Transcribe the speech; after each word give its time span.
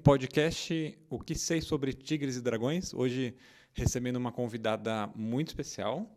podcast 0.00 0.98
O 1.10 1.18
que 1.18 1.34
sei 1.34 1.60
sobre 1.60 1.92
tigres 1.92 2.36
e 2.36 2.40
dragões. 2.40 2.94
Hoje 2.94 3.34
recebendo 3.74 4.16
uma 4.16 4.32
convidada 4.32 5.08
muito 5.14 5.48
especial, 5.48 6.10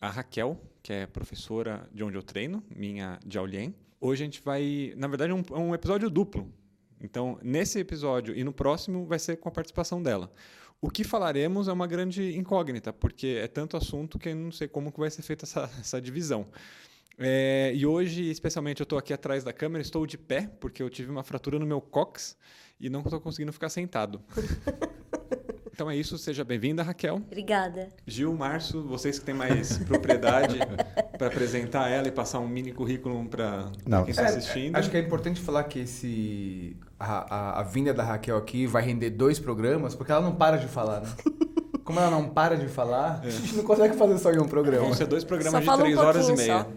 a 0.00 0.10
Raquel, 0.10 0.60
que 0.82 0.92
é 0.92 1.06
professora 1.06 1.88
de 1.92 2.04
onde 2.04 2.16
eu 2.16 2.22
treino, 2.22 2.62
minha 2.74 3.18
de 3.24 3.38
Aulien. 3.38 3.74
Hoje 4.00 4.22
a 4.22 4.26
gente 4.26 4.42
vai, 4.42 4.92
na 4.96 5.08
verdade, 5.08 5.32
um, 5.32 5.42
um 5.50 5.74
episódio 5.74 6.10
duplo. 6.10 6.52
Então, 7.00 7.38
nesse 7.42 7.78
episódio 7.78 8.36
e 8.36 8.44
no 8.44 8.52
próximo 8.52 9.06
vai 9.06 9.18
ser 9.18 9.36
com 9.36 9.48
a 9.48 9.52
participação 9.52 10.02
dela. 10.02 10.30
O 10.80 10.90
que 10.90 11.02
falaremos 11.02 11.68
é 11.68 11.72
uma 11.72 11.86
grande 11.86 12.36
incógnita, 12.36 12.92
porque 12.92 13.38
é 13.42 13.48
tanto 13.48 13.76
assunto 13.76 14.18
que 14.18 14.28
eu 14.28 14.36
não 14.36 14.52
sei 14.52 14.68
como 14.68 14.92
que 14.92 15.00
vai 15.00 15.10
ser 15.10 15.22
feita 15.22 15.46
essa, 15.46 15.70
essa 15.80 16.00
divisão. 16.00 16.48
É, 17.18 17.72
e 17.74 17.86
hoje, 17.86 18.30
especialmente, 18.30 18.80
eu 18.80 18.84
estou 18.84 18.98
aqui 18.98 19.12
atrás 19.12 19.44
da 19.44 19.52
câmera, 19.52 19.82
estou 19.82 20.06
de 20.06 20.18
pé, 20.18 20.50
porque 20.60 20.82
eu 20.82 20.90
tive 20.90 21.10
uma 21.10 21.22
fratura 21.22 21.58
no 21.58 21.66
meu 21.66 21.80
cox 21.80 22.36
e 22.82 22.90
não 22.90 23.00
estou 23.00 23.20
conseguindo 23.20 23.52
ficar 23.52 23.68
sentado. 23.68 24.20
Então 25.74 25.90
é 25.90 25.96
isso, 25.96 26.18
seja 26.18 26.44
bem-vinda, 26.44 26.82
Raquel. 26.82 27.14
Obrigada. 27.16 27.88
Gil, 28.06 28.34
Márcio, 28.34 28.82
vocês 28.86 29.18
que 29.18 29.24
têm 29.24 29.34
mais 29.34 29.78
propriedade 29.88 30.58
para 31.16 31.28
apresentar 31.28 31.88
ela 31.88 32.06
e 32.06 32.10
passar 32.12 32.40
um 32.40 32.46
mini 32.46 32.72
currículo 32.72 33.24
para 33.26 33.70
quem 34.04 34.10
está 34.10 34.22
É, 34.22 34.26
assistindo. 34.26 34.76
Acho 34.76 34.90
que 34.90 34.98
é 34.98 35.00
importante 35.00 35.40
falar 35.40 35.64
que 35.64 35.78
esse 35.80 36.76
a, 37.00 37.34
a, 37.34 37.60
a 37.60 37.62
vinda 37.62 37.92
da 37.94 38.04
Raquel 38.04 38.36
aqui 38.36 38.66
vai 38.66 38.82
render 38.82 39.10
dois 39.10 39.38
programas, 39.38 39.94
porque 39.94 40.12
ela 40.12 40.20
não 40.20 40.34
para 40.34 40.58
de 40.58 40.68
falar, 40.68 41.00
né? 41.00 41.08
Como 41.82 41.98
ela 41.98 42.10
não 42.10 42.28
para 42.28 42.54
de 42.56 42.68
falar, 42.68 43.22
a 43.24 43.30
gente 43.30 43.56
não 43.56 43.64
consegue 43.64 43.96
fazer 43.96 44.18
só 44.18 44.30
em 44.30 44.38
um 44.38 44.46
programa. 44.46 44.84
Vão 44.84 44.94
ser 44.94 45.06
dois 45.06 45.24
programas 45.24 45.52
Só 45.52 45.58
de 45.60 45.66
fala 45.66 45.80
um 45.80 45.84
três 45.84 45.98
horas 45.98 46.28
e 46.28 46.32
meia. 46.34 46.58
só. 46.64 46.70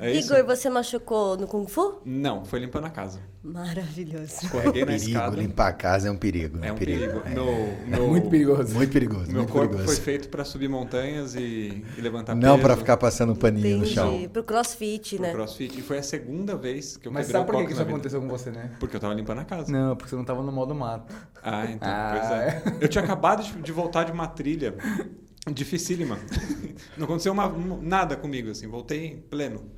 É? 0.00 0.14
Igor, 0.14 0.44
você 0.44 0.68
machucou 0.68 1.36
no 1.36 1.46
Kung 1.46 1.66
Fu? 1.66 2.00
Não, 2.04 2.44
foi 2.44 2.60
limpando 2.60 2.84
a 2.86 2.90
casa. 2.90 3.20
Maravilhoso. 3.42 4.24
Escorreguei 4.42 4.80
na 4.82 4.86
perigo, 4.88 5.08
escada. 5.08 5.36
limpar 5.36 5.68
a 5.68 5.72
casa 5.72 6.08
é 6.08 6.10
um 6.10 6.16
perigo. 6.16 6.58
É 6.62 6.72
um 6.72 6.74
perigo. 6.74 7.22
Meu, 7.28 7.44
meu, 7.86 8.04
É 8.04 8.08
muito 8.08 8.28
perigoso. 8.28 8.74
Muito 8.74 8.92
perigoso, 8.92 9.26
Meu 9.28 9.36
muito 9.42 9.52
corpo 9.52 9.68
perigoso. 9.74 9.94
foi 9.94 10.04
feito 10.04 10.28
para 10.28 10.44
subir 10.44 10.68
montanhas 10.68 11.34
e, 11.36 11.84
e 11.96 12.00
levantar 12.00 12.34
Não 12.34 12.58
para 12.58 12.76
ficar 12.76 12.96
passando 12.96 13.36
paninho 13.36 13.78
no 13.78 13.86
chão. 13.86 14.08
Entendi. 14.14 14.28
Pro 14.28 14.42
crossfit, 14.42 15.14
pro 15.16 15.26
né? 15.26 15.32
crossfit. 15.32 15.78
E 15.78 15.82
foi 15.82 15.98
a 15.98 16.02
segunda 16.02 16.56
vez 16.56 16.96
que 16.96 17.06
eu 17.06 17.12
Mas 17.12 17.28
sabe 17.28 17.46
por 17.46 17.56
que, 17.56 17.62
isso 17.72 17.76
vida. 17.76 17.88
aconteceu 17.88 18.20
com 18.20 18.28
você, 18.28 18.50
né? 18.50 18.72
Porque 18.80 18.96
eu 18.96 19.00
tava 19.00 19.14
limpando 19.14 19.38
a 19.40 19.44
casa. 19.44 19.70
Não, 19.70 19.94
porque 19.94 20.10
você 20.10 20.16
não 20.16 20.24
tava 20.24 20.42
no 20.42 20.50
modo 20.52 20.74
mato. 20.74 21.14
Ah, 21.42 21.66
então, 21.66 21.88
Ah, 21.88 22.16
pois 22.62 22.74
é. 22.74 22.84
Eu 22.84 22.88
tinha 22.88 23.04
acabado 23.04 23.42
de, 23.44 23.52
de 23.62 23.72
voltar 23.72 24.04
de 24.04 24.12
uma 24.12 24.26
trilha 24.26 24.74
dificílima. 25.52 26.18
Não 26.96 27.04
aconteceu 27.04 27.32
uma- 27.32 27.48
nada 27.80 28.16
comigo, 28.16 28.50
assim, 28.50 28.66
voltei 28.66 29.16
pleno. 29.30 29.70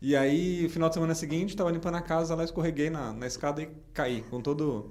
E 0.00 0.16
aí, 0.16 0.62
no 0.64 0.70
final 0.70 0.88
de 0.88 0.94
semana 0.96 1.14
seguinte, 1.14 1.54
tava 1.56 1.70
limpando 1.70 1.96
a 1.96 2.00
casa, 2.02 2.34
lá 2.34 2.42
escorreguei 2.44 2.90
na, 2.90 3.12
na 3.12 3.26
escada 3.26 3.62
e 3.62 3.68
caí, 3.92 4.22
com 4.30 4.40
todo 4.40 4.90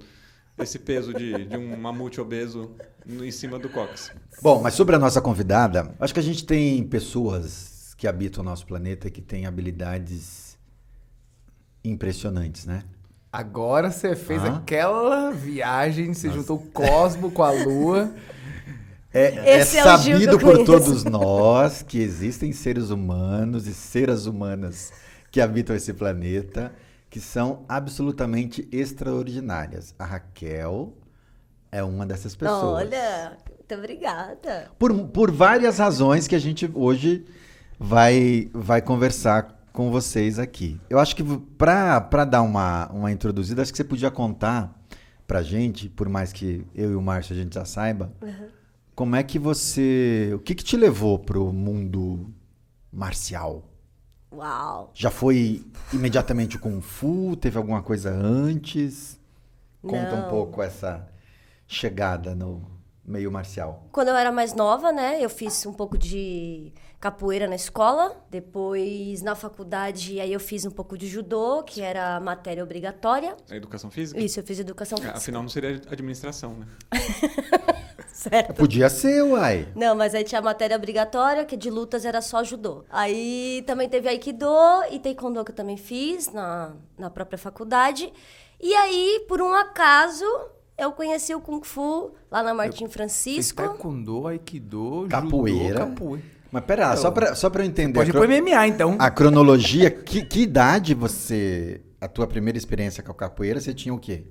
esse 0.58 0.80
peso 0.80 1.14
de, 1.14 1.46
de 1.46 1.58
um 1.58 1.76
mamute 1.76 2.22
obeso 2.22 2.72
no- 3.06 3.26
em 3.26 3.32
cima 3.32 3.60
do 3.60 3.68
cox. 3.70 4.12
Bom, 4.42 4.62
mas 4.62 4.74
sobre 4.74 4.96
a 4.96 5.00
nossa 5.00 5.20
convidada, 5.22 5.94
acho 6.00 6.14
que 6.14 6.20
a 6.20 6.24
gente 6.24 6.46
tem 6.46 6.82
pessoas 6.84 7.94
que 7.98 8.08
habitam 8.08 8.42
o 8.42 8.46
nosso 8.46 8.66
planeta 8.66 9.10
que 9.10 9.22
têm 9.22 9.46
habilidades 9.46 10.58
impressionantes, 11.84 12.66
né? 12.66 12.84
Agora 13.34 13.92
você 13.92 14.16
fez 14.16 14.44
Ah. 14.44 14.58
aquela 14.58 15.32
viagem, 15.32 16.14
você 16.14 16.30
juntou 16.30 16.58
o 16.58 16.66
Cosmo 16.72 17.32
com 17.32 17.44
a 17.44 17.52
Lua. 17.52 18.14
É, 19.14 19.24
é 19.24 19.60
é 19.60 19.66
sabido 19.66 20.40
por 20.40 20.64
todos 20.64 21.04
nós 21.04 21.82
que 21.82 22.00
existem 22.00 22.54
seres 22.54 22.90
humanos 22.90 23.68
e 23.68 23.74
seras 23.74 24.26
humanas 24.26 24.94
que 25.30 25.42
habitam 25.42 25.76
esse 25.76 25.94
planeta 25.94 26.72
que 27.10 27.20
são 27.20 27.66
absolutamente 27.68 28.68
extraordinárias. 28.72 29.94
A 30.00 30.06
Raquel 30.06 30.94
é 31.72 31.84
uma 31.84 32.06
dessas 32.06 32.36
pessoas. 32.36 32.86
Olha, 32.86 33.38
muito 33.50 33.76
obrigada. 33.76 34.72
Por, 34.80 35.08
por 35.08 35.30
várias 35.30 35.78
razões 35.78 36.26
que 36.26 36.36
a 36.36 36.40
gente 36.40 36.70
hoje 36.74 37.26
vai, 37.78 38.50
vai 38.54 38.82
conversar 38.82 39.62
com 39.74 39.92
vocês 39.92 40.40
aqui. 40.40 40.80
Eu 40.90 41.00
acho 41.00 41.16
que 41.16 41.24
para 41.58 42.26
dar 42.26 42.42
uma, 42.42 42.88
uma 42.92 43.12
introduzida, 43.12 43.62
acho 43.62 43.72
que 43.72 43.78
você 43.78 43.84
podia 43.84 44.12
contar 44.12 44.74
pra 45.28 45.42
gente, 45.42 45.90
por 45.90 46.10
mais 46.10 46.34
que 46.34 46.66
eu 46.76 46.92
e 46.92 46.96
o 46.96 47.02
Márcio 47.02 47.34
a 47.34 47.38
gente 47.38 47.56
já 47.56 47.64
saiba, 47.64 48.12
como 48.96 49.16
é 49.16 49.24
que 49.24 49.38
você. 49.40 50.32
O 50.36 50.40
que, 50.40 50.54
que 50.56 50.64
te 50.64 50.76
levou 50.78 51.18
pro 51.20 51.52
mundo 51.52 52.32
marcial? 52.92 53.64
Uau. 54.34 54.92
Já 54.94 55.10
foi 55.12 55.64
imediatamente 55.92 56.56
o 56.56 56.60
Kung 56.60 56.80
Fu? 56.82 57.36
Teve 57.36 57.58
alguma 57.58 57.82
coisa 57.82 58.10
antes? 58.12 59.20
Conta 59.82 60.14
um 60.16 60.22
Não. 60.22 60.30
pouco 60.30 60.62
essa 60.62 61.08
chegada 61.68 62.34
no 62.36 62.62
meio 63.04 63.32
marcial. 63.32 63.88
Quando 63.92 64.10
eu 64.10 64.16
era 64.16 64.32
mais 64.32 64.54
nova, 64.54 64.92
né, 64.92 65.20
eu 65.22 65.30
fiz 65.30 65.66
um 65.66 65.74
pouco 65.74 65.98
de 65.98 66.72
capoeira 67.00 67.48
na 67.48 67.56
escola. 67.56 68.16
Depois, 68.30 69.22
na 69.22 69.36
faculdade, 69.36 70.20
aí 70.22 70.32
eu 70.32 70.40
fiz 70.40 70.66
um 70.66 70.72
pouco 70.72 70.98
de 70.98 71.08
judô, 71.08 71.64
que 71.64 71.82
era 71.82 72.20
matéria 72.20 72.64
obrigatória. 72.64 73.36
A 73.50 73.56
educação 73.56 73.90
física? 73.90 74.20
Isso, 74.22 74.40
eu 74.40 74.44
fiz 74.46 74.60
educação 74.60 74.98
Ah, 75.00 75.02
física. 75.02 75.18
Afinal, 75.18 75.42
não 75.42 75.50
seria 75.50 75.82
administração, 75.90 76.54
né? 76.54 76.68
Certo. 78.22 78.54
Podia 78.54 78.88
ser, 78.88 79.24
uai. 79.24 79.68
Não, 79.76 79.96
mas 79.96 80.14
aí 80.14 80.24
tinha 80.24 80.40
matéria 80.42 80.78
obrigatória, 80.78 81.44
que 81.44 81.58
de 81.58 81.72
lutas 81.72 82.06
era 82.06 82.22
só 82.22 82.44
judô. 82.44 82.84
Aí 82.88 83.64
também 83.66 83.90
teve 83.90 84.08
Aikido 84.08 84.46
e 84.92 85.00
Taekwondo 85.00 85.44
que 85.44 85.52
eu 85.52 85.56
também 85.56 85.76
fiz 85.76 86.32
na, 86.32 86.74
na 87.00 87.10
própria 87.10 87.40
faculdade. 87.40 88.14
E 88.60 88.76
aí, 88.76 89.26
por 89.28 89.42
um 89.42 89.56
acaso, 89.56 90.24
eu 90.78 90.92
conheci 90.92 91.34
o 91.34 91.42
Kung 91.42 91.64
Fu 91.64 92.12
lá 92.30 92.44
na 92.44 92.54
Martim 92.54 92.86
Fez 92.86 92.94
Francisco. 92.94 93.64
taekwondo, 93.64 94.28
aikido, 94.28 95.08
Capoeira. 95.10 95.80
judô, 95.80 95.80
capoeira. 95.80 96.26
Mas 96.52 96.64
pera, 96.66 96.96
só 96.98 97.10
pra, 97.10 97.34
só 97.34 97.50
pra 97.50 97.64
eu 97.64 97.68
entender. 97.68 97.94
Pode 97.98 98.12
a, 98.12 98.14
ir 98.14 98.20
pro 98.20 98.30
MMA, 98.30 98.68
então. 98.68 98.98
a 99.00 99.10
cronologia, 99.10 99.90
que, 99.90 100.24
que 100.24 100.42
idade 100.42 100.94
você. 100.94 101.82
A 102.00 102.08
tua 102.08 102.28
primeira 102.28 102.58
experiência 102.58 103.02
com 103.02 103.12
a 103.12 103.16
capoeira, 103.16 103.60
você 103.60 103.74
tinha 103.74 103.94
o 103.94 104.00
quê? 104.00 104.26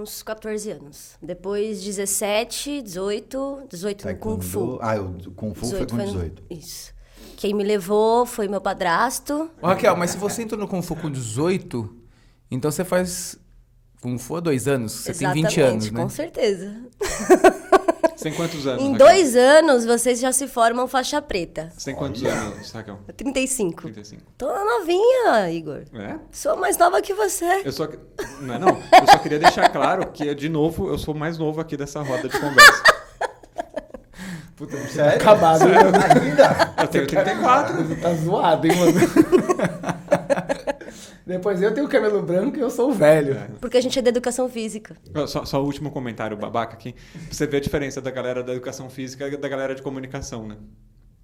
Uns 0.00 0.22
14 0.22 0.70
anos. 0.70 1.12
Depois 1.20 1.82
17, 1.82 2.82
18, 2.82 3.64
18 3.68 4.06
no 4.08 4.16
Kung 4.16 4.40
Fu. 4.40 4.78
Ah, 4.80 4.96
o 5.00 5.30
Kung 5.32 5.54
Fu 5.54 5.66
foi 5.66 5.86
com 5.86 5.96
no- 5.96 6.04
18. 6.04 6.42
Isso. 6.50 6.92
Quem 7.36 7.54
me 7.54 7.62
levou 7.64 8.24
foi 8.26 8.48
meu 8.48 8.60
padrasto. 8.60 9.50
Ô, 9.60 9.66
Raquel, 9.66 9.96
mas 9.96 10.10
se 10.10 10.16
você 10.18 10.42
entrou 10.42 10.58
no 10.60 10.66
Kung 10.68 10.82
Fu 10.82 10.96
com 10.96 11.10
18, 11.10 11.96
então 12.50 12.70
você 12.70 12.84
faz 12.84 13.36
Kung 14.00 14.16
Fu 14.18 14.36
há 14.36 14.40
dois 14.40 14.66
anos. 14.66 14.92
Você 14.92 15.12
tem 15.14 15.30
20 15.32 15.46
Exatamente, 15.46 15.60
anos, 15.60 15.90
né? 15.90 16.02
com 16.02 16.08
certeza. 16.08 16.76
Tem 18.22 18.32
quantos 18.34 18.66
anos, 18.66 18.82
Em 18.82 18.92
Raquel? 18.92 19.06
dois 19.06 19.34
anos, 19.36 19.84
vocês 19.86 20.20
já 20.20 20.30
se 20.30 20.46
formam 20.46 20.86
faixa 20.86 21.22
preta. 21.22 21.70
Tem 21.82 21.94
quantos 21.94 22.22
anos, 22.22 22.70
Raquel? 22.70 22.98
35. 23.16 23.82
35. 23.82 24.22
Tô 24.36 24.46
novinha, 24.46 25.50
Igor. 25.50 25.82
É? 25.94 26.16
Sou 26.30 26.56
mais 26.56 26.76
nova 26.76 27.00
que 27.00 27.14
você. 27.14 27.62
Eu 27.64 27.72
só... 27.72 27.88
Não 28.40 28.54
é 28.54 28.58
não. 28.58 28.68
Eu 28.68 29.06
só 29.10 29.18
queria 29.18 29.38
deixar 29.38 29.68
claro 29.70 30.10
que, 30.12 30.34
de 30.34 30.48
novo, 30.50 30.88
eu 30.88 30.98
sou 30.98 31.14
mais 31.14 31.38
novo 31.38 31.60
aqui 31.60 31.76
dessa 31.76 32.02
roda 32.02 32.28
de 32.28 32.38
conversa. 32.38 32.82
Puta, 34.54 34.76
tá 34.94 35.08
acabado, 35.10 35.64
né? 35.66 35.76
Ainda? 36.22 36.74
Eu 36.82 36.88
tenho 36.88 37.06
34. 37.06 37.82
Você 37.82 37.94
tá 37.96 38.12
zoado, 38.12 38.66
hein, 38.66 38.76
mano? 38.76 38.92
Depois 41.30 41.62
eu 41.62 41.72
tenho 41.72 41.86
cabelo 41.86 42.20
branco 42.22 42.56
e 42.56 42.60
eu 42.60 42.68
sou 42.70 42.92
velho. 42.92 43.36
Porque 43.60 43.76
a 43.76 43.80
gente 43.80 43.96
é 43.96 44.02
da 44.02 44.08
educação 44.08 44.48
física. 44.48 44.96
Só, 45.28 45.44
só 45.44 45.62
o 45.62 45.64
último 45.64 45.90
comentário 45.92 46.36
babaca 46.36 46.74
aqui. 46.74 46.92
Pra 46.92 47.20
você 47.30 47.46
ver 47.46 47.58
a 47.58 47.60
diferença 47.60 48.00
da 48.00 48.10
galera 48.10 48.42
da 48.42 48.52
educação 48.52 48.90
física 48.90 49.28
e 49.28 49.36
da 49.36 49.48
galera 49.48 49.72
de 49.74 49.80
comunicação, 49.80 50.44
né? 50.48 50.56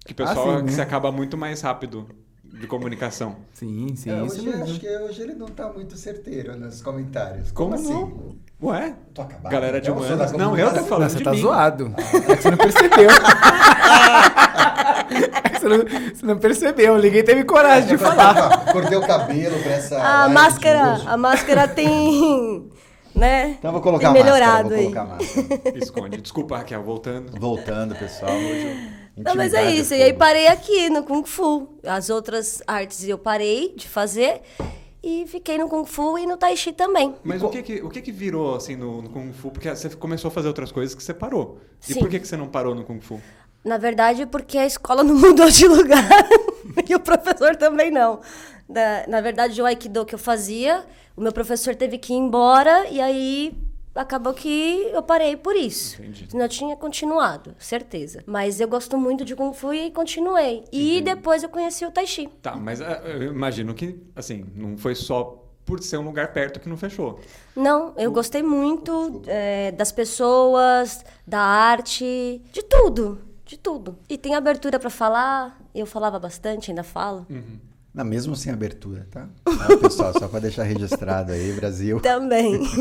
Que 0.05 0.13
o 0.13 0.15
pessoal 0.15 0.49
Ah, 0.49 0.51
sim, 0.59 0.63
que 0.63 0.69
né? 0.69 0.71
se 0.71 0.81
acaba 0.81 1.11
muito 1.11 1.35
mais 1.37 1.59
rápido 1.59 2.07
de 2.41 2.65
comunicação. 2.67 3.35
Sim, 3.53 3.93
sim, 3.97 4.09
É, 4.09 4.23
isso 4.25 4.35
hoje, 4.37 4.45
mesmo. 4.47 4.63
acho 4.63 4.79
que 4.79 4.87
hoje 4.97 5.21
ele 5.21 5.33
não 5.35 5.47
tá 5.47 5.67
muito 5.73 5.97
certeiro 5.97 6.55
nos 6.57 6.81
comentários. 6.81 7.51
Como, 7.51 7.75
Como, 7.75 7.83
assim? 7.83 7.93
não? 7.93 8.69
Ué? 8.69 8.95
Tô 9.13 9.21
acabado. 9.23 9.51
Galera 9.51 9.81
de 9.81 9.91
humanas. 9.91 10.31
Não, 10.31 10.57
eu 10.57 10.73
tô 10.73 10.83
falando 10.85 11.03
Não, 11.03 11.09
você 11.09 11.17
de 11.17 11.23
tá 11.25 11.31
mim. 11.31 11.41
zoado. 11.41 11.93
É 12.29 12.35
que 12.37 12.41
você 12.43 12.49
não 12.51 12.57
percebeu. 12.57 13.09
Você, 15.57 15.67
não, 15.67 15.77
você 16.13 16.25
não 16.25 16.37
percebeu. 16.37 16.97
Ninguém 16.99 17.23
teve 17.23 17.43
coragem 17.43 17.89
de 17.89 17.97
falar. 17.97 18.71
Cortei 18.71 18.95
o 18.97 19.01
cabelo 19.05 19.57
pra 19.63 19.71
essa. 19.71 19.97
A 20.01 20.29
máscara, 20.29 21.01
a 21.05 21.17
máscara 21.17 21.67
tem, 21.67 22.69
né? 23.15 23.55
Então 23.57 23.69
eu 23.69 23.73
vou 23.73 23.81
colocar 23.81 24.13
tem 24.13 24.21
a 24.21 24.25
máscara. 24.25 24.63
melhorado 24.63 24.69
Vou 24.69 24.77
aí. 24.77 24.83
colocar 24.83 25.01
a 25.01 25.05
máscara. 25.05 25.71
Esconde. 25.79 26.21
Desculpa, 26.21 26.57
Raquel, 26.57 26.83
voltando. 26.83 27.39
Voltando, 27.39 27.95
pessoal. 27.95 28.31
Hoje, 28.31 28.89
Não, 29.17 29.35
mas 29.35 29.53
é 29.53 29.71
isso. 29.71 29.93
é 29.95 29.97
E 29.99 30.03
aí 30.03 30.13
parei 30.13 30.47
aqui 30.47 30.89
no 30.91 31.03
Kung 31.03 31.23
Fu. 31.25 31.67
As 31.83 32.09
outras 32.11 32.61
artes 32.67 33.07
eu 33.07 33.17
parei 33.17 33.73
de 33.75 33.87
fazer 33.89 34.41
e 35.03 35.25
fiquei 35.27 35.57
no 35.57 35.67
Kung 35.67 35.85
Fu 35.85 36.17
e 36.19 36.27
no 36.27 36.37
Tai 36.37 36.55
Chi 36.55 36.71
também. 36.71 37.15
Mas 37.23 37.41
o 37.41 37.49
que 37.49 37.63
que, 37.63 37.81
o 37.81 37.89
que 37.89 38.01
que 38.01 38.11
virou, 38.11 38.55
assim, 38.55 38.75
no, 38.75 39.01
no 39.01 39.09
Kung 39.09 39.33
Fu? 39.33 39.49
Porque 39.49 39.69
você 39.69 39.89
começou 39.89 40.27
a 40.29 40.31
fazer 40.31 40.47
outras 40.49 40.71
coisas 40.71 40.93
que 40.93 41.01
você 41.01 41.13
parou. 41.15 41.57
E 41.89 41.93
Sim. 41.93 41.99
por 41.99 42.09
que, 42.09 42.19
que 42.19 42.27
você 42.27 42.37
não 42.37 42.47
parou 42.47 42.75
no 42.75 42.83
Kung 42.83 42.99
Fu? 43.01 43.19
Na 43.67 43.77
verdade, 43.77 44.25
porque 44.25 44.57
a 44.57 44.65
escola 44.65 45.03
não 45.03 45.15
mudou 45.15 45.49
de 45.49 45.67
lugar 45.67 46.07
e 46.87 46.95
o 46.95 46.99
professor 46.99 47.55
também 47.55 47.91
não. 47.91 48.21
Da- 48.67 49.05
na 49.07 49.21
verdade, 49.21 49.61
o 49.61 49.65
Aikido 49.65 50.05
que 50.05 50.15
eu 50.15 50.19
fazia, 50.19 50.85
o 51.15 51.21
meu 51.21 51.31
professor 51.31 51.75
teve 51.75 51.97
que 51.97 52.13
ir 52.13 52.17
embora 52.17 52.87
e 52.89 53.01
aí 53.01 53.53
acabou 53.93 54.33
que 54.33 54.89
eu 54.93 55.01
parei 55.01 55.35
por 55.35 55.55
isso. 55.55 56.01
Entendi. 56.01 56.27
Senão 56.29 56.45
eu 56.45 56.49
tinha 56.49 56.75
continuado, 56.75 57.55
certeza. 57.59 58.23
Mas 58.25 58.59
eu 58.59 58.67
gosto 58.67 58.97
muito 58.97 59.25
de 59.25 59.35
Kung 59.35 59.53
Fu 59.53 59.73
e 59.73 59.91
continuei. 59.91 60.63
E 60.71 61.01
depois 61.01 61.43
eu 61.43 61.49
conheci 61.49 61.85
o 61.85 61.91
Tai 61.91 62.05
Chi. 62.05 62.29
Tá, 62.41 62.55
mas 62.55 62.79
ah, 62.79 63.01
eu 63.05 63.23
imagino 63.23 63.73
que, 63.73 63.99
assim, 64.15 64.45
não 64.55 64.77
foi 64.77 64.93
só 64.95 65.43
por 65.65 65.81
ser 65.83 65.97
um 65.97 66.05
lugar 66.05 66.31
perto 66.31 66.59
que 66.61 66.69
não 66.69 66.77
fechou. 66.77 67.19
Não, 67.55 67.93
eu 67.97 68.09
gostei 68.11 68.41
muito 68.41 69.21
é, 69.27 69.71
das 69.73 69.91
pessoas, 69.91 71.03
da 71.25 71.39
arte, 71.41 72.41
de 72.53 72.63
tudo, 72.63 73.19
de 73.47 73.57
tudo. 73.57 73.97
E 74.09 74.17
tem 74.17 74.35
abertura 74.35 74.77
pra 74.79 74.89
falar, 74.89 75.59
eu 75.73 75.85
falava 75.85 76.19
bastante, 76.19 76.69
ainda 76.69 76.83
falo. 76.83 77.25
Não, 77.93 78.05
mesmo 78.05 78.35
sem 78.35 78.51
abertura, 78.53 79.07
tá? 79.09 79.27
Tá, 79.43 79.77
pessoal, 79.77 80.13
só 80.13 80.27
para 80.27 80.41
deixar 80.41 80.63
registrado 80.63 81.31
aí, 81.31 81.53
Brasil. 81.53 81.99
Também. 81.99 82.61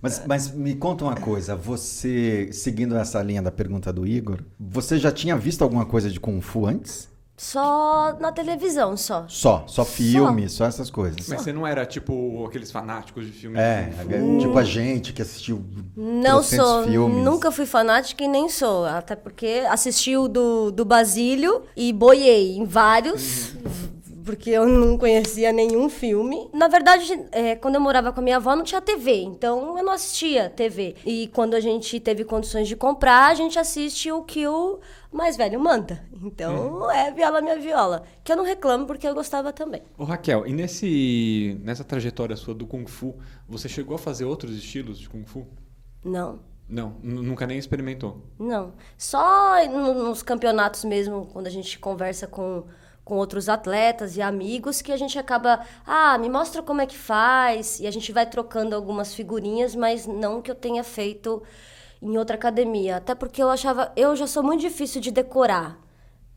Mas, 0.00 0.22
mas 0.26 0.52
me 0.52 0.74
conta 0.74 1.04
uma 1.04 1.16
coisa, 1.16 1.56
você, 1.56 2.50
seguindo 2.52 2.96
essa 2.96 3.20
linha 3.22 3.42
da 3.42 3.50
pergunta 3.50 3.92
do 3.92 4.06
Igor, 4.06 4.40
você 4.60 4.98
já 4.98 5.10
tinha 5.10 5.36
visto 5.36 5.62
alguma 5.62 5.86
coisa 5.86 6.10
de 6.10 6.20
Kung 6.20 6.40
Fu 6.40 6.66
antes? 6.66 7.08
Só 7.36 8.16
na 8.18 8.32
televisão, 8.32 8.96
só. 8.96 9.26
Só, 9.28 9.64
só 9.66 9.84
filme, 9.84 10.48
só, 10.48 10.64
essas 10.64 10.88
coisas. 10.90 11.28
Mas 11.28 11.42
você 11.42 11.52
não 11.52 11.66
era, 11.66 11.84
tipo, 11.84 12.44
aqueles 12.46 12.70
fanáticos 12.70 13.26
de 13.26 13.32
filme 13.32 13.58
É, 13.58 13.90
de 14.08 14.18
Fu? 14.18 14.38
tipo 14.38 14.58
a 14.58 14.64
gente 14.64 15.12
que 15.12 15.20
assistiu 15.20 15.62
Não 15.96 16.42
sou, 16.42 16.84
filmes. 16.84 17.24
nunca 17.24 17.50
fui 17.52 17.66
fanática 17.66 18.24
e 18.24 18.28
nem 18.28 18.48
sou. 18.48 18.86
Até 18.86 19.14
porque 19.14 19.64
assisti 19.68 20.16
o 20.16 20.28
do, 20.28 20.70
do 20.70 20.84
Basílio 20.84 21.62
e 21.76 21.92
boiei 21.92 22.56
em 22.56 22.64
vários, 22.64 23.52
porque 24.26 24.50
eu 24.50 24.66
não 24.68 24.98
conhecia 24.98 25.52
nenhum 25.52 25.88
filme. 25.88 26.50
Na 26.52 26.68
verdade, 26.68 27.18
é, 27.32 27.54
quando 27.56 27.76
eu 27.76 27.80
morava 27.80 28.12
com 28.12 28.20
a 28.20 28.22
minha 28.22 28.36
avó, 28.36 28.54
não 28.54 28.64
tinha 28.64 28.80
TV, 28.82 29.22
então 29.22 29.78
eu 29.78 29.84
não 29.84 29.92
assistia 29.92 30.50
TV. 30.50 30.96
E 31.06 31.28
quando 31.32 31.54
a 31.54 31.60
gente 31.60 31.98
teve 32.00 32.24
condições 32.24 32.68
de 32.68 32.76
comprar, 32.76 33.30
a 33.30 33.34
gente 33.34 33.58
assiste 33.58 34.10
o 34.12 34.22
que 34.22 34.46
o 34.46 34.80
mais 35.12 35.36
velho 35.36 35.58
manda. 35.58 36.04
Então 36.22 36.90
é 36.90 37.10
viola 37.12 37.40
minha 37.40 37.58
viola. 37.58 38.02
Que 38.24 38.32
eu 38.32 38.36
não 38.36 38.44
reclamo 38.44 38.84
porque 38.86 39.06
eu 39.08 39.14
gostava 39.14 39.52
também. 39.52 39.82
Ô 39.96 40.04
Raquel, 40.04 40.46
e 40.46 40.52
nesse, 40.52 41.58
nessa 41.62 41.84
trajetória 41.84 42.36
sua 42.36 42.52
do 42.54 42.66
Kung 42.66 42.86
Fu, 42.86 43.16
você 43.48 43.68
chegou 43.68 43.94
a 43.94 43.98
fazer 43.98 44.24
outros 44.24 44.54
estilos 44.56 44.98
de 44.98 45.08
Kung 45.08 45.24
Fu? 45.24 45.46
Não. 46.04 46.40
Não, 46.68 46.96
nu- 47.00 47.22
nunca 47.22 47.46
nem 47.46 47.58
experimentou. 47.58 48.22
Não. 48.38 48.72
Só 48.98 49.64
no- 49.68 49.94
nos 50.08 50.20
campeonatos 50.22 50.84
mesmo, 50.84 51.26
quando 51.32 51.46
a 51.46 51.50
gente 51.50 51.78
conversa 51.78 52.26
com, 52.26 52.64
com 53.06 53.18
outros 53.18 53.48
atletas 53.48 54.16
e 54.16 54.20
amigos, 54.20 54.82
que 54.82 54.90
a 54.90 54.96
gente 54.96 55.16
acaba. 55.16 55.60
Ah, 55.86 56.18
me 56.18 56.28
mostra 56.28 56.60
como 56.60 56.80
é 56.80 56.86
que 56.86 56.98
faz. 56.98 57.78
E 57.78 57.86
a 57.86 57.90
gente 57.92 58.10
vai 58.10 58.26
trocando 58.28 58.74
algumas 58.74 59.14
figurinhas, 59.14 59.76
mas 59.76 60.08
não 60.08 60.42
que 60.42 60.50
eu 60.50 60.56
tenha 60.56 60.82
feito 60.82 61.40
em 62.02 62.18
outra 62.18 62.34
academia. 62.34 62.96
Até 62.96 63.14
porque 63.14 63.40
eu 63.40 63.48
achava. 63.48 63.92
Eu 63.94 64.16
já 64.16 64.26
sou 64.26 64.42
muito 64.42 64.60
difícil 64.60 65.00
de 65.00 65.12
decorar 65.12 65.80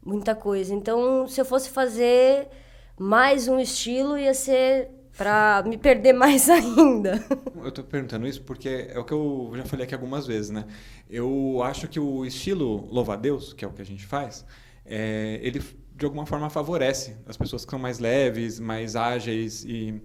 muita 0.05 0.35
coisa. 0.35 0.71
Então, 0.71 1.27
se 1.27 1.41
eu 1.41 1.45
fosse 1.45 1.71
fazer 1.71 2.47
mais 2.95 3.47
um 3.47 3.59
estilo, 3.59 4.15
ia 4.15 4.35
ser 4.35 4.91
pra 5.17 5.63
me 5.65 5.75
perder 5.75 6.13
mais 6.13 6.47
ainda. 6.51 7.25
Eu 7.55 7.71
tô 7.71 7.83
perguntando 7.83 8.27
isso 8.27 8.43
porque 8.43 8.91
é 8.93 8.99
o 8.99 9.03
que 9.03 9.11
eu 9.11 9.53
já 9.55 9.65
falei 9.65 9.87
aqui 9.87 9.95
algumas 9.95 10.27
vezes, 10.27 10.51
né? 10.51 10.65
Eu 11.09 11.63
acho 11.63 11.87
que 11.87 11.99
o 11.99 12.23
estilo 12.27 12.87
louva-a-Deus, 12.91 13.53
que 13.53 13.65
é 13.65 13.67
o 13.67 13.71
que 13.73 13.81
a 13.81 13.85
gente 13.85 14.05
faz, 14.05 14.45
é, 14.85 15.39
ele 15.41 15.59
de 15.99 16.05
alguma 16.05 16.25
forma 16.25 16.49
favorece 16.49 17.15
as 17.27 17.35
pessoas 17.37 17.65
que 17.65 17.69
são 17.71 17.77
mais 17.79 17.99
leves, 17.99 18.59
mais 18.59 18.95
ágeis 18.95 19.63
e 19.65 20.01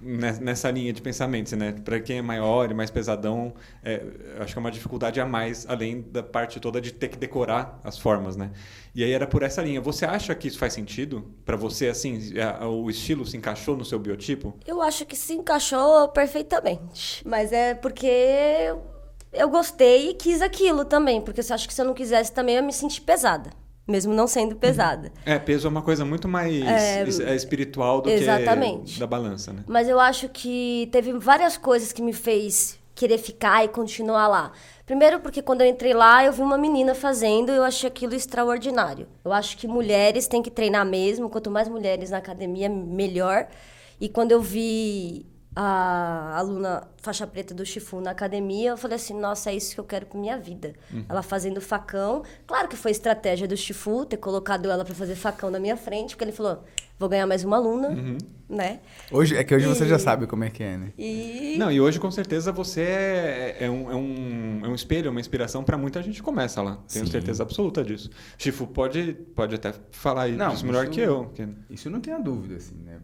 ne- 0.00 0.32
nessa 0.40 0.70
linha 0.70 0.92
de 0.92 1.00
pensamento, 1.00 1.54
né? 1.56 1.72
Para 1.84 2.00
quem 2.00 2.18
é 2.18 2.22
maior 2.22 2.70
e 2.70 2.74
mais 2.74 2.90
pesadão, 2.90 3.54
é, 3.84 4.02
acho 4.40 4.52
que 4.54 4.58
é 4.58 4.60
uma 4.60 4.70
dificuldade 4.70 5.20
a 5.20 5.26
mais, 5.26 5.66
além 5.68 6.00
da 6.02 6.22
parte 6.22 6.58
toda 6.58 6.80
de 6.80 6.92
ter 6.92 7.08
que 7.08 7.16
decorar 7.16 7.78
as 7.84 7.96
formas, 7.98 8.34
né? 8.36 8.50
E 8.94 9.04
aí 9.04 9.12
era 9.12 9.26
por 9.26 9.42
essa 9.42 9.62
linha. 9.62 9.80
Você 9.80 10.04
acha 10.04 10.34
que 10.34 10.48
isso 10.48 10.58
faz 10.58 10.72
sentido 10.72 11.32
para 11.44 11.56
você? 11.56 11.88
Assim, 11.88 12.18
o 12.66 12.90
estilo 12.90 13.24
se 13.24 13.36
encaixou 13.36 13.76
no 13.76 13.84
seu 13.84 13.98
biotipo? 14.00 14.54
Eu 14.66 14.82
acho 14.82 15.06
que 15.06 15.14
se 15.14 15.34
encaixou 15.34 16.08
perfeitamente. 16.08 17.22
Mas 17.24 17.52
é 17.52 17.74
porque 17.74 18.06
eu- 18.06 18.82
eu 19.32 19.48
gostei 19.48 20.10
e 20.10 20.14
quis 20.14 20.42
aquilo 20.42 20.84
também. 20.84 21.20
Porque 21.20 21.40
eu 21.40 21.54
acho 21.54 21.68
que 21.68 21.74
se 21.74 21.80
eu 21.80 21.84
não 21.86 21.94
quisesse 21.94 22.32
também 22.32 22.56
eu 22.56 22.60
ia 22.62 22.66
me 22.66 22.72
sentir 22.72 23.02
pesada. 23.02 23.50
Mesmo 23.90 24.14
não 24.14 24.26
sendo 24.28 24.54
pesada. 24.54 25.10
É, 25.26 25.38
peso 25.38 25.66
é 25.66 25.70
uma 25.70 25.82
coisa 25.82 26.04
muito 26.04 26.28
mais 26.28 26.54
É, 26.62 27.02
é 27.02 27.34
espiritual 27.34 28.00
do 28.00 28.08
exatamente. 28.08 28.94
que 28.94 29.00
da 29.00 29.06
balança, 29.06 29.52
né? 29.52 29.64
Mas 29.66 29.88
eu 29.88 29.98
acho 29.98 30.28
que 30.28 30.88
teve 30.92 31.12
várias 31.14 31.56
coisas 31.56 31.92
que 31.92 32.00
me 32.00 32.12
fez 32.12 32.78
querer 32.94 33.18
ficar 33.18 33.64
e 33.64 33.68
continuar 33.68 34.28
lá. 34.28 34.52
Primeiro 34.86 35.20
porque 35.20 35.40
quando 35.42 35.62
eu 35.62 35.66
entrei 35.66 35.94
lá, 35.94 36.24
eu 36.24 36.32
vi 36.32 36.42
uma 36.42 36.58
menina 36.58 36.94
fazendo 36.94 37.50
e 37.50 37.56
eu 37.56 37.64
achei 37.64 37.88
aquilo 37.88 38.14
extraordinário. 38.14 39.06
Eu 39.24 39.32
acho 39.32 39.56
que 39.56 39.66
mulheres 39.66 40.28
têm 40.28 40.42
que 40.42 40.50
treinar 40.50 40.84
mesmo, 40.86 41.30
quanto 41.30 41.50
mais 41.50 41.68
mulheres 41.68 42.10
na 42.10 42.18
academia, 42.18 42.68
melhor. 42.68 43.46
E 44.00 44.08
quando 44.08 44.32
eu 44.32 44.40
vi 44.40 45.26
a 45.54 46.36
aluna 46.38 46.86
faixa 46.98 47.26
preta 47.26 47.52
do 47.52 47.64
Shifu 47.66 48.00
na 48.00 48.10
academia, 48.12 48.70
eu 48.70 48.76
falei 48.76 48.96
assim, 48.96 49.18
nossa, 49.18 49.50
é 49.50 49.54
isso 49.56 49.74
que 49.74 49.80
eu 49.80 49.84
quero 49.84 50.06
pra 50.06 50.18
minha 50.18 50.38
vida. 50.38 50.74
Ela 51.08 51.22
fazendo 51.22 51.60
facão. 51.60 52.22
Claro 52.46 52.68
que 52.68 52.76
foi 52.76 52.90
estratégia 52.92 53.48
do 53.48 53.56
Shifu 53.56 54.04
ter 54.06 54.16
colocado 54.16 54.70
ela 54.70 54.84
pra 54.84 54.94
fazer 54.94 55.14
facão 55.16 55.50
na 55.50 55.58
minha 55.58 55.76
frente, 55.76 56.10
porque 56.14 56.24
ele 56.24 56.32
falou, 56.32 56.62
vou 56.98 57.08
ganhar 57.08 57.26
mais 57.26 57.42
uma 57.44 57.56
aluna, 57.56 57.88
né? 58.48 58.80
Hoje, 59.10 59.36
é 59.36 59.42
que 59.42 59.54
hoje 59.54 59.66
você 59.66 59.86
já 59.88 59.96
E- 59.96 59.98
sabe 60.00 60.26
como 60.26 60.44
é 60.44 60.50
que 60.50 60.62
é, 60.62 60.76
né? 60.76 60.92
E 60.96 61.56
Não, 61.58 61.70
e 61.70 61.80
hoje 61.80 61.98
com 61.98 62.10
certeza 62.10 62.52
você 62.52 62.82
é, 62.82 63.56
é 63.60 63.70
um, 63.70 63.90
é, 63.90 63.94
um, 63.96 64.60
é 64.64 64.68
um 64.68 64.74
espelho, 64.74 65.08
é 65.08 65.10
uma 65.10 65.20
inspiração 65.20 65.64
para 65.64 65.76
muita 65.76 66.00
gente 66.02 66.16
que 66.16 66.22
começa 66.22 66.62
lá. 66.62 66.78
Tenho 66.92 67.06
Sim. 67.06 67.10
certeza 67.10 67.42
absoluta 67.42 67.82
disso. 67.82 68.08
Chifu 68.38 68.66
pode, 68.68 69.14
pode 69.34 69.54
até 69.56 69.74
falar 69.90 70.28
Não, 70.28 70.52
isso 70.54 70.64
melhor 70.64 70.84
isso- 70.84 70.92
que 70.92 71.00
eu. 71.00 71.26
que- 71.34 71.48
Isso 71.70 71.90
não 71.90 72.00
tenha 72.00 72.18
dúvida, 72.20 72.56
assim, 72.56 72.76
né? 72.84 72.98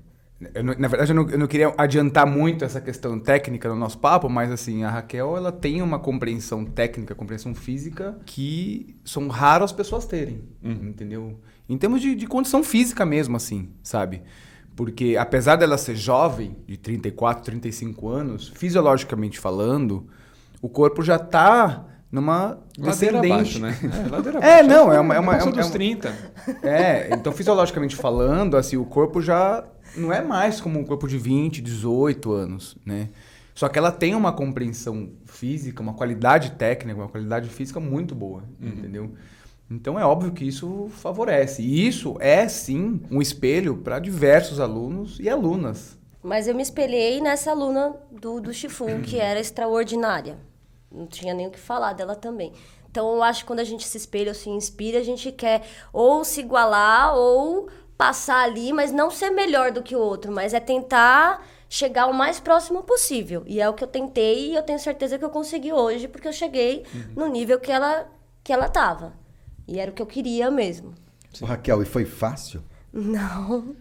Eu 0.55 0.63
na 0.63 0.87
verdade, 0.87 1.13
eu 1.13 1.17
não, 1.17 1.31
eu 1.31 1.39
não 1.39 1.47
queria 1.47 1.73
adiantar 1.79 2.27
muito 2.27 2.63
essa 2.63 2.79
questão 2.79 3.19
técnica 3.19 3.71
no 3.71 3.75
nosso 3.75 3.97
papo, 3.99 4.29
mas 4.29 4.53
assim, 4.53 4.85
a 4.85 4.91
Raquel, 4.91 5.35
ela 5.35 5.51
tem 5.51 5.81
uma 5.81 5.99
compreensão 5.99 6.63
técnica, 6.63 7.15
compreensão 7.15 7.55
física 7.55 8.19
que 8.27 8.95
são 9.03 9.29
raras 9.29 9.71
as 9.71 9.73
pessoas 9.73 10.05
terem, 10.05 10.43
entendeu? 10.63 11.41
Em 11.67 11.79
termos 11.79 12.03
de, 12.03 12.15
de 12.15 12.27
condição 12.27 12.63
física 12.63 13.07
mesmo, 13.07 13.35
assim, 13.35 13.71
sabe? 13.83 14.23
Porque 14.75 15.17
apesar 15.19 15.57
dela 15.57 15.79
ser 15.79 15.97
jovem, 15.97 16.55
de 16.67 16.77
34, 16.77 17.43
35 17.43 18.07
anos, 18.09 18.49
fisiologicamente 18.55 19.41
falando, 19.41 20.07
o 20.61 20.69
corpo 20.69 21.03
já 21.03 21.19
tá 21.19 21.87
numa 22.13 22.59
Ladeira 22.79 23.21
descendente. 23.23 23.33
abaixo, 23.33 23.59
né? 23.59 23.75
É, 24.05 24.09
ladeira 24.11 24.39
É, 24.45 24.61
abaixo. 24.61 24.69
não, 24.69 24.93
é 24.93 25.01
uma- 25.01 25.15
é 25.15 25.19
uma- 25.19 25.37
é 25.39 25.43
uma- 25.43 25.51
dos 25.51 25.59
é 25.61 25.65
uma- 25.65 25.71
30. 25.73 26.15
É, 26.63 27.09
então 27.15 27.33
fisiologicamente 27.33 27.97
falando, 27.97 28.55
assim, 28.55 28.77
o 28.77 28.85
corpo 28.85 29.23
já 29.23 29.65
não 29.97 30.13
é 30.13 30.23
mais 30.23 30.61
como 30.61 30.79
um 30.79 30.85
corpo 30.85 31.07
de 31.09 31.19
20, 31.19 31.61
18 31.61 32.33
anos, 32.33 32.77
né? 32.85 33.09
Só 33.55 33.69
que 33.69 33.79
ela 33.79 33.91
tem 33.91 34.15
uma 34.15 34.33
compreensão 34.33 35.11
física, 35.25 35.83
uma 35.83 35.95
qualidade 35.95 36.53
técnica, 36.53 37.01
uma 37.01 37.09
qualidade 37.09 37.49
física 37.49 37.81
muito 37.81 38.15
boa, 38.15 38.45
entendeu? 38.61 39.13
Então 39.71 39.99
é 39.99 40.05
óbvio 40.05 40.33
que 40.33 40.45
isso 40.45 40.89
favorece. 40.91 41.63
E 41.63 41.87
isso 41.87 42.17
é 42.21 42.47
sim 42.49 43.01
um 43.11 43.21
espelho 43.21 43.79
para 43.79 43.99
diversos 43.99 44.61
alunos 44.61 45.19
e 45.19 45.29
alunas. 45.29 45.97
Mas 46.23 46.47
eu 46.47 46.55
me 46.55 46.63
espelhei 46.63 47.21
nessa 47.21 47.51
aluna 47.51 47.97
do, 48.11 48.41
do 48.41 48.53
Shifu, 48.53 48.87
que 49.03 49.19
era 49.19 49.41
extraordinária. 49.41 50.39
Não 50.91 51.07
tinha 51.07 51.33
nem 51.33 51.47
o 51.47 51.51
que 51.51 51.59
falar 51.59 51.95
dela 51.95 52.15
também. 52.15 52.53
Então 52.91 53.15
eu 53.15 53.23
acho 53.23 53.41
que 53.41 53.47
quando 53.47 53.61
a 53.61 53.65
gente 53.65 53.87
se 53.87 53.97
espelha 53.97 54.31
ou 54.31 54.35
se 54.35 54.49
inspira, 54.49 54.99
a 54.99 55.03
gente 55.03 55.33
quer 55.33 55.63
ou 55.93 56.25
se 56.25 56.41
igualar 56.41 57.15
ou 57.15 57.69
passar 57.97 58.45
ali, 58.45 58.73
mas 58.73 58.93
não 58.93 59.11
ser 59.11 59.31
melhor 59.31 59.73
do 59.73 59.83
que 59.83 59.97
o 59.97 60.01
outro, 60.01 60.31
mas 60.31 60.53
é 60.53 60.61
tentar 60.61 61.45
chegar 61.69 62.07
o 62.07 62.15
mais 62.15 62.39
próximo 62.39 62.83
possível. 62.83 63.43
E 63.47 63.61
é 63.61 63.69
o 63.69 63.75
que 63.75 63.83
eu 63.83 63.89
tentei 63.89 64.51
e 64.51 64.55
eu 64.55 64.63
tenho 64.63 64.79
certeza 64.79 65.19
que 65.19 65.25
eu 65.25 65.31
consegui 65.31 65.73
hoje, 65.73 66.07
porque 66.09 66.29
eu 66.29 66.33
cheguei 66.33 66.85
no 67.15 67.27
nível 67.27 67.59
que 67.59 67.73
ela, 67.73 68.07
que 68.45 68.53
ela 68.53 68.69
tava. 68.69 69.15
E 69.67 69.81
era 69.81 69.91
o 69.91 69.95
que 69.95 70.03
eu 70.03 70.07
queria 70.07 70.51
mesmo. 70.51 70.95
Ô, 71.41 71.45
Raquel, 71.45 71.83
e 71.83 71.87
foi 71.87 72.05
fácil? 72.05 72.63
Não. 72.93 73.75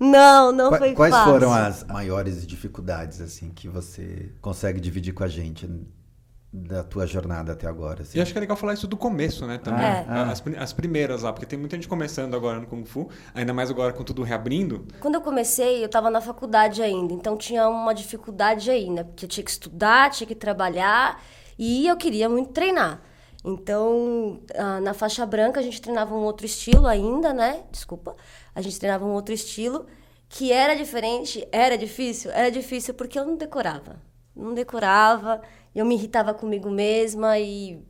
Não, 0.00 0.52
não 0.52 0.72
foi 0.72 0.94
Quais 0.94 1.14
fácil. 1.14 1.32
foram 1.32 1.52
as 1.52 1.84
maiores 1.84 2.46
dificuldades 2.46 3.20
assim 3.20 3.50
que 3.50 3.68
você 3.68 4.32
consegue 4.40 4.80
dividir 4.80 5.12
com 5.12 5.24
a 5.24 5.28
gente 5.28 5.68
da 6.58 6.82
tua 6.82 7.06
jornada 7.06 7.52
até 7.52 7.66
agora? 7.66 8.02
assim? 8.02 8.18
E 8.18 8.20
acho 8.20 8.32
que 8.32 8.38
é 8.38 8.40
legal 8.40 8.56
falar 8.56 8.74
isso 8.74 8.86
do 8.86 8.96
começo, 8.96 9.46
né? 9.46 9.58
Também. 9.58 9.84
É. 9.86 10.04
As, 10.08 10.40
pri- 10.40 10.56
as 10.56 10.72
primeiras 10.72 11.22
lá, 11.22 11.32
porque 11.32 11.46
tem 11.46 11.58
muita 11.58 11.76
gente 11.76 11.88
começando 11.88 12.34
agora 12.34 12.58
no 12.60 12.66
Kung 12.66 12.84
Fu, 12.84 13.08
ainda 13.34 13.52
mais 13.54 13.70
agora 13.70 13.92
com 13.92 14.02
tudo 14.04 14.22
reabrindo. 14.22 14.86
Quando 15.00 15.14
eu 15.14 15.20
comecei, 15.20 15.80
eu 15.82 15.86
estava 15.86 16.10
na 16.10 16.20
faculdade 16.20 16.82
ainda, 16.82 17.12
então 17.12 17.36
tinha 17.36 17.68
uma 17.68 17.92
dificuldade 17.94 18.70
aí, 18.70 18.90
né? 18.90 19.04
Porque 19.04 19.24
eu 19.24 19.28
tinha 19.28 19.44
que 19.44 19.50
estudar, 19.50 20.10
tinha 20.10 20.26
que 20.26 20.34
trabalhar 20.34 21.22
e 21.58 21.86
eu 21.86 21.96
queria 21.96 22.28
muito 22.28 22.50
treinar. 22.52 23.00
Então, 23.44 24.40
ah, 24.56 24.80
na 24.80 24.92
faixa 24.92 25.24
branca, 25.24 25.60
a 25.60 25.62
gente 25.62 25.80
treinava 25.80 26.14
um 26.14 26.22
outro 26.22 26.44
estilo 26.44 26.86
ainda, 26.86 27.32
né? 27.32 27.62
Desculpa. 27.70 28.14
A 28.54 28.60
gente 28.60 28.78
treinava 28.78 29.04
um 29.04 29.12
outro 29.12 29.32
estilo 29.34 29.86
que 30.28 30.52
era 30.52 30.74
diferente, 30.74 31.46
era 31.50 31.78
difícil, 31.78 32.30
era 32.30 32.50
difícil 32.50 32.92
porque 32.94 33.18
eu 33.18 33.24
não 33.24 33.36
decorava. 33.36 33.96
Não 34.38 34.54
decorava. 34.54 35.42
Eu 35.74 35.84
me 35.84 35.94
irritava 35.94 36.32
comigo 36.32 36.70
mesma 36.70 37.38
e, 37.38 37.82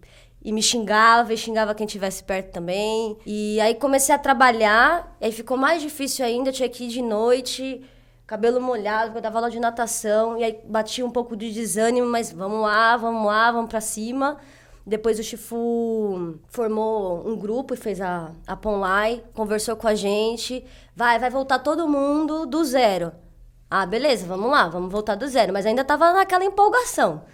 e 0.43 0.53
me 0.53 0.63
xingava, 0.63 1.33
e 1.33 1.37
xingava 1.37 1.75
quem 1.75 1.87
estivesse 1.87 2.25
perto 2.25 2.53
também. 2.53 3.17
E 3.27 3.61
aí 3.61 3.75
comecei 3.75 4.15
a 4.15 4.19
trabalhar, 4.19 5.17
aí 5.21 5.31
ficou 5.33 5.57
mais 5.57 5.83
difícil 5.83 6.25
ainda, 6.25 6.51
eu 6.51 6.53
tinha 6.53 6.69
que 6.69 6.85
ir 6.85 6.89
de 6.89 7.03
noite, 7.03 7.83
cabelo 8.27 8.61
molhado, 8.61 9.17
eu 9.17 9.23
dava 9.23 9.39
aula 9.39 9.51
de 9.51 9.61
natação, 9.61 10.39
e 10.39 10.45
aí 10.45 10.61
batia 10.65 11.05
um 11.05 11.11
pouco 11.11 11.37
de 11.37 11.53
desânimo, 11.53 12.09
mas 12.09 12.33
vamos 12.33 12.63
lá, 12.63 12.97
vamos 12.97 13.27
lá, 13.27 13.53
vamos 13.53 13.71
pra 13.71 13.81
cima. 13.81 14.39
Depois 14.89 15.19
o 15.19 15.23
Chifu 15.23 16.39
formou 16.49 17.29
um 17.29 17.37
grupo 17.37 17.75
e 17.75 17.77
fez 17.77 18.01
a, 18.01 18.33
a 18.47 18.57
Ponlai, 18.57 19.23
conversou 19.35 19.77
com 19.77 19.87
a 19.87 19.95
gente. 19.95 20.65
Vai, 20.97 21.19
vai 21.19 21.29
voltar 21.29 21.59
todo 21.59 21.87
mundo 21.87 22.47
do 22.47 22.65
zero. 22.65 23.13
Ah, 23.71 23.85
beleza, 23.85 24.27
vamos 24.27 24.51
lá, 24.51 24.69
vamos 24.69 24.91
voltar 24.91 25.15
do 25.15 25.27
zero. 25.29 25.53
Mas 25.53 25.67
ainda 25.67 25.85
tava 25.85 26.13
naquela 26.13 26.45
empolgação. 26.45 27.25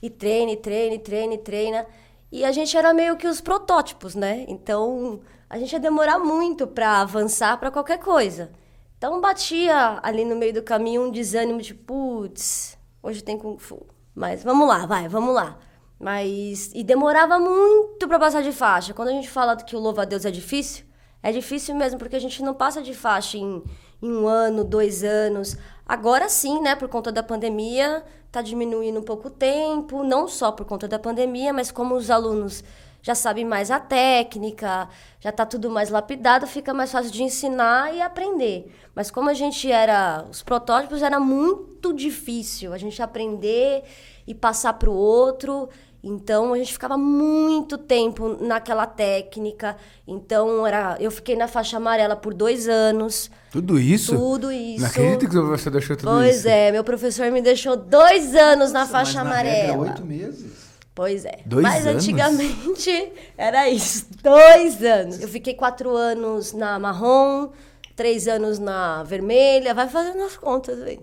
E 0.00 0.08
treina, 0.08 0.52
e 0.52 0.56
treina, 0.56 0.94
e 0.94 1.38
treina, 1.38 1.86
e 2.32 2.44
a 2.44 2.52
gente 2.52 2.76
era 2.76 2.94
meio 2.94 3.16
que 3.16 3.26
os 3.26 3.40
protótipos, 3.40 4.14
né? 4.14 4.44
Então, 4.48 5.20
a 5.48 5.58
gente 5.58 5.72
ia 5.72 5.80
demorar 5.80 6.18
muito 6.18 6.66
para 6.66 7.00
avançar 7.00 7.58
para 7.58 7.70
qualquer 7.70 7.98
coisa. 7.98 8.52
Então, 8.96 9.20
batia 9.20 9.98
ali 10.02 10.24
no 10.24 10.36
meio 10.36 10.54
do 10.54 10.62
caminho 10.62 11.02
um 11.02 11.10
desânimo 11.10 11.60
de, 11.60 11.74
putz, 11.74 12.78
hoje 13.02 13.22
tem 13.22 13.36
Kung 13.36 13.58
Fu. 13.58 13.86
Mas 14.14 14.44
vamos 14.44 14.68
lá, 14.68 14.86
vai, 14.86 15.08
vamos 15.08 15.34
lá. 15.34 15.58
Mas. 15.98 16.70
E 16.74 16.84
demorava 16.84 17.38
muito 17.38 18.06
para 18.06 18.18
passar 18.18 18.42
de 18.42 18.52
faixa. 18.52 18.94
Quando 18.94 19.08
a 19.08 19.12
gente 19.12 19.28
fala 19.28 19.56
que 19.56 19.74
o 19.74 19.80
louva 19.80 20.02
a 20.02 20.04
Deus 20.04 20.24
é 20.24 20.30
difícil, 20.30 20.84
é 21.22 21.32
difícil 21.32 21.74
mesmo, 21.74 21.98
porque 21.98 22.16
a 22.16 22.20
gente 22.20 22.42
não 22.42 22.54
passa 22.54 22.80
de 22.80 22.94
faixa 22.94 23.36
em, 23.36 23.62
em 24.00 24.10
um 24.10 24.26
ano, 24.26 24.64
dois 24.64 25.02
anos. 25.04 25.56
Agora 25.90 26.28
sim, 26.28 26.62
né, 26.62 26.76
por 26.76 26.88
conta 26.88 27.10
da 27.10 27.20
pandemia, 27.20 28.04
tá 28.30 28.40
diminuindo 28.40 29.00
um 29.00 29.02
pouco 29.02 29.26
o 29.26 29.30
tempo, 29.30 30.04
não 30.04 30.28
só 30.28 30.52
por 30.52 30.64
conta 30.64 30.86
da 30.86 31.00
pandemia, 31.00 31.52
mas 31.52 31.72
como 31.72 31.96
os 31.96 32.12
alunos 32.12 32.62
já 33.02 33.12
sabem 33.12 33.44
mais 33.44 33.72
a 33.72 33.80
técnica, 33.80 34.88
já 35.18 35.32
tá 35.32 35.44
tudo 35.44 35.68
mais 35.68 35.90
lapidado, 35.90 36.46
fica 36.46 36.72
mais 36.72 36.92
fácil 36.92 37.10
de 37.10 37.24
ensinar 37.24 37.92
e 37.92 38.00
aprender. 38.00 38.72
Mas 38.94 39.10
como 39.10 39.30
a 39.30 39.34
gente 39.34 39.68
era, 39.68 40.24
os 40.30 40.44
protótipos 40.44 41.02
era 41.02 41.18
muito 41.18 41.92
difícil 41.92 42.72
a 42.72 42.78
gente 42.78 43.02
aprender 43.02 43.82
e 44.28 44.32
passar 44.32 44.74
para 44.74 44.88
o 44.88 44.94
outro. 44.94 45.68
Então 46.02 46.54
a 46.54 46.58
gente 46.58 46.72
ficava 46.72 46.96
muito 46.96 47.76
tempo 47.76 48.42
naquela 48.42 48.86
técnica. 48.86 49.76
Então 50.06 50.66
era, 50.66 50.96
eu 50.98 51.10
fiquei 51.10 51.36
na 51.36 51.46
faixa 51.46 51.76
amarela 51.76 52.16
por 52.16 52.32
dois 52.32 52.68
anos. 52.68 53.30
Tudo 53.52 53.78
isso? 53.78 54.16
Tudo 54.16 54.50
isso. 54.50 54.80
Não 54.80 54.88
acredito 54.88 55.28
que 55.28 55.38
você 55.38 55.70
deixou 55.70 55.96
tudo 55.96 56.10
pois 56.10 56.36
isso. 56.36 56.42
Pois 56.44 56.54
é, 56.54 56.72
meu 56.72 56.82
professor 56.82 57.30
me 57.30 57.42
deixou 57.42 57.76
dois 57.76 58.34
anos 58.34 58.72
na 58.72 58.86
faixa 58.86 59.22
mas 59.22 59.24
na 59.24 59.30
amarela. 59.30 59.66
Regra, 59.66 59.78
oito 59.78 60.04
meses. 60.04 60.70
Pois 60.94 61.24
é. 61.24 61.40
Dois 61.46 61.62
Mas 61.62 61.86
anos? 61.86 62.02
antigamente 62.02 63.12
era 63.36 63.68
isso, 63.68 64.06
dois 64.22 64.82
anos. 64.82 65.20
Eu 65.20 65.28
fiquei 65.28 65.54
quatro 65.54 65.96
anos 65.96 66.52
na 66.52 66.78
marrom, 66.78 67.50
três 67.94 68.26
anos 68.26 68.58
na 68.58 69.02
vermelha, 69.04 69.72
vai 69.72 69.88
fazendo 69.88 70.22
as 70.22 70.36
contas 70.36 70.82
aí. 70.82 71.00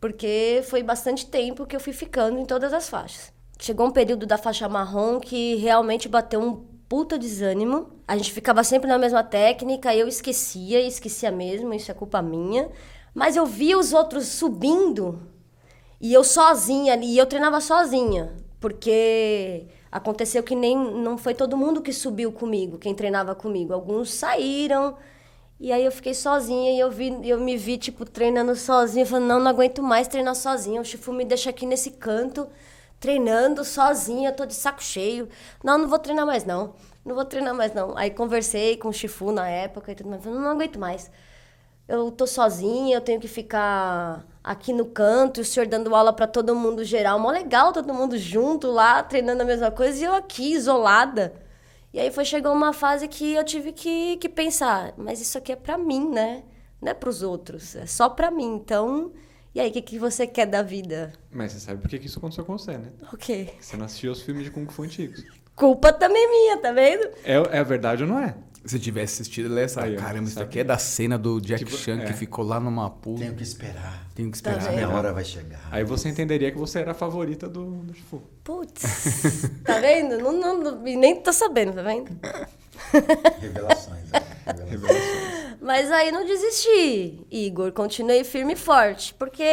Porque 0.00 0.62
foi 0.68 0.82
bastante 0.82 1.26
tempo 1.26 1.64
que 1.64 1.74
eu 1.74 1.80
fui 1.80 1.92
ficando 1.92 2.38
em 2.38 2.44
todas 2.44 2.72
as 2.72 2.88
faixas. 2.88 3.33
Chegou 3.58 3.86
um 3.86 3.90
período 3.90 4.26
da 4.26 4.36
faixa 4.36 4.68
marrom 4.68 5.20
que 5.20 5.56
realmente 5.56 6.08
bateu 6.08 6.40
um 6.40 6.64
puta 6.88 7.18
desânimo. 7.18 7.88
A 8.06 8.16
gente 8.16 8.32
ficava 8.32 8.62
sempre 8.62 8.88
na 8.88 8.98
mesma 8.98 9.22
técnica, 9.22 9.94
eu 9.94 10.06
esquecia, 10.06 10.80
esquecia 10.80 11.30
mesmo, 11.30 11.72
isso 11.72 11.90
é 11.90 11.94
culpa 11.94 12.20
minha. 12.20 12.68
Mas 13.14 13.36
eu 13.36 13.46
via 13.46 13.78
os 13.78 13.92
outros 13.92 14.26
subindo 14.26 15.20
e 16.00 16.12
eu 16.12 16.24
sozinha 16.24 16.92
ali, 16.92 17.14
e 17.14 17.18
eu 17.18 17.26
treinava 17.26 17.60
sozinha, 17.60 18.34
porque 18.60 19.66
aconteceu 19.90 20.42
que 20.42 20.54
nem 20.54 20.76
não 20.76 21.16
foi 21.16 21.32
todo 21.32 21.56
mundo 21.56 21.80
que 21.80 21.92
subiu 21.92 22.32
comigo, 22.32 22.76
quem 22.76 22.94
treinava 22.94 23.34
comigo. 23.34 23.72
Alguns 23.72 24.12
saíram, 24.12 24.96
e 25.58 25.72
aí 25.72 25.84
eu 25.84 25.92
fiquei 25.92 26.12
sozinha 26.12 26.72
e 26.72 26.78
eu, 26.78 26.90
vi, 26.90 27.16
eu 27.22 27.40
me 27.40 27.56
vi, 27.56 27.78
tipo, 27.78 28.04
treinando 28.04 28.54
sozinha. 28.56 29.06
Falando, 29.06 29.28
não, 29.28 29.40
não 29.40 29.50
aguento 29.50 29.82
mais 29.82 30.08
treinar 30.08 30.34
sozinha. 30.34 30.80
O 30.80 30.84
Chifu 30.84 31.12
me 31.12 31.24
deixa 31.24 31.48
aqui 31.50 31.64
nesse 31.64 31.92
canto, 31.92 32.46
treinando 33.04 33.62
sozinha, 33.66 34.32
tô 34.32 34.46
de 34.46 34.54
saco 34.54 34.82
cheio. 34.82 35.28
Não, 35.62 35.76
não 35.76 35.86
vou 35.86 35.98
treinar 35.98 36.24
mais, 36.24 36.42
não. 36.42 36.72
Não 37.04 37.14
vou 37.14 37.24
treinar 37.26 37.54
mais, 37.54 37.74
não. 37.74 37.94
Aí 37.98 38.10
conversei 38.10 38.78
com 38.78 38.88
o 38.88 38.92
Chifu 38.94 39.30
na 39.30 39.46
época 39.46 39.92
e 39.92 39.94
tudo 39.94 40.08
mais. 40.08 40.24
Não 40.24 40.48
aguento 40.48 40.78
mais. 40.78 41.10
Eu 41.86 42.10
tô 42.10 42.26
sozinha, 42.26 42.96
eu 42.96 43.02
tenho 43.02 43.20
que 43.20 43.28
ficar 43.28 44.24
aqui 44.42 44.72
no 44.72 44.86
canto, 44.86 45.42
o 45.42 45.44
senhor 45.44 45.66
dando 45.66 45.94
aula 45.94 46.14
para 46.14 46.26
todo 46.26 46.54
mundo 46.56 46.82
geral. 46.82 47.18
Mó 47.18 47.30
legal, 47.30 47.74
todo 47.74 47.92
mundo 47.92 48.16
junto 48.16 48.70
lá, 48.70 49.02
treinando 49.02 49.42
a 49.42 49.44
mesma 49.44 49.70
coisa, 49.70 50.00
e 50.00 50.04
eu 50.04 50.14
aqui, 50.14 50.54
isolada. 50.54 51.34
E 51.92 52.00
aí 52.00 52.10
foi 52.10 52.24
chegou 52.24 52.54
uma 52.54 52.72
fase 52.72 53.06
que 53.06 53.34
eu 53.34 53.44
tive 53.44 53.70
que, 53.70 54.16
que 54.16 54.30
pensar, 54.30 54.94
mas 54.96 55.20
isso 55.20 55.36
aqui 55.36 55.52
é 55.52 55.56
para 55.56 55.76
mim, 55.76 56.08
né? 56.08 56.42
Não 56.80 56.90
é 56.90 56.94
para 56.94 57.10
os 57.10 57.22
outros, 57.22 57.76
é 57.76 57.84
só 57.84 58.08
para 58.08 58.30
mim. 58.30 58.54
Então, 58.54 59.12
e 59.54 59.60
aí, 59.60 59.70
o 59.70 59.72
que, 59.72 59.80
que 59.82 59.98
você 59.98 60.26
quer 60.26 60.46
da 60.46 60.62
vida? 60.62 61.12
Mas 61.30 61.52
você 61.52 61.60
sabe 61.60 61.80
por 61.80 61.88
que 61.88 61.98
que 61.98 62.06
isso 62.06 62.18
aconteceu 62.18 62.44
com 62.44 62.58
você, 62.58 62.72
né? 62.76 62.88
O 63.12 63.16
quê? 63.16 63.48
Você 63.60 63.76
não 63.76 63.86
assistiu 63.86 64.12
os 64.12 64.20
filmes 64.22 64.44
de 64.44 64.50
Kung 64.50 64.66
Fu 64.66 64.82
antigos. 64.82 65.24
Culpa 65.54 65.92
também 65.92 66.28
minha, 66.28 66.58
tá 66.58 66.72
vendo? 66.72 67.08
É, 67.24 67.58
é 67.58 67.62
verdade 67.64 68.02
ou 68.02 68.08
não 68.08 68.18
é? 68.18 68.34
Se 68.64 68.78
tivesse 68.78 69.20
assistido, 69.20 69.52
ele 69.52 69.60
ia 69.60 69.68
saber. 69.68 69.96
Caramba, 69.98 70.26
isso 70.26 70.42
aqui 70.42 70.60
é 70.60 70.64
da 70.64 70.78
cena 70.78 71.18
do 71.18 71.38
Jack 71.38 71.64
Tipo, 71.66 71.76
Chan 71.76 72.00
é. 72.00 72.06
que 72.06 72.14
ficou 72.14 72.42
lá 72.44 72.58
numa 72.58 72.88
puta. 72.88 73.20
Tenho 73.20 73.34
que 73.34 73.42
esperar. 73.42 74.06
Tenho 74.14 74.30
que 74.32 74.40
Tá 74.42 74.52
esperar. 74.52 74.70
vendo? 74.70 74.74
Minha 74.76 74.88
né? 74.88 74.94
hora 74.94 75.12
vai 75.12 75.22
chegar. 75.24 75.60
Aí 75.70 75.84
você 75.84 76.08
entenderia 76.08 76.50
que 76.50 76.56
você 76.56 76.78
era 76.80 76.92
a 76.92 76.94
favorita 76.94 77.46
do, 77.46 77.62
do 77.82 77.92
Shifu. 77.94 78.22
Putz, 78.42 79.50
tá 79.64 79.78
vendo? 79.80 80.18
Não, 80.18 80.32
não, 80.32 80.58
não- 80.62 80.82
nem 80.82 81.20
tô 81.20 81.30
sabendo, 81.32 81.74
tá 81.74 81.82
vendo? 81.82 82.10
Revelações. 83.40 84.04
Mas 85.60 85.90
aí 85.90 86.12
não 86.12 86.24
desisti, 86.26 87.26
Igor. 87.30 87.72
Continuei 87.72 88.24
firme 88.24 88.52
e 88.52 88.56
forte. 88.56 89.14
Porque 89.14 89.44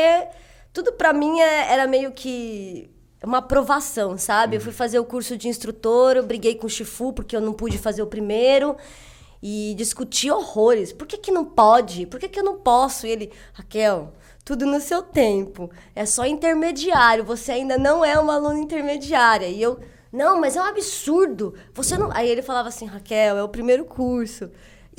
tudo 0.74 0.94
pra 0.94 1.14
mim 1.14 1.40
é- 1.40 1.72
era 1.72 1.88
meio 1.88 2.12
que 2.12 2.90
uma 3.24 3.38
aprovação, 3.38 4.18
sabe? 4.18 4.58
Eu 4.58 4.62
fui 4.62 4.72
fazer 4.74 5.00
o 5.00 5.06
curso 5.06 5.38
de 5.38 5.48
instrutor, 5.48 6.18
eu 6.18 6.24
briguei 6.26 6.56
com 6.56 6.66
o 6.66 6.70
Chifu 6.70 7.14
porque 7.14 7.36
eu 7.36 7.42
não 7.42 7.54
pude 7.54 7.78
fazer 7.78 8.02
o 8.02 8.08
primeiro. 8.08 8.76
E 9.44 9.74
discuti 9.76 10.30
horrores. 10.30 10.94
Por 10.94 11.08
que, 11.08 11.18
que 11.18 11.32
não 11.32 11.44
pode? 11.44 12.06
Por 12.06 12.20
que, 12.20 12.30
que 12.30 12.40
eu 12.40 12.44
não 12.44 12.60
posso? 12.60 13.08
E 13.08 13.10
ele, 13.10 13.32
Raquel, 13.54 14.14
tudo 14.46 14.68
no 14.68 14.80
seu 14.80 15.02
tempo. 15.02 15.72
É 15.96 16.06
só 16.06 16.26
intermediário. 16.26 17.24
Você 17.24 17.52
ainda 17.52 17.76
não 17.78 18.06
é 18.06 18.20
uma 18.20 18.36
aluna 18.36 18.60
intermediária. 18.60 19.48
E 19.48 19.60
eu, 19.60 19.80
não, 20.12 20.40
mas 20.40 20.56
é 20.56 20.62
um 20.62 20.66
absurdo. 20.66 21.56
Você 21.74 21.98
não. 21.98 22.12
Aí 22.12 22.30
ele 22.30 22.44
falava 22.44 22.68
assim, 22.70 22.86
Raquel, 22.86 23.36
é 23.38 23.44
o 23.44 23.50
primeiro 23.50 23.84
curso. 23.86 24.52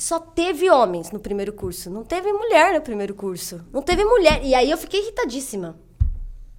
Só 0.03 0.19
teve 0.19 0.69
homens 0.69 1.13
no 1.13 1.21
primeiro 1.21 1.53
curso. 1.53 1.89
Não 1.89 2.03
teve 2.03 2.33
mulher 2.33 2.75
no 2.75 2.81
primeiro 2.81 3.15
curso. 3.15 3.65
Não 3.73 3.81
teve 3.81 4.05
mulher. 4.05 4.45
E 4.45 4.53
aí 4.53 4.69
eu 4.69 4.77
fiquei 4.77 5.01
irritadíssima. 5.01 5.79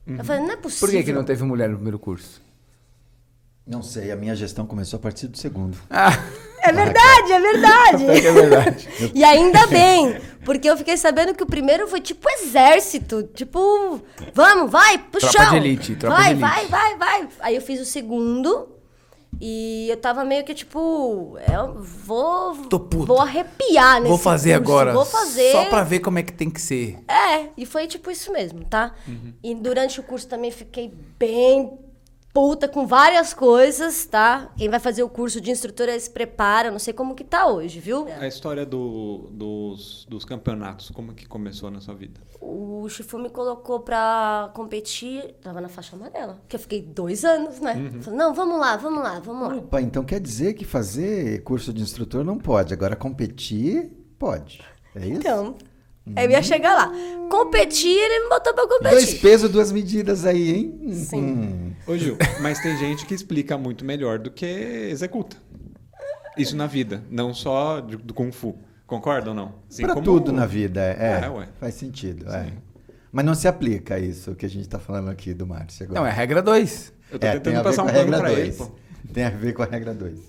Eu 0.07 0.23
falei, 0.23 0.41
não 0.43 0.51
é 0.51 0.55
possível. 0.55 0.88
Por 0.88 0.95
que, 0.95 1.03
que 1.03 1.12
não 1.12 1.25
teve 1.25 1.43
mulher 1.43 1.67
no 1.67 1.75
primeiro 1.75 2.00
curso? 2.00 2.41
Não 3.67 3.83
sei, 3.83 4.13
a 4.13 4.15
minha 4.15 4.33
gestão 4.33 4.65
começou 4.65 4.95
a 4.95 5.01
partir 5.01 5.27
do 5.27 5.38
segundo. 5.38 5.77
É 6.65 6.71
verdade, 6.71 7.31
é 7.33 7.39
verdade. 7.41 8.05
É 8.05 8.31
verdade. 8.31 8.89
E 9.13 9.21
ainda 9.21 9.67
bem, 9.67 10.17
porque 10.45 10.69
eu 10.69 10.77
fiquei 10.77 10.95
sabendo 10.95 11.35
que 11.35 11.43
o 11.43 11.45
primeiro 11.45 11.89
foi 11.89 12.00
tipo 12.00 12.25
exército, 12.29 13.23
tipo, 13.33 14.00
vamos, 14.33 14.71
vai, 14.71 14.97
pro 14.97 15.19
Tropa 15.19 15.50
de 15.50 15.55
elite, 15.57 15.95
tropa 15.97 16.15
vai, 16.15 16.33
de 16.33 16.39
vai, 16.39 16.59
elite. 16.59 16.71
vai, 16.71 16.97
vai. 16.97 17.27
Aí 17.41 17.55
eu 17.55 17.62
fiz 17.62 17.81
o 17.81 17.85
segundo 17.85 18.73
e 19.39 19.87
eu 19.89 19.97
tava 19.97 20.23
meio 20.23 20.43
que 20.43 20.53
tipo, 20.53 21.37
eu 21.51 21.81
vou 21.81 22.55
Tô 22.67 22.79
puto. 22.79 23.05
vou 23.05 23.19
arrepiar 23.19 23.97
nesse 23.97 24.09
Vou 24.09 24.17
fazer 24.17 24.57
curso, 24.57 24.71
agora. 24.71 24.93
Vou 24.93 25.05
fazer. 25.05 25.51
Só 25.51 25.65
pra 25.65 25.83
ver 25.83 25.99
como 25.99 26.19
é 26.19 26.23
que 26.23 26.33
tem 26.33 26.49
que 26.49 26.61
ser. 26.61 26.99
É, 27.07 27.49
e 27.57 27.65
foi 27.65 27.87
tipo 27.87 28.09
isso 28.11 28.31
mesmo, 28.31 28.63
tá? 28.65 28.93
Uhum. 29.07 29.33
E 29.43 29.55
durante 29.55 29.99
o 29.99 30.03
curso 30.03 30.27
também 30.27 30.51
fiquei 30.51 30.93
bem 31.17 31.77
puta 32.33 32.67
com 32.67 32.87
várias 32.87 33.31
coisas, 33.33 34.05
tá? 34.05 34.51
Quem 34.57 34.67
vai 34.67 34.79
fazer 34.79 35.03
o 35.03 35.09
curso 35.09 35.39
de 35.39 35.51
instrutora 35.51 35.97
se 35.99 36.09
prepara, 36.09 36.71
não 36.71 36.79
sei 36.79 36.91
como 36.93 37.13
que 37.13 37.23
tá 37.23 37.45
hoje, 37.47 37.79
viu? 37.79 38.07
A 38.19 38.27
história 38.27 38.65
do- 38.65 39.29
dos, 39.31 40.05
dos 40.09 40.25
campeonatos, 40.25 40.89
como 40.89 41.13
que 41.13 41.27
começou 41.27 41.69
na 41.69 41.79
sua 41.79 41.93
vida? 41.93 42.19
O 42.41 42.89
Chifu 42.89 43.19
me 43.19 43.29
colocou 43.29 43.79
pra 43.81 44.51
competir, 44.55 45.35
tava 45.41 45.61
na 45.61 45.69
faixa 45.69 45.95
amarela, 45.95 46.41
que 46.49 46.55
eu 46.55 46.59
fiquei 46.59 46.81
dois 46.81 47.23
anos, 47.23 47.59
né? 47.59 47.75
Uhum. 47.75 48.01
Falei, 48.01 48.19
não, 48.19 48.33
vamos 48.33 48.59
lá, 48.59 48.75
vamos 48.77 49.03
lá, 49.03 49.19
vamos 49.19 49.47
lá. 49.49 49.55
Opa, 49.57 49.79
então 49.81 50.03
quer 50.03 50.19
dizer 50.19 50.53
que 50.55 50.65
fazer 50.65 51.43
curso 51.43 51.71
de 51.71 51.83
instrutor 51.83 52.23
não 52.23 52.37
pode. 52.39 52.73
Agora 52.73 52.95
competir, 52.95 53.91
pode. 54.17 54.59
É 54.95 55.05
isso? 55.05 55.17
Então, 55.19 55.55
eu 56.17 56.29
ia 56.31 56.41
chegar 56.43 56.73
lá. 56.75 56.91
Competir, 57.29 57.95
ele 57.97 58.23
me 58.25 58.29
botou 58.29 58.53
pra 58.53 58.67
competir. 58.67 58.89
Dois 58.91 59.13
pesos, 59.13 59.49
duas 59.49 59.71
medidas 59.71 60.25
aí, 60.25 60.51
hein? 60.53 60.93
Sim. 60.93 61.21
Hum. 61.23 61.73
Ô 61.85 61.97
Gil, 61.97 62.17
mas 62.41 62.59
tem 62.59 62.77
gente 62.77 63.05
que 63.05 63.13
explica 63.13 63.57
muito 63.57 63.83
melhor 63.83 64.17
do 64.19 64.31
que 64.31 64.45
executa. 64.45 65.35
Isso 66.37 66.55
na 66.55 66.65
vida, 66.65 67.03
não 67.11 67.33
só 67.33 67.81
do 67.81 68.13
Kung 68.13 68.31
Fu. 68.31 68.57
Concorda 68.87 69.29
ou 69.29 69.35
não? 69.35 69.55
Assim 69.69 69.83
pra 69.83 69.93
como- 69.93 70.05
tudo 70.05 70.31
na 70.31 70.45
vida, 70.45 70.81
é. 70.81 71.21
É, 71.25 71.29
ué. 71.29 71.47
Faz 71.59 71.73
sentido, 71.75 72.29
é. 72.31 72.45
Sim. 72.45 72.53
Mas 73.11 73.25
não 73.25 73.35
se 73.35 73.47
aplica 73.47 73.99
isso 73.99 74.33
que 74.35 74.45
a 74.45 74.49
gente 74.49 74.67
tá 74.67 74.79
falando 74.79 75.09
aqui 75.09 75.33
do 75.33 75.45
Márcio 75.45 75.85
agora. 75.85 75.99
Não, 75.99 76.07
é 76.07 76.11
regra 76.11 76.41
2. 76.41 76.91
Eu 77.11 77.19
tô 77.19 77.27
É, 77.27 77.31
tem 77.31 77.39
tentando 77.41 77.59
a 77.59 77.63
ver 77.63 77.69
passar 77.69 77.81
com 77.83 77.87
um 77.87 77.91
a 77.91 77.93
pano 77.93 78.03
regra 78.11 78.19
pra 78.19 78.31
ele, 78.31 78.51
2. 78.51 78.57
pô. 78.57 78.71
Tem 79.13 79.23
a 79.25 79.29
ver 79.29 79.53
com 79.53 79.61
a 79.61 79.65
regra 79.65 79.93
2. 79.93 80.19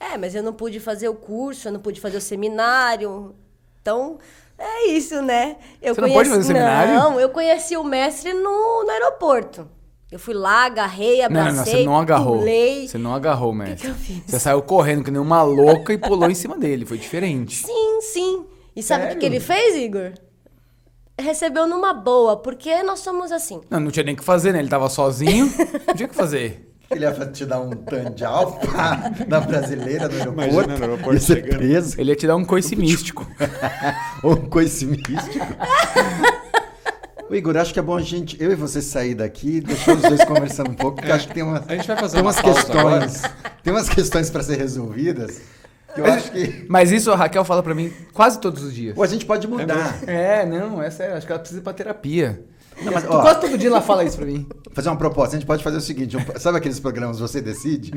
É, 0.00 0.16
mas 0.18 0.34
eu 0.34 0.42
não 0.42 0.52
pude 0.52 0.78
fazer 0.80 1.08
o 1.08 1.14
curso, 1.14 1.68
eu 1.68 1.72
não 1.72 1.80
pude 1.80 2.00
fazer 2.00 2.18
o 2.18 2.20
seminário. 2.20 3.34
Então, 3.80 4.18
é 4.58 4.88
isso, 4.88 5.22
né? 5.22 5.56
Eu 5.80 5.94
Você 5.94 6.00
não 6.02 6.10
pode 6.12 6.28
fazer 6.28 6.42
seminário? 6.44 6.94
Não, 6.94 7.18
eu 7.20 7.30
conheci 7.30 7.76
o 7.76 7.84
mestre 7.84 8.32
no, 8.34 8.84
no 8.84 8.90
aeroporto. 8.90 9.66
Eu 10.10 10.18
fui 10.18 10.32
lá, 10.32 10.64
agarrei, 10.64 11.18
Não, 11.18 11.26
abracei, 11.26 11.52
não, 11.52 11.64
você 11.64 11.84
não 11.84 11.98
agarrou. 11.98 12.38
pulei. 12.38 12.88
Você 12.88 12.96
não 12.98 13.14
agarrou, 13.14 13.52
que 13.52 13.58
mestre. 13.58 13.88
eu 13.88 13.94
fiz? 13.94 14.22
Você 14.26 14.40
saiu 14.40 14.62
correndo 14.62 15.04
que 15.04 15.10
nem 15.10 15.20
uma 15.20 15.42
louca 15.42 15.92
e 15.92 15.98
pulou 15.98 16.30
em 16.30 16.34
cima 16.34 16.56
dele. 16.56 16.86
Foi 16.86 16.96
diferente. 16.96 17.56
Sim, 17.66 18.00
sim. 18.00 18.46
E 18.74 18.82
sabe 18.82 19.04
o 19.04 19.08
que, 19.08 19.16
que 19.16 19.26
ele 19.26 19.38
fez, 19.38 19.76
Igor? 19.76 20.12
Recebeu 21.20 21.66
numa 21.66 21.92
boa, 21.92 22.36
porque 22.36 22.82
nós 22.84 23.00
somos 23.00 23.30
assim. 23.32 23.60
Não, 23.68 23.80
não 23.80 23.90
tinha 23.90 24.04
nem 24.04 24.14
o 24.14 24.18
que 24.18 24.24
fazer, 24.24 24.52
né? 24.52 24.60
Ele 24.60 24.68
tava 24.68 24.88
sozinho. 24.88 25.52
Não 25.86 25.94
tinha 25.94 26.06
o 26.06 26.08
que 26.10 26.14
fazer. 26.14 26.64
Ele 26.90 27.04
ia 27.04 27.12
te 27.12 27.44
dar 27.44 27.60
um 27.60 27.70
tan 27.70 28.10
de 28.12 28.24
alfa 28.24 29.12
na 29.26 29.40
brasileira 29.40 30.08
no 30.08 30.14
aeroporto. 30.14 30.42
Imagina 30.50 30.78
no 30.78 30.84
aeroporto 30.84 31.14
ia 31.14 31.20
ser 31.20 31.34
chegando. 31.42 31.58
preso. 31.58 32.00
Ele 32.00 32.10
ia 32.12 32.16
te 32.16 32.26
dar 32.26 32.36
um 32.36 32.44
coice 32.44 32.74
místico. 32.76 33.26
Ou 34.22 34.32
um 34.38 34.46
coice 34.48 34.86
místico. 34.86 35.46
Ô, 37.30 37.34
Igor, 37.34 37.56
acho 37.56 37.72
que 37.74 37.78
é 37.78 37.82
bom 37.82 37.96
a 37.96 38.00
gente, 38.00 38.36
eu 38.42 38.50
e 38.50 38.54
você 38.54 38.80
sair 38.80 39.14
daqui 39.14 39.56
e 39.56 39.60
deixar 39.60 39.94
os 39.96 40.02
dois 40.02 40.24
conversando 40.24 40.70
um 40.70 40.74
pouco, 40.74 40.96
porque 40.96 41.12
acho 41.12 41.28
que 41.28 41.34
tem, 41.34 41.42
uma, 41.42 41.62
A 41.68 41.74
gente 41.76 41.86
vai 41.86 41.96
fazer 41.96 42.14
tem 42.14 42.22
uma 42.22 42.30
umas 42.32 42.40
questões. 42.40 43.22
Tem 43.62 43.72
umas 43.72 43.88
questões 43.88 44.30
para 44.30 44.42
ser 44.42 44.56
resolvidas. 44.56 45.40
Que 45.94 46.00
eu 46.00 46.06
acho 46.06 46.30
que. 46.32 46.66
Mas 46.68 46.90
isso 46.90 47.10
a 47.10 47.16
Raquel 47.16 47.44
fala 47.44 47.62
pra 47.62 47.74
mim 47.74 47.92
quase 48.12 48.38
todos 48.40 48.62
os 48.62 48.74
dias. 48.74 48.96
Ou 48.96 49.02
a 49.02 49.06
gente 49.06 49.24
pode 49.26 49.46
mudar. 49.48 49.98
É, 50.06 50.44
não, 50.46 50.82
é 50.82 50.90
sério. 50.90 51.16
Acho 51.16 51.26
que 51.26 51.32
ela 51.32 51.38
precisa 51.38 51.60
ir 51.60 51.62
pra 51.64 51.72
terapia. 51.72 52.42
Não, 52.82 52.92
mas, 52.92 53.02
Tu- 53.04 53.10
ó, 53.12 53.20
Quase 53.20 53.40
todo 53.40 53.58
dia 53.58 53.68
ela 53.68 53.80
fala 53.80 54.04
isso 54.04 54.16
pra 54.16 54.26
mim. 54.26 54.46
fazer 54.72 54.88
uma 54.88 54.96
proposta. 54.96 55.34
A 55.36 55.38
gente 55.38 55.46
pode 55.46 55.64
fazer 55.64 55.78
o 55.78 55.80
seguinte: 55.80 56.16
um- 56.16 56.38
sabe 56.38 56.58
aqueles 56.58 56.78
programas 56.78 57.18
Você 57.18 57.40
Decide? 57.40 57.90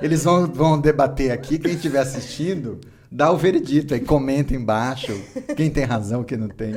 Eles 0.00 0.24
vão, 0.24 0.46
vão 0.46 0.80
debater 0.80 1.30
aqui. 1.32 1.58
Quem 1.58 1.72
estiver 1.72 1.98
assistindo, 2.00 2.78
dá 3.10 3.30
o 3.32 3.36
veredito 3.36 3.94
aí, 3.94 4.00
comenta 4.00 4.54
embaixo. 4.54 5.12
Quem 5.56 5.68
tem 5.70 5.84
razão, 5.84 6.22
quem 6.22 6.38
não 6.38 6.48
tem. 6.48 6.74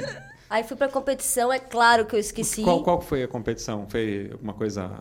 Aí 0.51 0.63
fui 0.65 0.75
pra 0.75 0.89
competição, 0.89 1.51
é 1.51 1.59
claro 1.59 2.05
que 2.05 2.13
eu 2.13 2.19
esqueci. 2.19 2.61
Qual, 2.61 2.83
qual 2.83 2.99
foi 2.99 3.23
a 3.23 3.27
competição? 3.27 3.87
Foi 3.87 4.27
alguma 4.33 4.53
coisa 4.53 4.91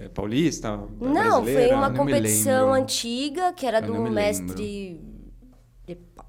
é, 0.00 0.08
paulista? 0.08 0.80
Não, 0.98 1.44
foi 1.44 1.68
uma 1.68 1.90
não 1.90 1.96
competição 1.96 2.72
antiga, 2.72 3.52
que 3.52 3.66
era 3.66 3.78
Eu 3.80 3.88
do 3.88 3.92
não 3.94 4.10
mestre. 4.10 4.54
de- 4.54 5.10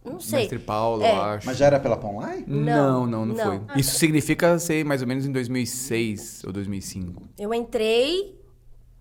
Não 0.04 0.20
sei. 0.20 0.40
Mestre 0.40 0.60
Paulo, 0.60 1.02
É. 1.02 1.12
eu 1.16 1.22
acho. 1.22 1.46
Mas 1.48 1.58
já 1.58 1.68
era 1.68 1.80
pela 1.80 1.96
Ponline? 1.96 2.44
Não, 2.46 3.08
não, 3.08 3.26
não, 3.26 3.36
Não. 3.36 3.46
foi. 3.68 3.80
Isso 3.80 3.98
significa 3.98 4.60
ser 4.60 4.84
mais 4.84 5.02
ou 5.02 5.08
menos 5.08 5.26
em 5.26 5.32
2006 5.32 6.44
ou 6.46 6.52
2005. 6.52 7.24
Eu 7.40 7.54
entrei, 7.54 8.38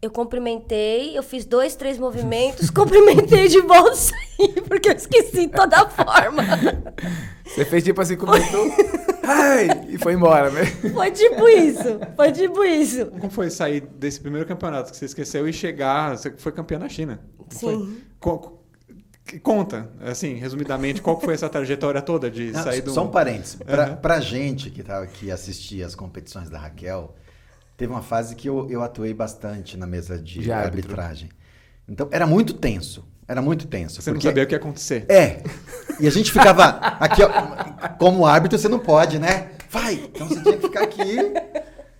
eu 0.00 0.10
cumprimentei, 0.12 1.18
eu 1.18 1.22
fiz 1.24 1.44
dois, 1.44 1.74
três 1.74 1.98
movimentos, 1.98 2.68
cumprimentei 2.70 3.48
de 3.48 3.60
volta 3.62 3.94
e 3.94 3.96
saí, 3.96 4.60
porque 4.68 4.90
eu 4.90 4.94
esqueci 4.94 5.48
toda 5.48 5.76
a 5.76 5.88
forma. 5.88 6.42
Você 7.46 7.64
fez 7.64 7.82
tipo 7.82 8.00
assim, 8.00 8.16
comentou. 8.16 8.66
Ai! 9.32 9.68
E 9.88 9.98
foi 9.98 10.14
embora, 10.14 10.50
né? 10.50 10.64
Foi 10.66 11.10
tipo 11.10 11.48
isso, 11.48 12.00
foi 12.16 12.32
tipo 12.32 12.64
isso. 12.64 13.06
Como 13.06 13.30
foi 13.30 13.50
sair 13.50 13.80
desse 13.80 14.20
primeiro 14.20 14.46
campeonato 14.46 14.90
que 14.90 14.96
você 14.96 15.04
esqueceu 15.04 15.48
e 15.48 15.52
chegar? 15.52 16.16
Você 16.16 16.32
foi 16.36 16.52
campeã 16.52 16.78
na 16.78 16.88
China. 16.88 17.20
Foi? 17.50 17.74
Sim. 17.74 17.98
Que- 19.24 19.38
Conta, 19.38 19.88
assim, 20.00 20.34
resumidamente, 20.34 21.00
qual 21.00 21.20
foi 21.20 21.34
essa 21.34 21.48
trajetória 21.48 22.02
toda 22.02 22.28
de 22.28 22.50
Não, 22.50 22.62
sair 22.64 22.80
do. 22.80 22.90
Só 22.90 23.04
um 23.04 23.10
parênteses. 23.10 23.54
Pra, 23.54 23.84
Aham. 23.84 23.96
pra 23.96 24.18
gente 24.20 24.70
que, 24.70 24.82
tava, 24.82 25.06
que 25.06 25.30
assistia 25.30 25.86
as 25.86 25.94
competições 25.94 26.50
da 26.50 26.58
Raquel, 26.58 27.14
teve 27.76 27.92
uma 27.92 28.02
fase 28.02 28.34
que 28.34 28.48
eu, 28.48 28.68
eu 28.68 28.82
atuei 28.82 29.14
bastante 29.14 29.76
na 29.76 29.86
mesa 29.86 30.18
de, 30.18 30.40
De 30.40 30.50
arbitragem. 30.50 31.28
Então, 31.88 32.08
era 32.10 32.26
muito 32.26 32.54
tenso. 32.54 33.06
Era 33.30 33.40
muito 33.40 33.68
tenso. 33.68 34.02
Você 34.02 34.10
não 34.10 34.16
porque- 34.16 34.26
sabia 34.26 34.42
o 34.42 34.46
que 34.48 34.54
ia 34.54 34.58
acontecer. 34.58 35.04
É. 35.08 35.40
E 36.00 36.08
a 36.08 36.10
gente 36.10 36.32
ficava 36.32 36.64
aqui, 36.98 37.22
ó, 37.22 37.88
como 37.96 38.26
árbitro 38.26 38.58
você 38.58 38.68
não 38.68 38.80
pode, 38.80 39.20
né? 39.20 39.50
Vai! 39.70 39.94
Então 40.12 40.26
você 40.26 40.40
tinha 40.42 40.56
que 40.56 40.66
ficar 40.66 40.82
aqui. 40.82 41.16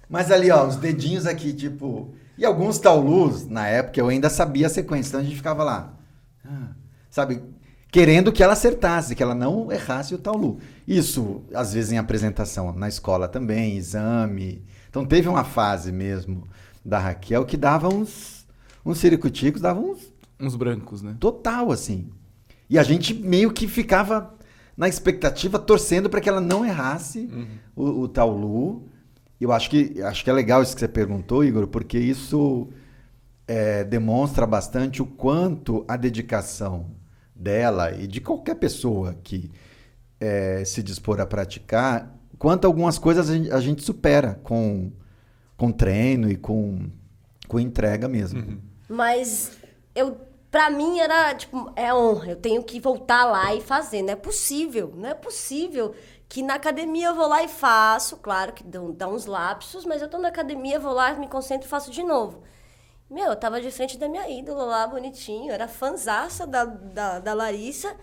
Mas 0.08 0.32
ali, 0.32 0.50
ó, 0.50 0.66
os 0.66 0.74
dedinhos 0.74 1.26
aqui, 1.26 1.52
tipo. 1.52 2.12
E 2.36 2.44
alguns 2.44 2.80
taulus, 2.80 3.46
na 3.46 3.68
época, 3.68 4.00
eu 4.00 4.08
ainda 4.08 4.28
sabia 4.28 4.66
a 4.66 4.70
sequência. 4.70 5.10
Então 5.10 5.20
a 5.20 5.22
gente 5.22 5.36
ficava 5.36 5.62
lá. 5.62 5.92
ah, 6.44 6.70
sabe? 7.08 7.40
Querendo 7.92 8.32
que 8.32 8.42
ela 8.42 8.54
acertasse, 8.54 9.14
que 9.14 9.22
ela 9.22 9.34
não 9.34 9.70
errasse 9.70 10.12
o 10.12 10.18
taulu. 10.18 10.58
Isso, 10.84 11.42
às 11.54 11.72
vezes, 11.74 11.92
em 11.92 11.98
apresentação 11.98 12.72
na 12.72 12.88
escola 12.88 13.28
também, 13.28 13.76
exame. 13.76 14.64
Então 14.88 15.06
teve 15.06 15.28
uma 15.28 15.44
fase 15.44 15.92
mesmo 15.92 16.48
da 16.84 16.98
Raquel 16.98 17.44
que 17.44 17.56
dava 17.56 17.88
uns. 17.88 18.44
Uns 18.84 18.98
ciricuticos, 18.98 19.60
dava 19.60 19.78
uns 19.78 20.10
Uns 20.40 20.57
brancos, 20.57 21.03
né? 21.03 21.16
Total, 21.20 21.70
assim. 21.70 22.11
E 22.68 22.79
a 22.79 22.83
gente 22.83 23.12
meio 23.12 23.53
que 23.53 23.66
ficava 23.68 24.35
na 24.76 24.88
expectativa, 24.88 25.59
torcendo 25.59 26.09
para 26.09 26.20
que 26.20 26.29
ela 26.29 26.40
não 26.40 26.64
errasse 26.64 27.29
o, 27.76 28.03
o 28.03 28.09
Taulu. 28.09 28.88
Eu 29.40 29.53
acho 29.53 29.68
que, 29.68 30.00
acho 30.03 30.24
que 30.24 30.31
é 30.31 30.33
legal 30.33 30.62
isso 30.62 30.74
que 30.74 30.81
você 30.81 30.88
perguntou, 30.88 31.44
Igor, 31.44 31.66
porque 31.66 31.98
isso 31.98 32.68
é, 33.46 33.85
demonstra 33.85 34.46
bastante 34.46 35.03
o 35.03 35.07
quanto 35.07 35.85
a 35.88 35.96
dedicação 35.96 36.87
dela 37.35 37.92
e 37.92 38.07
de 38.07 38.20
qualquer 38.20 38.55
pessoa 38.55 39.16
que 39.24 39.50
é, 40.20 40.62
se 40.64 40.83
dispor 40.83 41.20
a 41.20 41.26
praticar, 41.26 42.14
quanto 42.38 42.66
algumas 42.66 42.98
coisas 42.98 43.29
a 43.29 43.35
gente, 43.35 43.50
a 43.50 43.61
gente 43.61 43.83
supera 43.83 44.38
com, 44.42 44.92
com 45.57 45.72
treino 45.72 46.31
e 46.31 46.37
com, 46.37 46.90
com 47.48 47.59
entrega 47.59 48.07
mesmo. 48.07 48.62
Mas 48.88 49.59
eu, 49.94 50.16
pra 50.50 50.68
mim 50.68 50.98
era 50.98 51.34
tipo, 51.34 51.70
é 51.76 51.94
honra, 51.94 52.32
eu 52.32 52.36
tenho 52.36 52.62
que 52.62 52.80
voltar 52.80 53.24
lá 53.24 53.54
e 53.54 53.60
fazer. 53.60 54.02
Não 54.02 54.12
é 54.12 54.16
possível, 54.16 54.92
não 54.94 55.08
é 55.08 55.14
possível 55.14 55.94
que 56.28 56.42
na 56.42 56.54
academia 56.54 57.08
eu 57.08 57.14
vou 57.14 57.26
lá 57.26 57.42
e 57.42 57.48
faço, 57.48 58.16
claro 58.18 58.52
que 58.52 58.62
dá, 58.62 59.08
uns 59.08 59.26
lapsos, 59.26 59.84
mas 59.84 60.00
eu 60.00 60.08
tô 60.08 60.16
na 60.18 60.28
academia, 60.28 60.78
vou 60.78 60.92
lá, 60.92 61.12
me 61.14 61.26
concentro 61.26 61.66
e 61.66 61.70
faço 61.70 61.90
de 61.90 62.02
novo. 62.02 62.42
Meu, 63.10 63.26
eu 63.26 63.36
tava 63.36 63.60
de 63.60 63.70
frente 63.72 63.98
da 63.98 64.08
minha 64.08 64.28
ídola 64.30 64.64
lá, 64.64 64.86
bonitinho, 64.86 65.52
era 65.52 65.66
fanzaça 65.66 66.46
da, 66.46 66.64
da, 66.64 67.18
da 67.18 67.34
Larissa. 67.34 67.96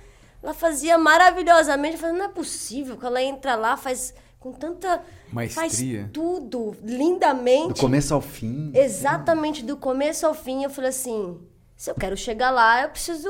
Ela 0.43 0.53
fazia 0.53 0.97
maravilhosamente, 0.97 1.93
eu 1.93 2.01
falei, 2.01 2.17
não 2.17 2.25
é 2.25 2.29
possível 2.29 2.97
que 2.97 3.05
ela 3.05 3.21
entra 3.21 3.55
lá, 3.55 3.77
faz 3.77 4.13
com 4.39 4.51
tanta... 4.51 5.01
Maestria. 5.31 6.01
Faz 6.01 6.12
tudo, 6.12 6.75
lindamente. 6.83 7.75
Do 7.75 7.79
começo 7.79 8.13
ao 8.13 8.21
fim. 8.21 8.71
Exatamente, 8.75 9.63
do 9.63 9.77
começo 9.77 10.27
ao 10.27 10.33
fim, 10.33 10.63
eu 10.63 10.69
falei 10.69 10.89
assim: 10.89 11.39
se 11.77 11.91
eu 11.91 11.95
quero 11.95 12.17
chegar 12.17 12.49
lá, 12.49 12.81
eu 12.81 12.89
preciso. 12.89 13.29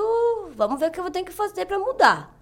Vamos 0.56 0.80
ver 0.80 0.88
o 0.88 0.92
que 0.92 1.00
eu 1.00 1.04
vou 1.04 1.12
ter 1.12 1.24
que 1.24 1.34
fazer 1.34 1.66
pra 1.66 1.78
mudar. 1.78 2.34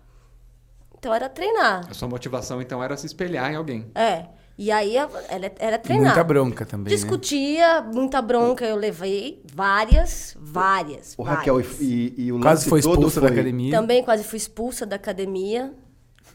Então 0.97 1.11
era 1.11 1.27
treinar. 1.27 1.87
A 1.89 1.93
sua 1.95 2.07
motivação, 2.07 2.61
então, 2.61 2.83
era 2.83 2.95
se 2.95 3.07
espelhar 3.07 3.51
em 3.51 3.55
alguém. 3.55 3.91
É. 3.95 4.27
E 4.57 4.71
aí 4.71 4.95
era, 4.95 5.53
era 5.59 5.77
treinar. 5.77 6.05
muita 6.05 6.23
bronca 6.23 6.65
também, 6.65 6.85
né? 6.85 6.95
Discutia, 6.95 7.81
muita 7.81 8.21
bronca 8.21 8.63
eu 8.63 8.75
levei. 8.75 9.43
Várias, 9.53 10.37
várias. 10.39 11.13
O 11.17 11.23
Raquel 11.23 11.55
várias. 11.55 11.81
e, 11.81 12.13
e, 12.17 12.25
e 12.25 12.31
o 12.31 12.39
Quase 12.39 12.69
foi 12.69 12.79
expulsa 12.79 13.19
da 13.19 13.27
academia. 13.27 13.71
Também 13.71 14.03
quase 14.03 14.23
fui 14.23 14.37
expulsa 14.37 14.85
da 14.85 14.95
academia. 14.95 15.73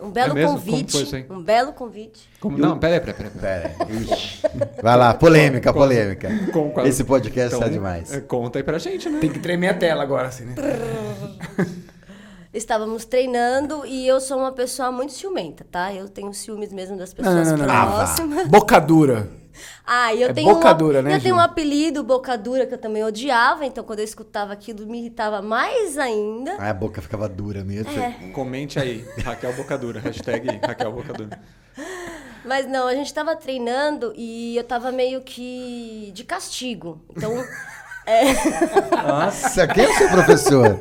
Um 0.02 0.10
belo 0.10 0.30
É 0.32 0.34
mesmo? 0.34 0.50
Como 0.58 0.60
convite. 0.70 1.04
foi 1.06 1.18
aí? 1.20 1.26
Um 1.30 1.42
belo 1.42 1.72
convite. 1.72 2.28
Como... 2.40 2.56
Não, 2.58 2.78
peraí, 2.78 3.00
peraí, 3.00 3.14
peraí. 3.30 3.30
peraí. 3.32 4.06
Pera. 4.06 4.70
Vai 4.82 4.96
lá, 4.96 5.14
polêmica, 5.14 5.72
polêmica. 5.72 6.28
com- 6.52 6.70
quase- 6.70 6.88
Esse 6.88 7.04
podcast 7.04 7.54
Então, 7.54 7.60
tá 7.66 7.72
demais. 7.72 8.12
é, 8.12 8.20
Conta 8.20 8.58
aí 8.58 8.62
pra 8.62 8.78
gente, 8.78 9.08
né? 9.08 9.18
Tem 9.20 9.30
que 9.30 9.38
tremer 9.38 9.68
a 9.68 9.74
tela 9.74 10.02
agora, 10.02 10.28
assim, 10.28 10.44
né? 10.44 10.54
Estávamos 12.52 13.04
treinando 13.04 13.86
e 13.86 14.08
eu 14.08 14.20
sou 14.20 14.38
uma 14.38 14.50
pessoa 14.50 14.90
muito 14.90 15.12
ciumenta, 15.12 15.64
tá? 15.70 15.94
Eu 15.94 16.08
tenho 16.08 16.34
ciúmes 16.34 16.72
mesmo 16.72 16.96
das 16.96 17.14
Não, 17.14 17.24
não, 17.32 17.38
pessoas 17.42 17.58
não, 17.60 17.66
não. 17.66 17.72
Ah, 17.74 17.86
próximas. 17.86 18.48
Bocadura. 18.48 19.28
Ah, 19.87 20.14
e 20.14 20.23
eu 20.23 20.31
É 20.31 20.33
tenho 20.33 20.55
bocadura, 20.55 20.99
uma, 21.01 21.09
né, 21.09 21.16
Eu 21.16 21.20
tenho 21.20 21.37
um 21.37 21.40
apelido, 21.40 22.03
bocadura, 22.03 22.66
que 22.66 22.75
eu 22.75 22.79
também 22.79 23.05
odiava, 23.05 23.64
então 23.64 23.83
quando 23.85 23.99
eu 24.01 24.05
escutava 24.05 24.53
aquilo 24.53 24.87
me 24.87 24.99
irritava 25.01 25.42
mais 25.42 25.99
ainda. 25.99 26.57
Aí 26.59 26.70
a 26.70 26.75
boca 26.75 27.01
ficava 27.03 27.29
dura 27.29 27.64
mesmo. 27.64 27.90
É. 27.99 28.31
Comente 28.33 28.79
aí, 28.79 29.05
Raquel 29.25 29.53
Bocadura. 29.55 30.01
Hashtag 30.01 30.61
Raquel 30.64 30.92
Bocadura. 30.92 31.40
Mas 32.44 32.66
não, 32.66 32.87
a 32.87 32.94
gente 32.94 33.12
tava 33.12 33.37
treinando 33.37 34.12
e 34.16 34.57
eu 34.57 34.64
tava 34.64 34.90
meio 34.90 35.20
que 35.20 36.11
de 36.14 36.25
castigo. 36.25 37.05
Então, 37.11 37.33
Nossa, 39.07 39.66
quem 39.68 39.85
é 39.85 39.88
o 39.88 39.94
seu 39.94 40.09
professor? 40.09 40.79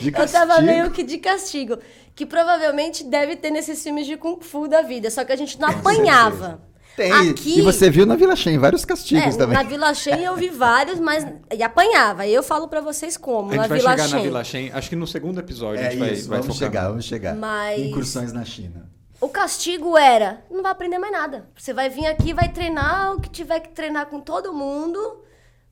De 0.00 0.08
eu 0.08 0.12
tava 0.12 0.46
castigo? 0.54 0.66
meio 0.66 0.90
que 0.90 1.02
de 1.02 1.18
castigo. 1.18 1.78
Que 2.14 2.26
provavelmente 2.26 3.04
deve 3.04 3.36
ter 3.36 3.50
nesses 3.50 3.82
filmes 3.82 4.06
de 4.06 4.16
Kung 4.16 4.40
Fu 4.42 4.68
da 4.68 4.82
vida, 4.82 5.10
só 5.10 5.24
que 5.24 5.32
a 5.32 5.36
gente 5.36 5.58
não 5.58 5.68
apanhava. 5.68 6.60
Tem. 6.96 7.12
Aqui, 7.30 7.58
E 7.58 7.62
você 7.62 7.88
viu 7.88 8.04
na 8.04 8.16
Vila 8.16 8.36
Shen 8.36 8.58
vários 8.58 8.84
castigos 8.84 9.34
é, 9.34 9.38
também. 9.38 9.56
na 9.56 9.62
Vila 9.62 9.94
Shen 9.94 10.22
eu 10.22 10.36
vi 10.36 10.48
vários, 10.48 10.98
mas 11.00 11.26
e 11.54 11.62
apanhava. 11.62 12.26
E 12.26 12.34
eu 12.34 12.42
falo 12.42 12.68
pra 12.68 12.80
vocês 12.80 13.16
como, 13.16 13.52
A 13.52 13.56
na 13.56 13.62
gente 13.62 13.68
vai 13.68 13.78
Vila 13.78 13.90
chegar 13.92 14.02
na 14.02 14.08
Shen. 14.16 14.22
Vila 14.22 14.44
Shen. 14.44 14.70
Acho 14.72 14.88
que 14.90 14.96
no 14.96 15.06
segundo 15.06 15.40
episódio 15.40 15.80
a 15.80 15.86
É 15.86 15.90
gente 15.90 15.98
vai, 16.00 16.12
isso, 16.12 16.28
vai 16.28 16.40
vamos 16.40 16.54
focar. 16.56 16.68
chegar, 16.70 16.88
vamos 16.88 17.04
chegar. 17.04 17.34
Mas- 17.36 17.80
Incursões 17.80 18.32
na 18.32 18.44
China. 18.44 18.90
o 19.20 19.28
castigo 19.28 19.96
era: 19.96 20.44
não 20.50 20.62
vai 20.62 20.72
aprender 20.72 20.98
mais 20.98 21.12
nada. 21.12 21.48
Você 21.56 21.72
vai 21.72 21.88
vir 21.88 22.06
aqui, 22.06 22.32
vai 22.34 22.48
treinar 22.50 23.14
o 23.14 23.20
que 23.20 23.28
tiver 23.30 23.60
que 23.60 23.68
treinar 23.70 24.06
com 24.06 24.20
todo 24.20 24.52
mundo, 24.52 25.22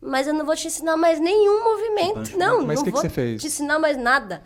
mas 0.00 0.26
eu 0.28 0.32
não 0.34 0.46
vou 0.46 0.54
te 0.54 0.66
ensinar 0.68 0.96
mais 0.96 1.18
nenhum 1.20 1.64
movimento. 1.64 2.38
Não, 2.38 2.64
Mas 2.64 2.76
não 2.76 2.82
o 2.82 2.84
que 2.84 2.90
que 2.90 2.90
vou 2.92 3.00
você 3.02 3.08
fez? 3.08 3.40
te 3.40 3.46
ensinar 3.48 3.78
mais 3.78 3.96
nada. 3.96 4.42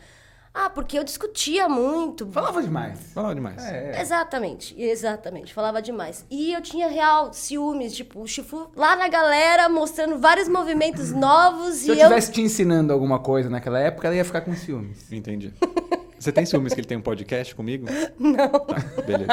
Ah, 0.54 0.68
porque 0.68 0.98
eu 0.98 1.04
discutia 1.04 1.66
muito. 1.68 2.26
Falava 2.26 2.62
demais. 2.62 2.98
Falava 3.14 3.34
demais. 3.34 3.64
É. 3.64 3.98
Exatamente, 4.02 4.74
exatamente. 4.80 5.52
Falava 5.54 5.80
demais. 5.80 6.26
E 6.30 6.52
eu 6.52 6.60
tinha 6.60 6.88
real 6.88 7.32
ciúmes, 7.32 7.94
tipo, 7.96 8.20
o 8.20 8.26
Chifu 8.28 8.70
lá 8.76 8.94
na 8.94 9.08
galera 9.08 9.68
mostrando 9.70 10.18
vários 10.18 10.48
movimentos 10.48 11.10
novos 11.16 11.76
Se 11.76 11.86
e 11.86 11.88
eu 11.88 11.94
eu. 11.94 12.00
estivesse 12.02 12.32
te 12.32 12.42
ensinando 12.42 12.92
alguma 12.92 13.18
coisa 13.18 13.48
naquela 13.48 13.78
época, 13.80 14.08
ela 14.08 14.16
ia 14.16 14.24
ficar 14.26 14.42
com 14.42 14.54
ciúmes. 14.54 15.10
Entendi. 15.10 15.54
Você 16.18 16.30
tem 16.30 16.44
ciúmes 16.44 16.74
que 16.74 16.80
ele 16.80 16.86
tem 16.86 16.98
um 16.98 17.02
podcast 17.02 17.54
comigo? 17.54 17.86
Não. 18.18 18.48
Tá, 18.48 18.76
beleza. 19.06 19.26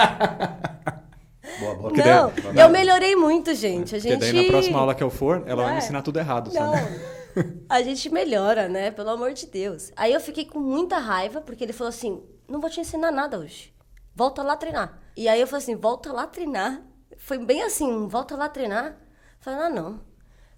Boa, 1.60 1.76
boa. 1.76 1.90
Porque 1.90 2.02
Não, 2.04 2.32
daí- 2.54 2.66
eu 2.66 2.70
melhorei 2.70 3.16
muito, 3.18 3.54
gente. 3.54 3.96
A 3.96 4.00
Porque 4.00 4.10
gente. 4.12 4.20
daí 4.22 4.44
na 4.46 4.52
próxima 4.52 4.80
aula 4.80 4.96
que 4.96 5.04
eu 5.04 5.10
for, 5.10 5.44
ela 5.46 5.64
vai 5.64 5.72
É. 5.72 5.74
me 5.74 5.78
ensinar 5.80 6.02
tudo 6.02 6.18
errado, 6.18 6.50
Não. 6.54 6.74
A 7.70 7.82
gente 7.82 8.10
melhora, 8.10 8.68
né? 8.68 8.92
Pelo 8.92 9.10
amor 9.10 9.34
de 9.34 9.46
Deus. 9.46 9.92
Aí 9.96 10.14
eu 10.14 10.20
fiquei 10.20 10.46
com 10.46 10.60
muita 10.60 10.98
raiva, 10.98 11.42
porque 11.42 11.64
ele 11.64 11.74
falou 11.74 11.90
assim: 11.90 12.24
não 12.48 12.60
vou 12.60 12.70
te 12.70 12.80
ensinar 12.80 13.12
nada 13.12 13.40
hoje. 13.40 13.74
Volta 14.16 14.44
lá 14.44 14.56
treinar. 14.56 15.00
E 15.16 15.28
aí 15.28 15.40
eu 15.40 15.48
falei 15.48 15.64
assim: 15.64 15.76
volta 15.76 16.12
lá 16.12 16.28
treinar. 16.28 16.82
Foi 17.18 17.38
bem 17.38 17.64
assim: 17.64 18.08
volta 18.08 18.36
lá 18.36 18.50
treinar. 18.50 18.98
Falei: 19.40 19.60
ah, 19.60 19.70
não. 19.70 20.02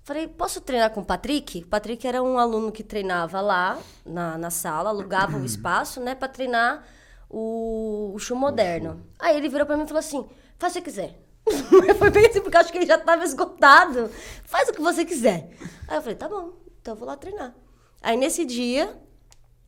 Falei: 0.03 0.27
posso 0.27 0.61
treinar 0.61 0.91
com 0.91 1.01
o 1.01 1.05
Patrick? 1.05 1.63
O 1.63 1.67
Patrick 1.67 2.07
era 2.07 2.23
um 2.23 2.37
aluno 2.37 2.71
que 2.71 2.83
treinava 2.83 3.41
lá 3.41 3.77
na, 4.05 4.37
na 4.37 4.49
sala, 4.49 4.89
alugava 4.89 5.37
o 5.37 5.45
espaço, 5.45 5.99
né, 5.99 6.15
pra 6.15 6.27
treinar 6.27 6.83
o, 7.29 8.11
o 8.13 8.19
show 8.19 8.37
moderno. 8.37 9.05
Aí 9.19 9.37
ele 9.37 9.49
virou 9.49 9.65
pra 9.65 9.77
mim 9.77 9.83
e 9.83 9.87
falou 9.87 9.99
assim: 9.99 10.27
faz 10.57 10.75
o 10.75 10.81
que 10.81 10.91
você 10.91 11.01
quiser. 11.01 11.31
Foi 11.97 12.09
bem 12.09 12.25
assim, 12.27 12.41
porque 12.41 12.55
eu 12.55 12.61
acho 12.61 12.71
que 12.71 12.77
ele 12.77 12.85
já 12.85 12.97
tava 12.97 13.23
esgotado. 13.23 14.09
Faz 14.43 14.69
o 14.69 14.73
que 14.73 14.81
você 14.81 15.03
quiser. 15.03 15.49
Aí 15.87 15.97
eu 15.97 16.01
falei, 16.01 16.15
tá 16.15 16.29
bom, 16.29 16.53
então 16.81 16.93
eu 16.93 16.97
vou 16.97 17.07
lá 17.07 17.15
treinar. 17.15 17.53
Aí 18.01 18.17
nesse 18.17 18.45
dia, 18.45 18.95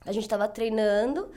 a 0.06 0.12
gente 0.12 0.28
tava 0.28 0.47
treinando 0.47 1.30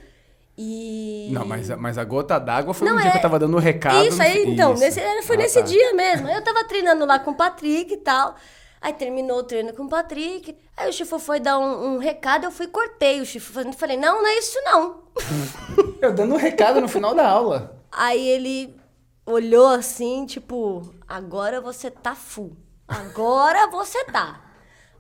e. 0.57 1.29
Não, 1.33 1.45
mas, 1.45 1.71
a- 1.71 1.77
mas 1.77 1.99
a 1.99 2.05
gota 2.05 2.39
d'água 2.39 2.73
foi 2.73 2.89
Não, 2.89 2.97
um 2.97 2.99
dia 3.01 3.09
é- 3.09 3.11
que 3.13 3.19
eu 3.19 3.23
tava 3.23 3.39
dando 3.39 3.57
um 3.57 3.61
recado. 3.61 4.05
Isso 4.07 4.21
aí, 4.23 4.45
então, 4.53 4.73
Isso. 4.73 4.83
nesse- 4.83 5.23
foi 5.23 5.37
Ah, 5.37 5.39
nesse 5.39 5.61
tá. 5.61 5.67
dia 5.67 5.93
mesmo. 5.95 6.27
Aí 6.29 6.35
eu 6.35 6.43
tava 6.43 6.65
treinando 6.65 7.05
lá 7.05 7.19
com 7.19 7.33
o 7.33 7.35
Patrick 7.37 7.93
e 7.93 7.97
tal. 7.99 8.35
Aí 8.81 8.93
terminou 8.93 9.39
o 9.39 9.43
treino 9.43 9.75
com 9.75 9.85
o 9.85 9.89
Patrick. 9.89 10.57
Aí 10.77 10.89
o 10.89 10.93
Chifu 10.93 11.19
foi 11.19 11.41
dar 11.41 11.59
um, 11.59 11.95
um 11.95 11.99
recado, 11.99 12.45
eu 12.45 12.51
fui 12.51 12.67
e 12.67 12.69
cortei 12.69 13.21
o 13.21 13.27
Chifu. 13.27 13.73
Falei, 13.73 13.97
não, 13.97 14.23
não 14.23 14.27
é 14.29 14.39
isso 14.39 14.59
não. 14.65 15.03
Eu 16.01 16.13
dando 16.15 16.35
um 16.35 16.39
recado 16.39 16.81
no 16.81 16.87
final 16.89 17.15
da 17.15 17.27
aula. 17.27 17.77
Aí 17.91 18.29
ele 18.29 18.77
olhou 19.25 19.67
assim, 19.69 20.27
tipo, 20.27 20.95
agora 21.09 21.61
você 21.61 21.91
tá 21.91 22.15
full. 22.15 22.55
Agora 22.87 23.67
você 23.69 24.05
tá. 24.05 24.41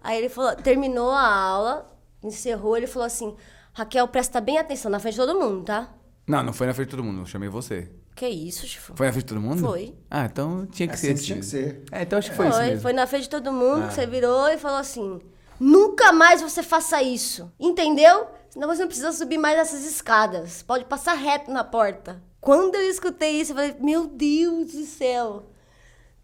Aí 0.06 0.18
ele 0.18 0.28
falou, 0.28 0.54
terminou 0.54 1.10
a 1.10 1.26
aula, 1.26 1.86
encerrou, 2.22 2.76
ele 2.76 2.86
falou 2.86 3.06
assim, 3.06 3.34
Raquel, 3.72 4.06
presta 4.06 4.40
bem 4.40 4.56
atenção 4.56 4.88
na 4.88 5.00
frente 5.00 5.14
de 5.14 5.20
todo 5.20 5.36
mundo, 5.38 5.64
tá? 5.64 5.92
Não, 6.28 6.44
não 6.44 6.52
foi 6.52 6.68
na 6.68 6.72
frente 6.74 6.90
de 6.90 6.96
todo 6.96 7.02
mundo, 7.04 7.22
eu 7.22 7.26
chamei 7.26 7.48
você. 7.48 7.90
Que 8.14 8.28
isso, 8.28 8.66
Chifu? 8.68 8.94
Foi 8.94 9.06
na 9.06 9.12
frente 9.12 9.24
de 9.24 9.28
todo 9.34 9.40
mundo? 9.40 9.60
Foi. 9.66 9.94
Ah, 10.08 10.24
então 10.26 10.64
tinha 10.66 10.86
que 10.86 10.94
Assim 10.94 11.16
ser. 11.16 11.22
tinha 11.24 11.38
que 11.40 11.44
ser. 11.44 11.82
É, 11.90 12.02
então 12.02 12.18
acho 12.20 12.30
que 12.30 12.36
foi, 12.36 12.46
isso 12.46 12.56
Foi, 12.56 12.66
mesmo. 12.66 12.82
foi 12.82 12.92
na 12.92 13.06
frente 13.06 13.22
de 13.24 13.30
todo 13.30 13.50
mundo 13.52 13.88
que 13.88 13.94
você 13.94 14.06
virou 14.06 14.48
e 14.48 14.56
falou 14.56 14.78
assim: 14.78 15.20
nunca 15.58 16.12
mais 16.12 16.40
você 16.40 16.62
faça 16.62 17.02
isso, 17.02 17.52
entendeu? 17.58 18.28
Senão 18.48 18.68
você 18.68 18.82
não 18.82 18.86
precisa 18.88 19.10
subir 19.12 19.38
mais 19.38 19.58
essas 19.58 19.84
escadas. 19.84 20.62
Pode 20.62 20.84
passar 20.84 21.14
reto 21.14 21.50
na 21.50 21.64
porta. 21.64 22.22
Quando 22.40 22.76
eu 22.76 22.88
escutei 22.88 23.40
isso, 23.40 23.50
eu 23.52 23.56
falei: 23.56 23.74
meu 23.80 24.06
Deus 24.06 24.72
do 24.72 24.84
céu, 24.86 25.50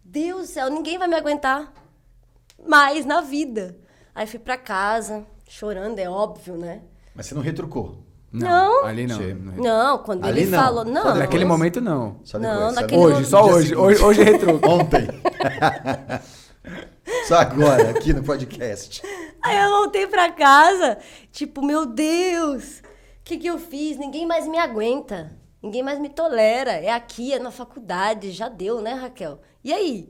Deus 0.03 0.47
do 0.47 0.53
céu, 0.53 0.69
ninguém 0.69 0.97
vai 0.97 1.07
me 1.07 1.15
aguentar 1.15 1.71
mais 2.67 3.05
na 3.05 3.21
vida. 3.21 3.77
Aí 4.15 4.27
fui 4.27 4.39
pra 4.39 4.57
casa, 4.57 5.25
chorando, 5.47 5.99
é 5.99 6.09
óbvio, 6.09 6.55
né? 6.57 6.81
Mas 7.15 7.27
você 7.27 7.35
não 7.35 7.41
retrucou. 7.41 8.03
Não. 8.31 8.83
Ali 8.83 9.05
não. 9.05 9.17
Sim. 9.17 9.33
não. 9.33 9.53
Não, 9.55 9.97
quando 9.99 10.25
Ali 10.25 10.41
ele 10.41 10.49
não. 10.49 10.59
falou. 10.59 10.83
Não. 10.83 11.15
Naquele 11.15 11.45
momento 11.45 11.79
não. 11.79 12.19
Só 12.23 12.39
Não, 12.39 12.73
depois, 12.73 12.73
só 12.73 12.81
naquele. 12.81 13.01
Hoje, 13.01 13.25
só 13.25 13.43
Dia 13.43 13.53
hoje. 13.53 13.75
Hoje, 13.75 14.03
hoje 14.03 14.21
é 14.21 14.23
retruco. 14.23 14.67
Ontem. 14.69 15.07
só 17.27 17.35
agora, 17.35 17.91
aqui 17.91 18.11
no 18.11 18.23
podcast. 18.23 19.03
Aí 19.43 19.57
eu 19.57 19.69
voltei 19.69 20.07
pra 20.07 20.31
casa, 20.31 20.97
tipo, 21.31 21.63
meu 21.63 21.85
Deus, 21.85 22.79
o 22.79 22.83
que, 23.23 23.37
que 23.37 23.47
eu 23.47 23.59
fiz? 23.59 23.97
Ninguém 23.97 24.25
mais 24.25 24.47
me 24.47 24.57
aguenta. 24.57 25.31
Ninguém 25.61 25.83
mais 25.83 25.99
me 25.99 26.09
tolera. 26.09 26.71
É 26.71 26.89
aqui, 26.91 27.33
é 27.33 27.39
na 27.39 27.51
faculdade. 27.51 28.31
Já 28.31 28.49
deu, 28.49 28.81
né, 28.81 28.93
Raquel? 28.93 29.39
E 29.63 29.71
aí? 29.71 30.09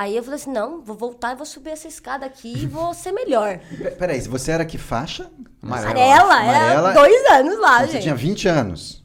Aí 0.00 0.16
eu 0.16 0.22
falei 0.22 0.36
assim: 0.36 0.52
não, 0.52 0.80
vou 0.80 0.94
voltar 0.94 1.32
e 1.32 1.36
vou 1.36 1.44
subir 1.44 1.70
essa 1.70 1.88
escada 1.88 2.24
aqui 2.24 2.52
e 2.52 2.66
vou 2.66 2.94
ser 2.94 3.10
melhor. 3.10 3.58
Pe- 3.76 3.90
Peraí, 3.90 4.20
você 4.20 4.52
era 4.52 4.64
que 4.64 4.78
faixa? 4.78 5.28
Amarela. 5.60 5.90
Amarela, 5.90 6.34
Amarela. 6.34 6.90
era 6.90 7.00
dois 7.00 7.26
anos 7.32 7.58
lá, 7.58 7.78
Quando 7.78 7.86
você 7.86 7.92
gente. 7.94 8.02
tinha 8.04 8.14
20 8.14 8.48
anos. 8.48 9.04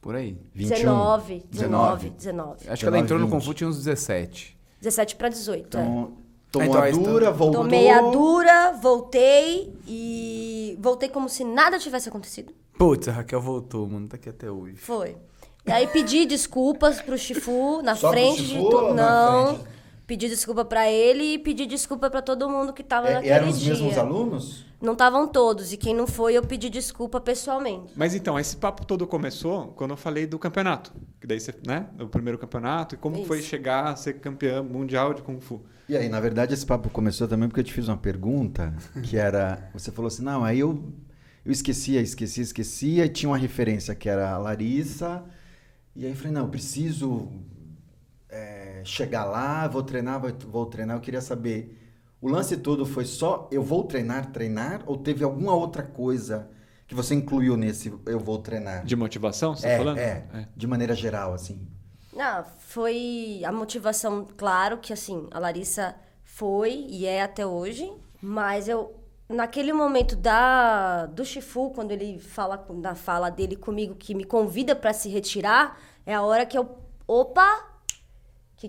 Por 0.00 0.16
aí. 0.16 0.36
21. 0.52 0.74
19, 0.76 1.46
19, 1.50 2.10
19. 2.10 2.68
Acho 2.68 2.80
que 2.82 2.86
ela 2.88 2.98
entrou 2.98 3.18
no 3.18 3.26
19, 3.26 3.30
Confu 3.30 3.54
tinha 3.54 3.68
uns 3.70 3.76
17. 3.78 4.58
17 4.80 5.14
pra 5.16 5.28
18. 5.28 5.78
é. 5.78 5.80
Então, 5.80 6.12
tomou 6.50 6.68
Então, 6.68 6.82
a 6.82 6.90
está. 6.90 7.02
dura, 7.02 7.30
voltou. 7.30 7.62
Tomei 7.62 7.88
a 7.90 8.00
dura, 8.02 8.72
voltei 8.82 9.72
e 9.86 10.76
voltei 10.80 11.08
como 11.08 11.28
se 11.28 11.44
nada 11.44 11.78
tivesse 11.78 12.08
acontecido. 12.08 12.52
Putz, 12.76 13.06
a 13.08 13.12
Raquel 13.12 13.40
voltou, 13.40 13.86
mano. 13.86 14.08
Tá 14.08 14.16
aqui 14.16 14.28
até 14.28 14.50
hoje. 14.50 14.76
Foi. 14.76 15.16
E 15.64 15.70
aí 15.72 15.86
pedi 15.86 16.26
desculpas 16.26 17.00
pro 17.00 17.16
Chifu 17.16 17.80
na 17.82 17.94
Só 17.94 18.08
pro 18.10 18.18
frente 18.18 18.42
Chifu 18.42 18.88
de 18.88 18.92
na 18.94 19.30
Não. 19.30 19.46
frente? 19.54 19.68
Pedi 20.06 20.28
desculpa 20.28 20.64
pra 20.66 20.90
ele 20.90 21.34
e 21.34 21.38
pedi 21.38 21.64
desculpa 21.64 22.10
pra 22.10 22.20
todo 22.20 22.48
mundo 22.48 22.72
que 22.74 22.82
tava 22.82 23.08
É, 23.08 23.14
naquele 23.14 23.32
eram 23.32 23.48
os 23.48 23.58
dia. 23.58 23.70
mesmos 23.72 23.96
alunos? 23.96 24.66
Não 24.82 24.92
estavam 24.92 25.26
todos 25.26 25.72
e 25.72 25.78
quem 25.78 25.94
não 25.94 26.06
foi 26.06 26.34
eu 26.34 26.42
pedi 26.42 26.68
desculpa 26.68 27.18
pessoalmente. 27.18 27.92
Mas 27.96 28.14
então, 28.14 28.38
esse 28.38 28.54
papo 28.56 28.84
todo 28.84 29.06
começou 29.06 29.68
quando 29.68 29.92
eu 29.92 29.96
falei 29.96 30.26
do 30.26 30.38
campeonato. 30.38 30.92
Que 31.18 31.26
daí 31.26 31.40
você, 31.40 31.54
né? 31.66 31.86
O 31.98 32.06
primeiro 32.06 32.38
campeonato 32.38 32.94
e 32.94 32.98
como 32.98 33.16
Isso. 33.16 33.24
foi 33.26 33.40
chegar 33.40 33.88
a 33.88 33.96
ser 33.96 34.14
campeã 34.20 34.62
mundial 34.62 35.14
de 35.14 35.22
Kung 35.22 35.40
Fu. 35.40 35.62
E 35.88 35.96
aí, 35.96 36.06
na 36.10 36.20
verdade, 36.20 36.52
esse 36.52 36.66
papo 36.66 36.90
começou 36.90 37.26
também 37.26 37.48
porque 37.48 37.60
eu 37.60 37.64
te 37.64 37.72
fiz 37.72 37.88
uma 37.88 37.96
pergunta 37.96 38.74
que 39.02 39.16
era. 39.16 39.70
Você 39.72 39.90
falou 39.90 40.08
assim, 40.08 40.22
não, 40.22 40.44
aí 40.44 40.60
eu, 40.60 40.92
eu 41.46 41.50
esquecia, 41.52 42.02
esquecia, 42.02 42.42
esquecia, 42.42 43.06
e 43.06 43.08
tinha 43.08 43.30
uma 43.30 43.38
referência 43.38 43.94
que 43.94 44.06
era 44.08 44.32
a 44.32 44.38
Larissa. 44.38 45.24
E 45.96 46.04
aí 46.04 46.10
eu 46.12 46.16
falei, 46.16 46.32
não, 46.32 46.42
eu 46.42 46.48
preciso 46.48 47.28
chegar 48.84 49.24
lá, 49.24 49.66
vou 49.68 49.82
treinar, 49.82 50.20
vou, 50.20 50.30
vou 50.46 50.66
treinar. 50.66 50.96
Eu 50.96 51.00
queria 51.00 51.20
saber, 51.20 51.78
o 52.20 52.28
lance 52.28 52.56
todo 52.56 52.86
foi 52.86 53.04
só 53.04 53.48
eu 53.50 53.62
vou 53.62 53.84
treinar, 53.84 54.32
treinar, 54.32 54.82
ou 54.86 54.96
teve 54.96 55.24
alguma 55.24 55.54
outra 55.54 55.82
coisa 55.82 56.48
que 56.86 56.94
você 56.94 57.14
incluiu 57.14 57.56
nesse 57.56 57.92
eu 58.06 58.18
vou 58.18 58.38
treinar? 58.38 58.84
De 58.84 58.96
motivação, 58.96 59.56
você 59.56 59.66
é, 59.66 59.72
tá 59.72 59.78
falando? 59.78 59.98
é, 59.98 60.48
de 60.56 60.66
maneira 60.66 60.94
geral, 60.94 61.34
assim. 61.34 61.66
Não, 62.12 62.44
foi 62.58 63.42
a 63.44 63.50
motivação, 63.50 64.26
claro 64.36 64.78
que 64.78 64.92
assim, 64.92 65.26
a 65.32 65.38
Larissa 65.38 65.96
foi 66.22 66.86
e 66.88 67.06
é 67.06 67.22
até 67.22 67.44
hoje, 67.44 67.92
mas 68.22 68.68
eu 68.68 69.00
naquele 69.28 69.72
momento 69.72 70.14
da 70.14 71.06
do 71.06 71.24
Chifu, 71.24 71.70
quando 71.70 71.90
ele 71.90 72.18
fala 72.18 72.64
na 72.70 72.94
fala 72.94 73.30
dele 73.30 73.56
comigo 73.56 73.94
que 73.94 74.14
me 74.14 74.24
convida 74.24 74.76
pra 74.76 74.92
se 74.92 75.08
retirar, 75.08 75.78
é 76.06 76.14
a 76.14 76.22
hora 76.22 76.46
que 76.46 76.56
eu, 76.56 76.78
opa, 77.06 77.73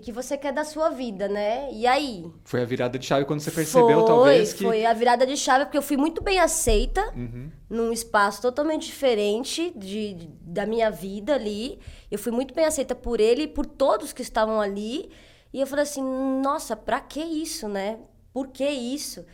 que 0.06 0.12
você 0.12 0.36
quer 0.36 0.52
da 0.52 0.62
sua 0.64 0.90
vida, 0.90 1.26
né? 1.28 1.68
E 1.72 1.86
aí? 1.86 2.30
Foi 2.44 2.60
a 2.62 2.64
virada 2.66 2.98
de 2.98 3.06
chave 3.06 3.24
quando 3.24 3.40
você 3.40 3.50
percebeu, 3.50 3.98
foi, 4.00 4.06
talvez, 4.06 4.52
que. 4.52 4.64
Foi 4.64 4.84
a 4.84 4.92
virada 4.92 5.26
de 5.26 5.36
chave, 5.36 5.64
porque 5.64 5.78
eu 5.78 5.82
fui 5.82 5.96
muito 5.96 6.22
bem 6.22 6.38
aceita 6.38 7.00
Uhum. 7.16 7.50
num 7.70 7.92
espaço 7.92 8.42
totalmente 8.42 8.86
diferente 8.86 9.72
de, 9.74 10.14
de- 10.14 10.26
da 10.42 10.66
minha 10.66 10.90
vida 10.90 11.34
ali. 11.34 11.78
Eu 12.10 12.18
fui 12.18 12.30
muito 12.30 12.52
bem 12.54 12.64
aceita 12.66 12.94
por 12.94 13.20
ele 13.20 13.44
e 13.44 13.48
por 13.48 13.64
todos 13.64 14.12
que 14.12 14.22
estavam 14.22 14.60
ali. 14.60 15.10
E 15.52 15.60
eu 15.60 15.66
falei 15.66 15.84
assim, 15.84 16.02
nossa, 16.42 16.76
pra 16.76 17.00
que 17.00 17.20
isso, 17.20 17.66
né? 17.68 17.98
Por 18.32 18.48
que 18.48 18.68
isso? 18.68 19.24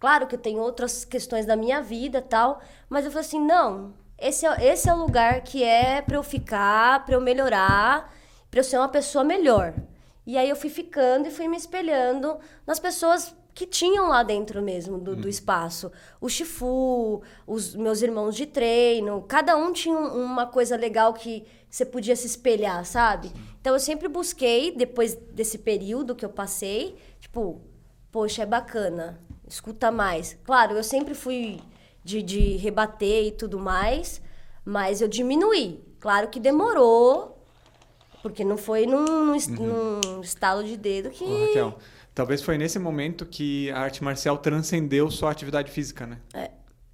Claro 0.00 0.26
que 0.26 0.34
eu 0.34 0.38
tenho 0.40 0.60
outras 0.60 1.04
questões 1.04 1.46
da 1.46 1.54
minha 1.56 1.80
vida 1.80 2.20
tal, 2.20 2.60
mas 2.88 3.04
eu 3.04 3.10
falei 3.12 3.26
assim, 3.26 3.40
não, 3.40 3.94
esse 4.18 4.44
é, 4.46 4.66
esse 4.72 4.88
é 4.88 4.92
o 4.92 4.96
lugar 4.96 5.42
que 5.42 5.62
é 5.62 6.02
pra 6.02 6.16
eu 6.16 6.22
ficar, 6.24 7.04
pra 7.04 7.14
eu 7.14 7.20
melhorar, 7.20 8.12
pra 8.50 8.60
eu 8.60 8.64
ser 8.64 8.78
uma 8.78 8.88
pessoa 8.88 9.22
melhor. 9.22 9.74
E 10.28 10.36
aí 10.36 10.48
eu 10.50 10.56
fui 10.56 10.68
ficando 10.68 11.26
e 11.26 11.30
fui 11.30 11.48
me 11.48 11.56
espelhando 11.56 12.36
nas 12.66 12.78
pessoas 12.78 13.34
que 13.54 13.64
tinham 13.66 14.08
lá 14.08 14.22
dentro 14.22 14.60
mesmo 14.62 14.98
do, 14.98 15.16
do 15.16 15.26
espaço. 15.28 15.90
O 16.20 16.28
Chifu, 16.28 17.22
os 17.46 17.74
meus 17.74 18.02
irmãos 18.02 18.36
de 18.36 18.44
treino, 18.44 19.24
cada 19.26 19.56
um 19.56 19.72
tinha 19.72 19.96
um- 19.96 20.22
uma 20.22 20.46
coisa 20.46 20.76
legal 20.76 21.14
que 21.14 21.44
você 21.70 21.84
podia 21.84 22.14
se 22.14 22.26
espelhar, 22.26 22.84
sabe? 22.84 23.32
Então 23.58 23.72
eu 23.72 23.80
sempre 23.80 24.06
busquei, 24.06 24.70
depois 24.70 25.14
desse 25.14 25.56
período 25.58 26.14
que 26.14 26.24
eu 26.26 26.28
passei, 26.30 26.94
tipo, 27.20 27.62
poxa, 28.12 28.42
é 28.42 28.46
bacana, 28.46 29.18
escuta 29.48 29.90
mais. 29.90 30.36
Claro, 30.44 30.76
eu 30.76 30.84
sempre 30.84 31.14
fui 31.14 31.58
de, 32.04 32.22
de 32.22 32.56
rebater 32.58 33.28
e 33.28 33.32
tudo 33.32 33.58
mais, 33.58 34.20
mas 34.62 35.00
eu 35.00 35.08
diminuí. 35.08 35.82
Claro 35.98 36.28
que 36.28 36.38
demorou 36.38 37.37
Porque 38.28 38.44
não 38.44 38.56
foi 38.56 38.86
num, 38.86 39.04
num, 39.04 39.34
es- 39.34 39.48
num 39.48 40.20
estalo 40.22 40.62
de 40.64 40.76
dedo 40.76 41.10
que. 41.10 41.24
Ô, 41.24 41.46
Raquel, 41.46 41.78
talvez 42.14 42.42
foi 42.42 42.58
nesse 42.58 42.78
momento 42.78 43.24
que 43.26 43.70
a 43.70 43.80
arte 43.80 44.02
marcial 44.04 44.38
transcendeu 44.38 45.10
só 45.10 45.28
a 45.28 45.30
atividade 45.30 45.70
física, 45.70 46.06
né? 46.06 46.18
É. 46.34 46.50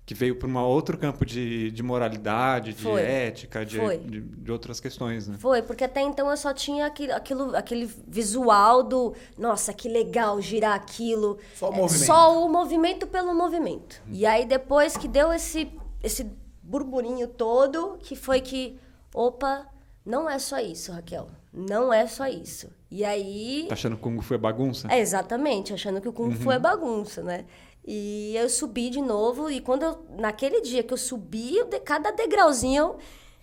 Que 0.07 0.13
veio 0.13 0.37
para 0.37 0.47
um 0.47 0.57
outro 0.59 0.99
campo 0.99 1.25
de, 1.25 1.71
de 1.71 1.83
moralidade, 1.83 2.75
de 2.75 2.83
Foi. 2.83 3.01
ética, 3.01 3.65
de, 3.65 3.79
de, 4.01 4.21
de 4.21 4.53
outras 4.53 4.79
questões, 4.79 5.27
né? 5.27 5.37
Foi, 5.39 5.63
porque 5.63 5.83
até 5.83 6.03
então 6.03 6.29
eu 6.31 6.37
só 6.37 6.53
tinha 6.53 6.85
aquilo, 6.85 7.15
aquilo, 7.15 7.57
aquele 7.57 7.87
visual 8.07 8.83
do, 8.83 9.15
nossa, 9.39 9.73
que 9.73 9.89
legal 9.89 10.39
girar 10.43 10.75
aquilo. 10.75 11.39
Só 11.55 11.71
o 11.71 11.73
É, 11.73 11.77
movimento. 11.79 12.05
Só 12.07 12.45
o 12.45 12.49
movimento 12.51 13.07
pelo 13.07 13.35
movimento. 13.35 14.03
E 14.09 14.27
aí 14.27 14.45
depois 14.45 14.95
que 14.95 15.09
deu 15.09 15.33
esse, 15.33 15.73
esse 16.03 16.31
burburinho 16.63 17.27
todo, 17.27 17.97
que 18.03 18.15
foi 18.15 18.43
que, 18.43 18.79
opa, 19.15 19.67
não 20.05 20.29
é 20.29 20.39
só 20.39 20.59
isso, 20.61 20.93
Raquel. 20.93 21.29
Não 21.53 21.93
é 21.93 22.07
só 22.07 22.27
isso. 22.27 22.69
E 22.91 23.05
aí. 23.05 23.67
Tá 23.69 23.75
achando 23.75 23.97
que 23.97 24.03
Kung 24.03 24.21
Fu 24.21 24.35
é 24.35 24.39
bagunça? 24.39 24.89
É, 24.93 24.99
exatamente, 25.01 25.73
achando 25.73 26.01
que 26.01 26.09
o 26.09 26.13
Kung 26.13 26.35
Fu 26.35 26.51
é 26.51 26.59
bagunça, 26.59 27.23
né? 27.23 27.45
E 27.87 28.35
eu 28.37 28.49
subi 28.49 28.91
de 28.91 29.01
novo, 29.01 29.51
e 29.51 29.61
quando 29.61 29.83
eu, 29.83 30.07
naquele 30.19 30.61
dia 30.63 30.83
que 30.83 30.93
eu 30.93 30.97
subi, 30.97 31.57
eu 31.57 31.67
de, 31.67 31.79
cada 31.81 32.11
degrauzinho, 32.11 32.97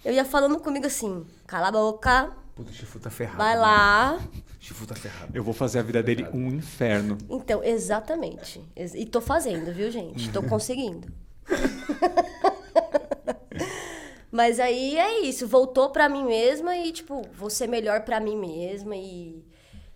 eu 0.03 0.11
ia 0.13 0.25
falando 0.25 0.59
comigo 0.59 0.87
assim, 0.87 1.25
cala 1.45 1.67
a 1.67 1.71
boca, 1.71 2.31
Puta, 2.55 2.71
o 2.71 2.73
Chifu 2.73 2.99
tá 2.99 3.09
ferrado. 3.09 3.37
vai 3.37 3.53
né? 3.55 3.61
lá. 3.61 4.19
O 4.19 4.63
Chifu 4.63 4.85
tá 4.87 4.95
ferrado. 4.95 5.31
Eu 5.33 5.43
vou 5.43 5.53
fazer 5.53 5.79
a 5.79 5.83
vida 5.83 6.03
dele 6.03 6.27
um 6.33 6.47
inferno. 6.47 7.17
Então, 7.29 7.63
exatamente. 7.63 8.61
Ex- 8.75 8.93
E 8.93 9.05
tô 9.05 9.21
fazendo, 9.21 9.71
viu, 9.73 9.89
gente? 9.89 10.29
Tô 10.31 10.43
conseguindo. 10.43 11.07
Mas 14.31 14.59
aí 14.59 14.97
é 14.97 15.21
isso, 15.21 15.47
voltou 15.47 15.89
pra 15.89 16.07
mim 16.07 16.23
mesma 16.23 16.75
e, 16.77 16.91
tipo, 16.91 17.21
vou 17.33 17.49
ser 17.49 17.67
melhor 17.67 18.01
pra 18.03 18.19
mim 18.19 18.37
mesma 18.37 18.95
e... 18.95 19.43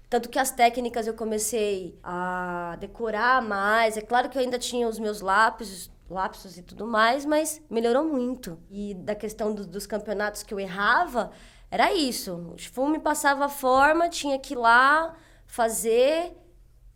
Tanto 0.10 0.30
que 0.30 0.38
as 0.40 0.52
técnicas 0.52 1.08
eu 1.08 1.14
comecei 1.16 1.98
a 2.04 2.78
decorar 2.80 3.42
mais. 3.42 3.98
É 3.98 4.02
claro 4.02 4.30
que 4.30 4.38
eu 4.38 4.42
ainda 4.42 4.60
tinha 4.60 4.88
os 4.88 5.00
meus 5.00 5.20
lápis, 5.20 5.90
lapsos 6.10 6.58
e 6.58 6.62
tudo 6.64 6.86
mais, 6.88 7.26
mas 7.26 7.62
melhorou 7.70 8.06
muito. 8.06 8.60
E 8.70 8.94
da 8.94 9.16
questão 9.16 9.54
do- 9.54 9.66
dos 9.66 9.88
campeonatos 9.88 10.44
que 10.44 10.54
eu 10.54 10.60
errava, 10.60 11.32
era 11.72 11.92
isso. 11.94 12.34
O 12.54 12.58
Shifu 12.58 12.88
me 12.88 13.00
passava 13.00 13.46
a 13.46 13.50
forma, 13.50 14.08
tinha 14.10 14.38
que 14.40 14.54
ir 14.54 14.58
lá 14.58 15.16
fazer. 15.48 16.34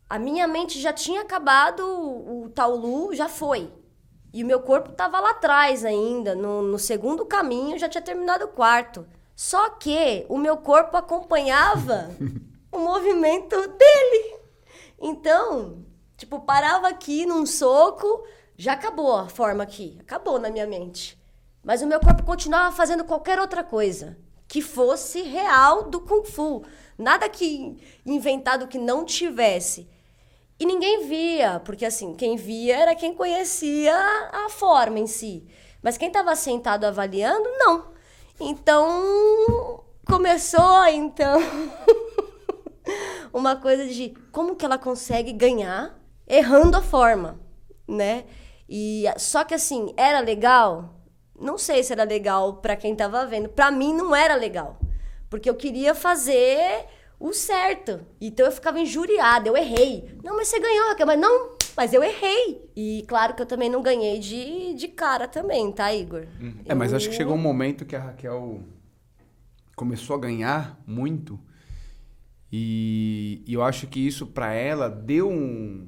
A 0.10 0.20
minha 0.20 0.48
mente 0.48 0.80
já 0.80 0.94
tinha 0.94 1.22
acabado, 1.22 1.82
o, 1.82 2.46
o 2.46 2.50
Taulu 2.50 3.14
já 3.16 3.28
foi. 3.30 3.72
E 4.32 4.44
o 4.44 4.48
meu 4.48 4.60
corpo 4.60 4.92
estava 4.92 5.20
lá 5.20 5.32
atrás 5.32 5.84
ainda, 5.84 6.36
no, 6.36 6.62
no 6.62 6.78
segundo 6.78 7.26
caminho, 7.26 7.80
já 7.80 7.90
tinha 7.90 8.02
terminado 8.02 8.46
o 8.46 8.50
quarto. 8.50 9.06
Só 9.36 9.70
que 9.70 10.26
o 10.30 10.38
meu 10.38 10.58
corpo 10.58 10.98
acompanhava 10.98 12.10
o 12.72 12.80
movimento 12.80 13.56
dele. 13.56 14.38
Então, 15.02 15.86
tipo, 16.18 16.42
parava 16.42 16.90
aqui 16.90 17.26
num 17.26 17.46
soco, 17.46 18.24
já 18.58 18.74
acabou 18.74 19.16
a 19.16 19.30
forma 19.30 19.64
aqui, 19.64 19.98
acabou 20.02 20.38
na 20.38 20.50
minha 20.50 20.68
mente. 20.68 21.18
Mas 21.64 21.82
o 21.82 21.88
meu 21.88 22.00
corpo 22.00 22.24
continuava 22.24 22.76
fazendo 22.76 23.04
qualquer 23.04 23.40
outra 23.40 23.64
coisa 23.64 24.18
que 24.48 24.62
fosse 24.62 25.22
real 25.22 25.90
do 25.90 26.02
Kung 26.02 26.26
Fu. 26.26 26.64
Nada 26.98 27.30
que 27.30 27.78
inventado 28.06 28.68
que 28.68 28.78
não 28.78 29.06
tivesse. 29.06 29.88
E 30.60 30.66
ninguém 30.66 31.08
via, 31.08 31.62
porque 31.64 31.86
assim, 31.86 32.14
quem 32.14 32.36
via 32.36 32.78
era 32.78 32.96
quem 32.96 33.14
conhecia 33.14 33.96
a 33.96 34.50
forma 34.50 35.00
em 35.00 35.08
si. 35.08 35.48
Mas 35.82 35.98
quem 35.98 36.10
estava 36.10 36.36
sentado 36.36 36.84
avaliando, 36.84 37.48
não. 37.58 37.94
Então, 38.42 39.84
começou 40.06 40.86
então 40.88 41.40
uma 43.32 43.56
coisa 43.56 43.86
de 43.88 44.14
como 44.32 44.56
que 44.56 44.66
ela 44.66 44.78
consegue 44.78 45.32
ganhar 45.32 45.98
errando 46.28 46.76
a 46.76 46.82
forma, 46.82 47.40
né? 47.88 48.26
E 48.68 49.06
só 49.18 49.46
que 49.46 49.54
assim, 49.54 49.94
era 49.96 50.20
legal? 50.20 50.96
Não 51.40 51.58
sei 51.58 51.84
se 51.84 51.94
era 51.94 52.04
legal 52.04 52.58
para 52.58 52.76
quem 52.76 52.96
tava 52.96 53.26
vendo. 53.26 53.48
Para 53.48 53.72
mim 53.72 53.94
não 53.94 54.14
era 54.14 54.36
legal, 54.36 54.78
porque 55.30 55.50
eu 55.50 55.56
queria 55.56 55.96
fazer 55.96 56.86
o 57.20 57.34
certo. 57.34 58.00
Então 58.22 58.46
eu 58.46 58.52
ficava 58.52 58.80
injuriada, 58.80 59.48
eu 59.50 59.58
errei. 59.58 60.18
Não, 60.24 60.36
mas 60.38 60.48
você 60.48 60.60
ganhou, 60.60 60.88
Raquel, 60.90 61.06
mas 61.08 61.20
não, 61.20 61.52
mas 61.76 61.94
eu 61.94 62.04
errei. 62.04 62.70
E 62.76 63.04
claro 63.08 63.34
que 63.36 63.42
eu 63.42 63.46
também 63.46 63.70
não 63.70 63.82
ganhei 63.82 64.20
de, 64.20 64.74
de 64.76 64.88
cara 64.88 65.28
também, 65.28 65.72
tá, 65.72 65.94
Igor? 65.94 66.26
É, 66.66 66.74
mas 66.74 66.94
acho 66.94 67.10
que 67.10 67.16
chegou 67.16 67.36
um 67.36 67.38
momento 67.42 67.86
que 67.86 67.96
a 67.96 68.00
Raquel 68.00 68.62
começou 69.76 70.16
a 70.16 70.20
ganhar 70.20 70.80
muito. 70.88 71.40
E, 72.52 73.44
e 73.46 73.54
eu 73.54 73.62
acho 73.64 73.86
que 73.88 74.00
isso 74.06 74.26
pra 74.26 74.54
ela 74.54 74.90
deu 74.90 75.30
um, 75.30 75.88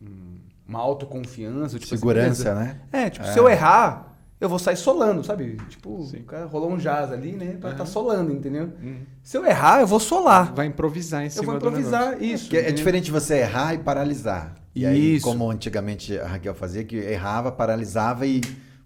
um- 0.00 0.38
uma 0.66 0.78
autoconfiança. 0.78 1.78
Tipo, 1.78 1.88
Segurança, 1.96 2.54
né? 2.54 2.82
É, 2.92 3.10
tipo, 3.10 3.26
se 3.26 3.38
eu 3.38 3.48
errar, 3.48 4.11
eu 4.44 4.48
vou 4.48 4.58
sair 4.58 4.76
solando, 4.76 5.22
sabe? 5.24 5.56
Tipo, 5.68 6.02
Sim. 6.04 6.18
o 6.18 6.24
cara 6.24 6.46
rolou 6.46 6.72
um 6.72 6.76
jazz 6.76 7.10
ali, 7.12 7.32
né? 7.32 7.56
Pra 7.60 7.72
tá 7.74 7.86
solando, 7.86 8.32
entendeu? 8.32 8.72
Uhum. 8.82 9.00
Se 9.22 9.36
eu 9.36 9.44
errar, 9.46 9.80
eu 9.80 9.86
vou 9.86 10.00
solar. 10.00 10.52
Vai 10.54 10.66
improvisar 10.66 11.22
em 11.22 11.26
Eu 11.26 11.30
cima 11.30 11.44
vou 11.52 11.58
do 11.60 11.70
negócio. 11.70 11.86
improvisar 11.88 12.22
isso. 12.22 12.54
É 12.54 12.58
entendeu? 12.60 12.74
diferente 12.74 13.10
você 13.10 13.36
errar 13.38 13.74
e 13.74 13.78
paralisar. 13.78 14.54
E 14.74 14.86
aí, 14.86 15.16
Isso. 15.16 15.24
como 15.26 15.50
antigamente 15.50 16.18
a 16.18 16.26
Raquel 16.26 16.54
fazia, 16.54 16.82
que 16.82 16.96
errava, 16.96 17.52
paralisava 17.52 18.26
e 18.26 18.40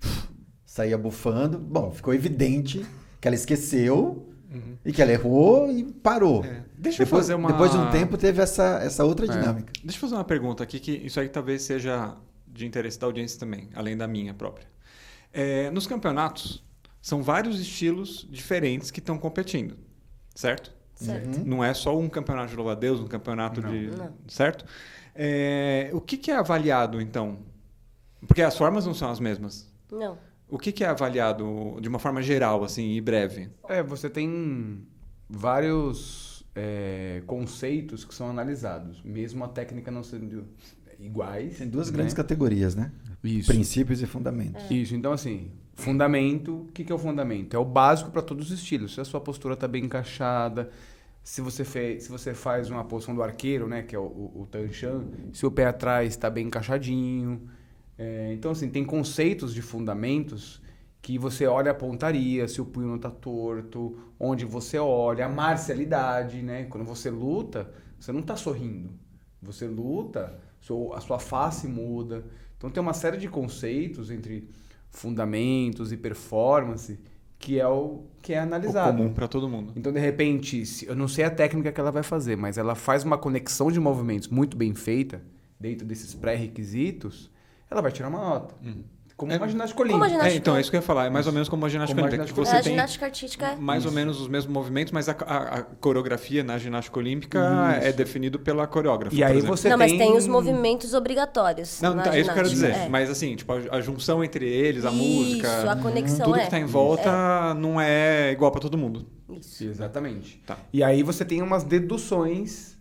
uf, 0.04 0.28
saía 0.64 0.98
bufando. 0.98 1.58
Bom, 1.58 1.92
ficou 1.92 2.12
evidente 2.12 2.84
que 3.20 3.28
ela 3.28 3.34
esqueceu 3.36 4.26
e 4.84 4.92
que 4.92 5.00
ela 5.02 5.12
errou 5.12 5.70
e 5.70 5.84
parou. 5.84 6.40
Uhum. 6.40 6.44
É. 6.46 6.62
Deixa 6.78 7.02
eu 7.02 7.06
depois, 7.06 7.22
fazer 7.26 7.34
uma- 7.34 7.50
depois 7.52 7.70
de 7.70 7.76
um 7.78 7.90
tempo 7.90 8.16
teve 8.18 8.40
essa, 8.42 8.80
essa 8.82 9.04
outra 9.04 9.26
dinâmica. 9.28 9.72
Deixa 9.82 9.96
eu 9.96 10.00
fazer 10.00 10.14
uma 10.14 10.24
pergunta 10.24 10.62
aqui, 10.62 10.78
que 10.80 10.90
isso 10.92 11.20
aí 11.20 11.28
talvez 11.28 11.62
seja 11.62 12.14
de 12.46 12.66
interesse 12.66 12.98
da 12.98 13.06
audiência 13.06 13.38
também, 13.38 13.68
além 13.74 13.96
da 13.96 14.06
minha 14.08 14.32
própria. 14.34 14.66
É, 15.38 15.70
nos 15.70 15.86
campeonatos, 15.86 16.64
são 17.02 17.22
vários 17.22 17.60
estilos 17.60 18.26
diferentes 18.30 18.90
que 18.90 19.00
estão 19.00 19.18
competindo, 19.18 19.76
certo? 20.34 20.74
Certo. 20.94 21.46
Não 21.46 21.62
é 21.62 21.74
só 21.74 21.94
um 21.94 22.08
campeonato 22.08 22.48
de 22.48 22.56
louva-a-Deus, 22.56 23.00
um 23.00 23.06
campeonato 23.06 23.60
Não. 23.60 23.70
de... 23.70 23.86
Não. 23.88 24.14
Certo? 24.26 24.64
É, 25.14 25.90
o 25.92 26.00
que, 26.00 26.16
que 26.16 26.30
é 26.30 26.36
avaliado, 26.36 27.02
então? 27.02 27.40
Porque 28.26 28.40
as 28.40 28.56
formas 28.56 28.86
não 28.86 28.94
são 28.94 29.10
as 29.10 29.20
mesmas. 29.20 29.70
Não. 29.92 30.16
O 30.48 30.58
que, 30.58 30.72
que 30.72 30.82
é 30.82 30.88
avaliado 30.88 31.76
de 31.82 31.88
uma 31.88 31.98
forma 31.98 32.22
geral, 32.22 32.64
assim, 32.64 32.92
e 32.92 33.00
breve? 33.02 33.50
É, 33.68 33.82
você 33.82 34.08
tem 34.08 34.86
vários 35.28 36.46
é, 36.54 37.22
conceitos 37.26 38.06
que 38.06 38.14
são 38.14 38.30
analisados, 38.30 39.02
mesmo 39.02 39.44
a 39.44 39.48
técnica 39.48 39.90
não 39.90 40.02
sendo 40.02 40.46
iguais. 40.98 41.58
Tem 41.58 41.68
duas 41.68 41.90
né? 41.90 41.96
grandes 41.96 42.14
categorias, 42.14 42.74
né? 42.74 42.92
Isso. 43.22 43.52
Princípios 43.52 44.02
e 44.02 44.06
fundamentos. 44.06 44.70
Isso, 44.70 44.94
então 44.94 45.12
assim, 45.12 45.50
fundamento, 45.74 46.62
o 46.62 46.72
que, 46.72 46.84
que 46.84 46.92
é 46.92 46.94
o 46.94 46.98
fundamento? 46.98 47.54
É 47.54 47.58
o 47.58 47.64
básico 47.64 48.10
para 48.10 48.22
todos 48.22 48.50
os 48.50 48.58
estilos. 48.58 48.94
Se 48.94 49.00
a 49.00 49.04
sua 49.04 49.20
postura 49.20 49.54
está 49.54 49.66
bem 49.66 49.84
encaixada, 49.84 50.70
se 51.22 51.40
você, 51.40 51.64
fez, 51.64 52.04
se 52.04 52.08
você 52.08 52.32
faz 52.32 52.70
uma 52.70 52.84
posição 52.84 53.14
do 53.14 53.22
arqueiro, 53.22 53.66
né, 53.68 53.82
que 53.82 53.96
é 53.96 53.98
o, 53.98 54.02
o, 54.02 54.42
o 54.42 54.46
Tanshan, 54.46 55.04
se 55.32 55.44
o 55.44 55.50
pé 55.50 55.66
atrás 55.66 56.10
está 56.10 56.30
bem 56.30 56.46
encaixadinho. 56.46 57.48
É, 57.98 58.32
então, 58.32 58.52
assim, 58.52 58.68
tem 58.68 58.84
conceitos 58.84 59.52
de 59.52 59.60
fundamentos 59.60 60.62
que 61.02 61.18
você 61.18 61.46
olha 61.46 61.70
a 61.70 61.74
pontaria, 61.74 62.46
se 62.48 62.60
o 62.60 62.64
punho 62.64 62.88
não 62.88 62.96
está 62.96 63.10
torto, 63.10 63.98
onde 64.18 64.44
você 64.44 64.78
olha, 64.78 65.26
a 65.26 65.28
marcialidade, 65.28 66.42
né? 66.42 66.64
Quando 66.64 66.84
você 66.84 67.10
luta, 67.10 67.72
você 67.98 68.12
não 68.12 68.20
está 68.20 68.36
sorrindo. 68.36 68.90
Você 69.42 69.66
luta, 69.66 70.38
a 70.94 71.00
sua 71.00 71.18
face 71.18 71.66
muda. 71.68 72.24
Então 72.56 72.70
tem 72.70 72.82
uma 72.82 72.92
série 72.94 73.16
de 73.18 73.28
conceitos 73.28 74.10
entre 74.10 74.48
fundamentos 74.90 75.92
e 75.92 75.96
performance 75.96 76.98
que 77.38 77.60
é 77.60 77.68
o 77.68 78.04
que 78.22 78.32
é 78.32 78.40
O 78.40 78.42
analisado. 78.42 78.96
comum 78.96 79.12
para 79.12 79.28
todo 79.28 79.46
mundo. 79.48 79.72
Então, 79.76 79.92
de 79.92 80.00
repente, 80.00 80.64
se- 80.64 80.86
eu 80.86 80.96
não 80.96 81.06
sei 81.06 81.22
a 81.24 81.30
técnica 81.30 81.70
que 81.70 81.78
ela 81.78 81.92
vai 81.92 82.02
fazer, 82.02 82.34
mas 82.34 82.56
ela 82.56 82.74
faz 82.74 83.04
uma 83.04 83.18
conexão 83.18 83.70
de 83.70 83.78
movimentos 83.78 84.28
muito 84.28 84.56
bem 84.56 84.74
feita, 84.74 85.22
dentro 85.60 85.86
desses 85.86 86.14
pré-requisitos, 86.14 87.30
ela 87.70 87.82
vai 87.82 87.92
tirar 87.92 88.08
uma 88.08 88.18
nota. 88.20 88.54
Como 89.16 89.32
É- 89.32 89.38
uma 89.38 89.48
ginástica 89.48 89.80
a 89.80 89.82
olímpica. 89.82 90.08
ginástica- 90.08 90.34
É, 90.34 90.36
então, 90.36 90.56
é 90.56 90.60
isso 90.60 90.68
que 90.70 90.76
eu 90.76 90.80
ia 90.80 90.86
falar. 90.86 91.06
É 91.06 91.10
mais 91.10 91.26
ou 91.26 91.32
menos 91.32 91.48
como 91.48 91.64
a 91.64 91.68
ginástica 91.70 91.94
Como 91.98 92.06
a 92.06 92.10
olímpica. 92.18 92.34
você 92.34 92.56
a 92.56 92.62
tem 92.62 92.72
ginástica 92.72 93.06
artística 93.06 93.46
é 93.46 93.56
mais 93.56 93.86
ou 93.86 93.92
menos 93.92 94.20
os 94.20 94.28
mesmos 94.28 94.52
movimentos, 94.52 94.92
mas 94.92 95.08
a, 95.08 95.12
a- 95.12 95.58
a 95.58 95.62
coreografia 95.62 96.44
na 96.44 96.58
ginástica 96.58 96.98
olímpica 96.98 97.40
é 97.82 97.92
definido 97.92 98.38
pela 98.38 98.66
coreógrafa. 98.66 99.16
E 99.16 99.24
aí 99.24 99.38
exemplo. 99.38 99.56
você 99.56 99.70
não, 99.70 99.78
tem... 99.78 99.88
mas 99.88 99.98
tem 99.98 100.16
os 100.18 100.26
movimentos 100.26 100.92
obrigatórios. 100.92 101.80
Não, 101.80 101.94
na 101.94 102.02
tá, 102.02 102.14
é 102.14 102.20
isso 102.20 102.24
que 102.24 102.30
eu 102.30 102.34
quero 102.34 102.48
dizer. 102.50 102.70
É. 102.72 102.88
Mas 102.90 103.08
assim, 103.08 103.34
tipo, 103.36 103.50
a, 103.54 103.76
a 103.76 103.80
junção 103.80 104.22
entre 104.22 104.46
eles, 104.46 104.84
a 104.84 104.90
Isso, 104.90 104.98
música, 105.02 105.72
a 105.72 105.76
conexão 105.76 106.26
tudo 106.26 106.38
é. 106.38 106.44
que 106.44 106.50
tá 106.50 106.58
em 106.58 106.66
volta 106.66 107.54
não 107.54 107.80
é 107.80 108.32
igual 108.32 108.52
para 108.52 108.60
todo 108.60 108.76
mundo. 108.76 109.06
Isso. 109.30 109.64
Exatamente. 109.64 110.42
Tá. 110.46 110.58
E 110.70 110.84
aí 110.84 111.02
você 111.02 111.24
tem 111.24 111.40
umas 111.40 111.64
deduções 111.64 112.76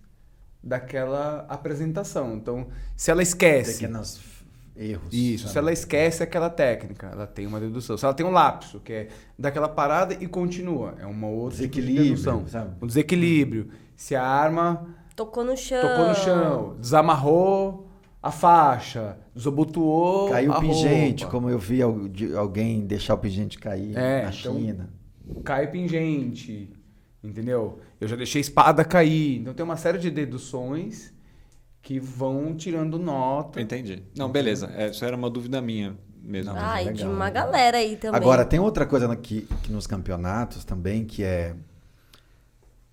daquela 0.62 1.46
apresentação. 1.48 2.36
Então, 2.36 2.68
se 2.96 3.10
ela 3.10 3.24
esquece... 3.24 3.76
Pequenas 3.76 4.20
erros. 4.76 5.08
Isso, 5.12 5.48
se 5.48 5.58
ela 5.58 5.72
esquece 5.72 6.22
aquela 6.24 6.50
técnica, 6.50 7.08
ela 7.12 7.26
tem 7.28 7.46
uma 7.48 7.60
dedução. 7.60 7.98
Se 7.98 8.06
ela 8.06 8.14
tem 8.14 8.26
um 8.26 8.32
lapso, 8.32 8.80
que 8.80 8.92
é 8.94 9.08
daquela 9.38 9.68
parada 9.70 10.14
e 10.14 10.28
continua, 10.28 10.96
é 11.00 11.06
uma 11.06 11.28
outra 11.28 11.58
tipo 11.60 11.74
de 11.76 11.82
Desequilíbrio, 11.82 12.10
dedução. 12.16 12.48
sabe? 12.48 12.76
Um 12.82 12.88
desequilíbrio. 12.88 13.68
Se 13.96 14.16
a 14.16 14.24
arma 14.24 14.88
Tocou 15.16 15.44
no 15.46 15.56
chão. 15.56 15.82
tocou 15.82 16.08
no 16.10 16.16
chão, 16.16 16.76
desamarrou 16.80 17.88
a 18.22 18.32
faixa, 18.32 19.18
desobutuou 19.34 20.30
Caiu 20.30 20.52
o 20.52 20.60
pingente, 20.60 21.24
roupa. 21.24 21.38
como 21.38 21.50
eu 21.50 21.60
vi 21.60 21.80
alguém 21.82 22.86
deixar 22.86 23.14
o 23.14 23.18
pingente 23.18 23.58
cair 23.58 23.96
É, 23.98 24.24
na 24.24 24.30
então- 24.32 24.56
China. 24.56 24.90
cai 25.44 25.68
pingente, 25.72 26.70
entendeu? 27.24 27.80
Eu 28.02 28.08
já 28.08 28.16
deixei 28.16 28.42
espada 28.42 28.84
cair. 28.84 29.40
Então 29.40 29.54
tem 29.54 29.64
uma 29.64 29.78
série 29.78 29.98
de 29.98 30.10
deduções 30.12 31.14
que 31.86 32.00
vão 32.00 32.56
tirando 32.56 32.98
nota. 32.98 33.62
Entendi. 33.62 34.02
Não, 34.18 34.28
beleza. 34.28 34.72
É, 34.76 34.90
isso 34.90 35.06
era 35.06 35.16
uma 35.16 35.30
dúvida 35.30 35.62
minha 35.62 35.96
mesmo. 36.20 36.52
Não, 36.52 36.60
mas 36.60 36.84
é 36.88 36.90
Ai, 36.90 36.94
de 36.94 37.06
uma 37.06 37.30
galera 37.30 37.78
aí 37.78 37.96
também. 37.96 38.20
Agora, 38.20 38.44
tem 38.44 38.60
outra 38.60 38.88
coisa 38.88 39.08
no- 39.08 39.16
que, 39.16 39.48
que 39.62 39.72
nos 39.72 39.86
campeonatos 39.86 40.66
também, 40.66 41.06
que 41.06 41.24
é. 41.24 41.56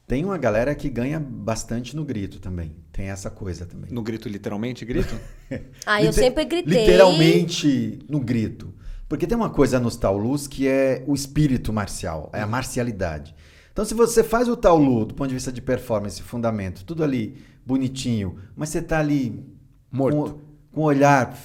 Tem 0.06 0.22
uma 0.26 0.36
galera 0.36 0.74
que 0.74 0.90
ganha 0.90 1.18
bastante 1.18 1.96
no 1.96 2.04
grito 2.04 2.38
também. 2.38 2.76
Tem 2.92 3.08
essa 3.08 3.30
coisa 3.30 3.64
também. 3.64 3.90
No 3.90 4.02
grito, 4.02 4.28
literalmente, 4.28 4.84
grito? 4.84 5.18
Ah, 5.86 6.00
eu 6.02 6.08
Liter- 6.10 6.24
sempre 6.24 6.44
gritei. 6.44 6.80
Literalmente 6.80 7.98
no 8.08 8.20
grito. 8.20 8.74
Porque 9.08 9.26
tem 9.26 9.36
uma 9.36 9.48
coisa 9.50 9.80
nos 9.80 9.96
taulus 9.96 10.46
que 10.46 10.68
é 10.68 11.02
o 11.06 11.14
espírito 11.14 11.72
marcial, 11.72 12.30
é 12.32 12.40
a 12.42 12.46
marcialidade. 12.46 13.34
Então, 13.72 13.84
se 13.86 13.94
você 13.94 14.22
faz 14.22 14.48
o 14.48 14.56
taulu 14.56 15.06
do 15.06 15.14
ponto 15.14 15.28
de 15.28 15.34
vista 15.34 15.50
de 15.50 15.62
performance, 15.62 16.22
fundamento, 16.22 16.84
tudo 16.84 17.02
ali 17.02 17.38
bonitinho, 17.64 18.38
mas 18.56 18.68
você 18.70 18.82
tá 18.82 18.98
ali 18.98 19.44
Morto. 19.90 20.16
com, 20.16 20.38
com 20.72 20.80
o 20.80 20.84
olhar 20.84 21.36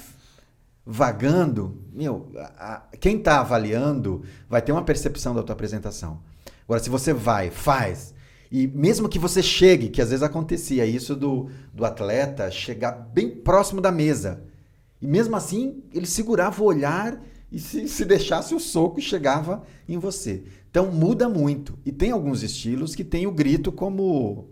vagando, 0.84 1.76
meu, 1.92 2.30
a- 2.36 2.82
a- 2.92 2.96
quem 2.98 3.18
tá 3.18 3.40
avaliando 3.40 4.22
vai 4.48 4.62
ter 4.62 4.72
uma 4.72 4.82
percepção 4.84 5.34
da 5.34 5.42
tua 5.42 5.52
apresentação. 5.52 6.20
Agora, 6.64 6.82
se 6.82 6.88
você 6.90 7.12
vai, 7.12 7.50
faz, 7.50 8.14
e 8.50 8.66
mesmo 8.66 9.08
que 9.08 9.18
você 9.18 9.42
chegue, 9.42 9.90
que 9.90 10.00
às 10.00 10.08
vezes 10.10 10.22
acontecia 10.22 10.86
isso 10.86 11.14
do, 11.14 11.50
do 11.74 11.84
atleta 11.84 12.50
chegar 12.50 12.92
bem 12.92 13.30
próximo 13.30 13.80
da 13.80 13.92
mesa, 13.92 14.42
e 15.00 15.06
mesmo 15.06 15.36
assim 15.36 15.82
ele 15.92 16.06
segurava 16.06 16.62
o 16.62 16.66
olhar 16.66 17.22
e 17.52 17.58
se, 17.58 17.86
se 17.88 18.04
deixasse 18.04 18.54
o 18.54 18.60
soco 18.60 19.00
chegava 19.00 19.62
em 19.88 19.98
você. 19.98 20.42
Então 20.70 20.90
muda 20.90 21.28
muito. 21.28 21.78
E 21.84 21.92
tem 21.92 22.10
alguns 22.10 22.42
estilos 22.42 22.94
que 22.94 23.04
tem 23.04 23.26
o 23.26 23.32
grito 23.32 23.70
como 23.70 24.48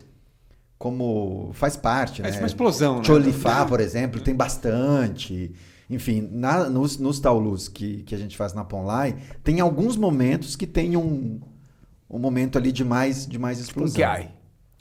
como 0.78 1.50
faz 1.54 1.76
parte, 1.76 2.20
É 2.20 2.24
né? 2.24 2.30
tipo 2.30 2.42
uma 2.42 2.46
explosão, 2.46 2.98
né? 2.98 3.04
Cholifá, 3.04 3.64
por 3.64 3.80
exemplo, 3.80 4.20
tem 4.20 4.34
bastante. 4.34 5.52
Enfim, 5.88 6.28
na- 6.32 6.68
nos, 6.68 6.98
nos 6.98 7.20
taulus 7.20 7.68
que, 7.68 8.02
que 8.02 8.14
a 8.14 8.18
gente 8.18 8.36
faz 8.36 8.52
na 8.52 8.64
Ponlai, 8.64 9.16
tem 9.44 9.60
alguns 9.60 9.96
momentos 9.96 10.56
que 10.56 10.66
tem 10.66 10.96
um, 10.96 11.40
um 12.10 12.18
momento 12.18 12.58
ali 12.58 12.72
de 12.72 12.84
mais, 12.84 13.26
de 13.26 13.38
mais 13.38 13.58
Um 13.58 13.62
explosão. 13.62 13.94
kiai. 13.96 14.30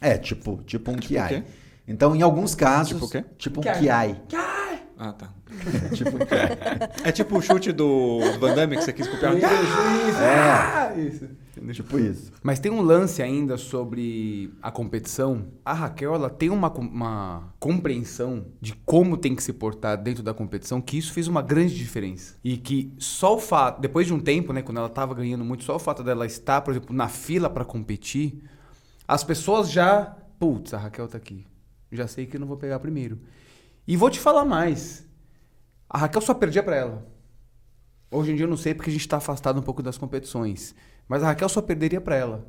É, 0.02 0.18
tipo, 0.18 0.62
tipo 0.66 0.92
um 0.92 0.96
Tipo 0.96 1.08
kiai. 1.08 1.44
Então, 1.88 2.16
em 2.16 2.22
alguns 2.24 2.56
casos, 2.56 2.94
Tipo 2.94 3.06
o 3.06 3.10
quê? 3.10 3.24
tipo 3.38 3.60
um 3.60 3.64
Kiai. 3.64 3.80
kiai. 3.80 4.22
Ah, 4.98 5.12
tá. 5.12 5.30
tipo 5.94 6.16
um 6.16 6.26
kiai. 6.26 6.50
É 7.04 7.12
tipo 7.12 7.38
o 7.38 7.42
chute 7.42 7.72
do 7.72 8.20
Van 8.40 8.56
Damme 8.56 8.78
que 8.78 8.84
você 8.84 8.94
quis 8.94 9.08
copiar. 9.08 9.36
Isso, 9.36 9.46
isso. 9.46 10.22
É. 10.22 10.40
Ah, 10.40 10.94
isso. 10.98 11.30
tipo 11.74 12.00
isso. 12.00 12.32
Mas 12.42 12.60
tem 12.60 12.72
um 12.72 12.82
lance 12.82 13.22
ainda 13.22 13.58
sobre 13.58 14.54
a 14.62 14.72
competição. 14.72 15.48
A 15.66 15.74
Raquel, 15.74 16.16
ela 16.16 16.30
tem 16.30 16.50
uma, 16.50 16.72
uma 16.72 17.54
compreensão 17.60 18.46
de 18.62 18.74
como 18.86 19.18
tem 19.18 19.36
que 19.36 19.44
se 19.44 19.52
portar 19.52 20.02
dentro 20.02 20.24
da 20.24 20.34
competição, 20.34 20.82
que 20.82 20.98
isso 20.98 21.12
fez 21.12 21.28
uma 21.28 21.42
grande 21.42 21.76
diferença. 21.76 22.36
E 22.44 22.56
que 22.56 22.94
só 22.98 23.36
o 23.36 23.40
fato, 23.40 23.82
depois 23.82 24.08
de 24.08 24.14
um 24.14 24.20
tempo, 24.20 24.54
né, 24.54 24.62
quando 24.62 24.78
ela 24.78 24.90
tava 24.90 25.14
ganhando 25.14 25.44
muito, 25.44 25.66
só 25.66 25.76
o 25.76 25.80
fato 25.80 26.04
dela 26.04 26.26
estar, 26.26 26.62
por 26.62 26.72
exemplo, 26.72 26.96
na 26.96 27.10
fila 27.10 27.50
para 27.50 27.66
competir, 27.66 28.42
as 29.08 29.24
pessoas 29.24 29.70
já, 29.70 30.16
putz, 30.40 30.74
a 30.74 30.78
Raquel 30.78 31.08
tá 31.08 31.18
aqui. 31.18 31.46
Já 31.92 32.08
sei 32.08 32.26
que 32.26 32.38
eu 32.38 32.40
não 32.40 32.48
vou 32.48 32.58
pegar 32.58 32.80
primeiro. 32.80 33.20
E 33.88 33.96
vou 33.98 34.10
te 34.10 34.20
falar 34.20 34.46
mais. 34.46 35.06
A 35.90 35.98
Raquel 35.98 36.22
só 36.22 36.34
perdia 36.34 36.64
para 36.64 36.76
ela. 36.76 37.08
Hoje 38.12 38.32
em 38.32 38.36
dia 38.36 38.46
eu 38.46 38.50
não 38.50 38.58
sei 38.58 38.74
porque 38.74 38.90
a 38.90 38.94
gente 38.94 39.02
está 39.02 39.18
afastado 39.18 39.60
um 39.60 39.64
pouco 39.64 39.84
das 39.84 39.98
competições. 39.98 40.76
Mas 41.08 41.22
a 41.24 41.28
Raquel 41.28 41.50
só 41.50 41.62
perderia 41.62 42.02
para 42.02 42.16
ela. 42.16 42.48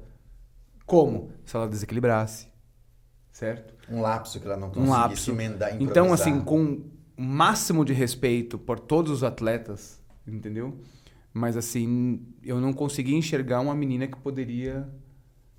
Como? 0.86 1.30
Se 1.44 1.56
ela 1.56 1.68
desequilibrasse. 1.68 2.48
Certo? 3.32 3.74
Um 3.90 4.00
lapso 4.00 4.40
que 4.40 4.46
ela 4.46 4.56
não 4.56 4.68
Um 4.68 4.72
conseguisse 4.72 4.90
lapso. 4.92 5.30
emendar, 5.30 5.74
Então, 5.74 6.06
improvisar. 6.06 6.12
assim, 6.28 6.40
com 6.40 6.82
o 7.18 7.22
máximo 7.22 7.84
de 7.84 7.92
respeito 7.92 8.58
por 8.58 8.78
todos 8.80 9.12
os 9.12 9.22
atletas, 9.22 10.00
entendeu? 10.26 10.78
Mas, 11.34 11.54
assim, 11.56 12.24
eu 12.42 12.58
não 12.60 12.72
consegui 12.72 13.14
enxergar 13.14 13.60
uma 13.60 13.74
menina 13.74 14.06
que 14.06 14.16
poderia 14.16 14.88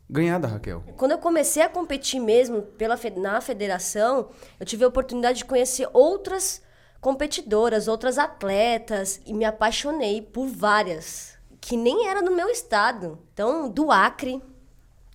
ganhar 0.09 0.39
da 0.39 0.47
Raquel. 0.47 0.83
Quando 0.95 1.11
eu 1.11 1.17
comecei 1.17 1.61
a 1.63 1.69
competir 1.69 2.19
mesmo 2.19 2.61
pela, 2.61 2.97
na 3.17 3.41
federação, 3.41 4.29
eu 4.59 4.65
tive 4.65 4.83
a 4.83 4.87
oportunidade 4.87 5.39
de 5.39 5.45
conhecer 5.45 5.87
outras 5.93 6.61
competidoras, 7.01 7.87
outras 7.87 8.17
atletas, 8.17 9.21
e 9.25 9.33
me 9.33 9.45
apaixonei 9.45 10.21
por 10.21 10.47
várias, 10.47 11.37
que 11.61 11.77
nem 11.77 12.07
era 12.07 12.21
no 12.21 12.35
meu 12.35 12.49
estado. 12.49 13.19
Então, 13.33 13.69
do 13.69 13.91
Acre, 13.91 14.41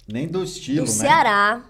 Nem 0.07 0.28
do 0.28 0.42
estilo, 0.44 0.85
do 0.87 0.90
né? 0.90 0.96
Ceará. 0.96 1.64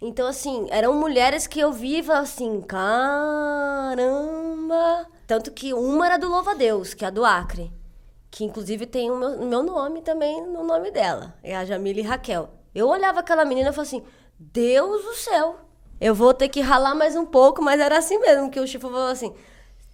Então, 0.00 0.26
assim, 0.26 0.66
eram 0.70 0.98
mulheres 0.98 1.46
que 1.46 1.58
eu 1.58 1.72
via 1.72 2.02
falava 2.04 2.24
assim, 2.24 2.60
caramba! 2.60 3.96
Tanto 5.26 5.50
que 5.52 5.72
uma 5.72 6.06
era 6.06 6.18
do 6.18 6.28
Louva 6.28 6.50
a 6.52 6.54
Deus, 6.54 6.92
que 6.92 7.04
é 7.04 7.08
a 7.08 7.10
do 7.10 7.24
Acre. 7.24 7.72
Que 8.36 8.44
inclusive 8.44 8.84
tem 8.84 9.10
o 9.10 9.16
meu, 9.16 9.38
meu 9.46 9.62
nome 9.62 10.02
também 10.02 10.46
no 10.46 10.62
nome 10.62 10.90
dela. 10.90 11.32
É 11.42 11.56
a 11.56 11.64
Jamile 11.64 12.02
Raquel. 12.02 12.50
Eu 12.74 12.86
olhava 12.86 13.20
aquela 13.20 13.46
menina 13.46 13.70
e 13.70 13.72
falava 13.72 13.88
assim, 13.88 14.02
Deus 14.38 15.02
do 15.02 15.14
céu! 15.14 15.56
Eu 15.98 16.14
vou 16.14 16.34
ter 16.34 16.50
que 16.50 16.60
ralar 16.60 16.94
mais 16.94 17.16
um 17.16 17.24
pouco, 17.24 17.62
mas 17.62 17.80
era 17.80 17.96
assim 17.96 18.18
mesmo, 18.18 18.50
que 18.50 18.60
o 18.60 18.66
Chifu 18.66 18.90
falou 18.90 19.06
assim, 19.08 19.32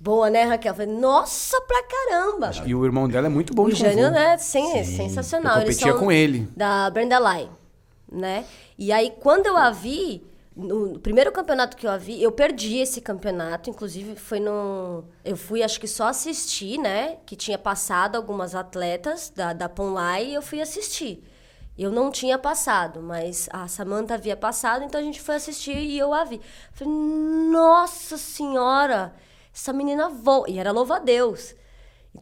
boa, 0.01 0.29
né, 0.29 0.43
Raquel? 0.43 0.73
Eu 0.73 0.77
falei, 0.77 0.93
nossa, 0.93 1.61
pra 1.61 1.85
caramba! 1.85 2.51
E 2.67 2.75
o 2.75 2.85
irmão 2.85 3.07
dela 3.09 3.29
é 3.29 3.31
muito 3.31 3.55
bom 3.55 3.67
O 3.67 3.69
de. 3.69 3.77
Jânio, 3.77 4.11
né, 4.11 4.37
sen- 4.39 4.83
sensacional. 4.83 5.59
Eu 5.59 5.61
competia 5.61 5.95
com 5.95 6.11
ele. 6.11 6.49
Da 6.57 6.91
Brenda 6.91 7.21
Lai, 7.21 7.49
né? 8.11 8.45
E 8.77 8.91
aí, 8.91 9.13
quando 9.21 9.47
eu 9.47 9.57
a 9.57 9.71
vi, 9.71 10.21
no, 10.57 10.99
primeiro 10.99 11.33
campeonato 11.33 11.77
que 11.77 11.87
eu 11.87 11.91
a 11.91 11.97
vi, 11.97 12.23
eu 12.23 12.31
perdi 12.31 12.79
esse 12.79 13.01
campeonato, 13.01 13.71
inclusive 13.71 14.17
foi 14.17 14.41
no... 14.41 15.05
Eu 15.25 15.37
fui, 15.37 15.63
acho 15.63 15.81
que 15.81 15.89
só 15.89 16.09
assistir, 16.09 16.79
né? 16.79 17.19
Que 17.25 17.35
tinha 17.37 17.59
passado 17.59 18.17
algumas 18.17 18.55
atletas 18.55 19.31
da, 19.35 19.53
da 19.53 19.69
Ponlai 19.69 20.27
e 20.27 20.35
eu 20.35 20.43
fui 20.43 20.61
assistir. 20.61 21.25
Eu 21.77 21.91
não 21.91 22.11
tinha 22.11 22.39
passado, 22.39 23.01
mas 23.03 23.49
a 23.51 23.67
Samantha 23.67 24.15
havia 24.15 24.37
passado, 24.37 24.85
então 24.85 25.01
a 25.01 25.05
gente 25.05 25.21
foi 25.21 25.37
assistir 25.37 25.77
e 25.77 25.99
eu 25.99 26.13
a 26.13 26.25
vi. 26.25 26.41
Falei, 26.73 26.93
nossa 26.93 28.19
senhora, 28.19 29.15
essa 29.55 29.73
menina 29.73 30.09
voa. 30.09 30.49
E 30.51 30.59
era 30.59 30.71
louva 30.71 30.97
a 30.97 30.99
Deus. 30.99 31.55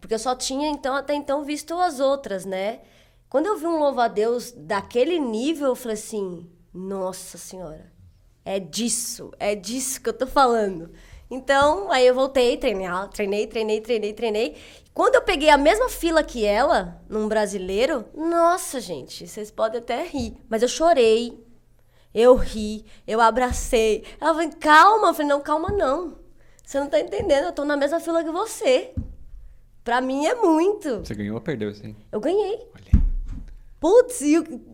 Porque 0.01 0.14
eu 0.14 0.19
só 0.19 0.37
tinha, 0.37 0.69
então, 0.69 0.95
até 0.95 1.14
então, 1.14 1.45
visto 1.45 1.75
as 1.75 1.99
outras, 1.99 2.45
né? 2.45 2.81
Quando 3.29 3.47
eu 3.47 3.57
vi 3.57 3.66
um 3.66 3.79
louva-a-Deus 3.79 4.53
daquele 4.53 5.19
nível, 5.19 5.69
eu 5.69 5.77
falei 5.77 5.95
assim, 5.95 6.49
nossa 6.73 7.38
senhora, 7.38 7.93
é 8.44 8.59
disso, 8.59 9.31
é 9.38 9.55
disso 9.55 10.00
que 10.00 10.09
eu 10.09 10.12
tô 10.12 10.26
falando. 10.26 10.90
Então, 11.31 11.90
aí 11.92 12.07
eu 12.07 12.14
voltei, 12.14 12.57
treinei, 12.57 12.88
treinei, 13.12 13.46
treinei, 13.46 13.81
treinei, 13.81 14.12
treinei. 14.12 14.57
Quando 14.92 15.14
eu 15.14 15.22
peguei 15.22 15.48
a 15.48 15.57
mesma 15.57 15.88
fila 15.88 16.24
que 16.24 16.44
ela, 16.44 17.00
num 17.09 17.29
brasileiro, 17.29 18.05
nossa, 18.14 18.81
gente, 18.81 19.26
vocês 19.26 19.50
podem 19.50 19.81
até 19.81 20.03
rir, 20.03 20.37
mas 20.48 20.62
eu 20.62 20.68
chorei, 20.68 21.38
eu 22.12 22.35
ri, 22.35 22.85
eu 23.07 23.20
abracei. 23.20 24.05
Ela 24.20 24.35
falou, 24.35 24.50
calma. 24.59 25.09
Eu 25.09 25.14
falei, 25.14 25.29
não, 25.29 25.40
calma 25.40 25.68
não. 25.68 26.18
Você 26.64 26.78
não 26.80 26.88
tá 26.88 27.01
entendendo, 27.01 27.47
eu 27.47 27.53
tô 27.53 27.64
na 27.64 27.76
mesma 27.76 28.01
fila 28.01 28.24
que 28.24 28.30
você. 28.30 28.93
Pra 29.84 30.01
mim 30.01 30.26
é 30.26 30.34
muito. 30.34 30.99
Você 30.99 31.14
ganhou 31.14 31.36
ou 31.36 31.41
perdeu 31.41 31.70
aí? 31.70 31.97
Eu 32.11 32.20
ganhei. 32.20 32.68
Olha. 32.74 33.01
Putz, 33.78 34.20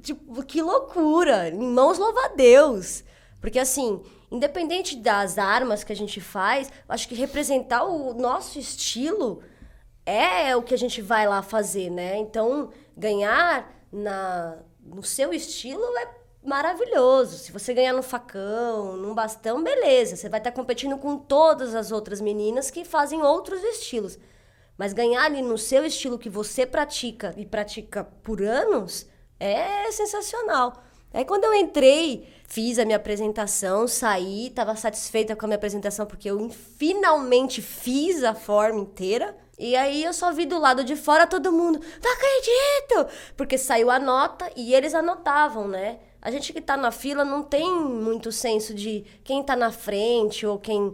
tipo, 0.02 0.42
que 0.44 0.60
loucura. 0.60 1.48
Em 1.48 1.58
mãos 1.58 1.98
louva 1.98 2.24
a 2.24 2.28
Deus. 2.28 3.04
Porque 3.40 3.58
assim, 3.58 4.02
independente 4.30 4.96
das 4.96 5.38
armas 5.38 5.84
que 5.84 5.92
a 5.92 5.96
gente 5.96 6.20
faz, 6.20 6.70
acho 6.88 7.08
que 7.08 7.14
representar 7.14 7.84
o 7.84 8.14
nosso 8.14 8.58
estilo 8.58 9.42
é 10.04 10.54
o 10.56 10.62
que 10.62 10.74
a 10.74 10.78
gente 10.78 11.02
vai 11.02 11.26
lá 11.26 11.42
fazer, 11.42 11.90
né? 11.90 12.16
Então, 12.16 12.70
ganhar 12.96 13.72
na, 13.92 14.58
no 14.80 15.02
seu 15.02 15.32
estilo 15.32 15.82
é 15.98 16.08
maravilhoso. 16.44 17.38
Se 17.38 17.50
você 17.50 17.74
ganhar 17.74 17.92
no 17.92 18.02
facão, 18.02 18.96
num 18.96 19.14
bastão, 19.14 19.62
beleza. 19.62 20.14
Você 20.14 20.28
vai 20.28 20.38
estar 20.38 20.52
competindo 20.52 20.96
com 20.96 21.18
todas 21.18 21.74
as 21.74 21.90
outras 21.90 22.20
meninas 22.20 22.70
que 22.70 22.84
fazem 22.84 23.20
outros 23.22 23.62
estilos. 23.62 24.16
Mas 24.78 24.92
ganhar 24.92 25.24
ali 25.24 25.42
no 25.42 25.58
seu 25.58 25.84
estilo 25.84 26.18
que 26.18 26.30
você 26.30 26.64
pratica 26.64 27.34
e 27.36 27.44
pratica 27.44 28.04
por 28.04 28.42
anos 28.42 29.06
é 29.40 29.90
sensacional. 29.90 30.84
Aí 31.12 31.24
quando 31.24 31.44
eu 31.44 31.54
entrei, 31.54 32.28
fiz 32.48 32.78
a 32.78 32.84
minha 32.84 32.96
apresentação, 32.96 33.88
saí, 33.88 34.50
tava 34.50 34.76
satisfeita 34.76 35.34
com 35.34 35.46
a 35.46 35.48
minha 35.48 35.56
apresentação 35.56 36.06
porque 36.06 36.30
eu 36.30 36.48
finalmente 36.50 37.60
fiz 37.60 38.22
a 38.22 38.34
forma 38.34 38.80
inteira. 38.80 39.36
E 39.58 39.74
aí 39.74 40.04
eu 40.04 40.12
só 40.12 40.32
vi 40.32 40.44
do 40.44 40.58
lado 40.58 40.84
de 40.84 40.94
fora 40.94 41.26
todo 41.26 41.50
mundo, 41.50 41.80
não 42.02 42.12
acredito! 42.12 43.14
Porque 43.36 43.56
saiu 43.56 43.90
a 43.90 43.98
nota 43.98 44.50
e 44.54 44.74
eles 44.74 44.94
anotavam, 44.94 45.66
né? 45.66 45.98
A 46.20 46.30
gente 46.30 46.52
que 46.52 46.60
tá 46.60 46.76
na 46.76 46.90
fila 46.90 47.24
não 47.24 47.42
tem 47.42 47.70
muito 47.70 48.30
senso 48.30 48.74
de 48.74 49.04
quem 49.24 49.42
tá 49.42 49.56
na 49.56 49.70
frente 49.70 50.46
ou 50.46 50.58
quem. 50.58 50.92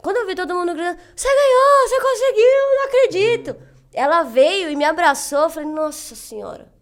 Quando 0.00 0.16
eu 0.16 0.26
vi 0.26 0.34
todo 0.34 0.54
mundo 0.54 0.72
gritando, 0.72 0.98
você 1.14 1.28
ganhou, 1.28 1.88
você 1.88 2.00
conseguiu, 2.00 2.76
não 2.76 2.84
acredito! 2.84 3.56
Ela 3.92 4.22
veio 4.22 4.70
e 4.70 4.76
me 4.76 4.84
abraçou, 4.84 5.42
eu 5.42 5.50
falei, 5.50 5.68
nossa 5.68 6.14
senhora, 6.14 6.72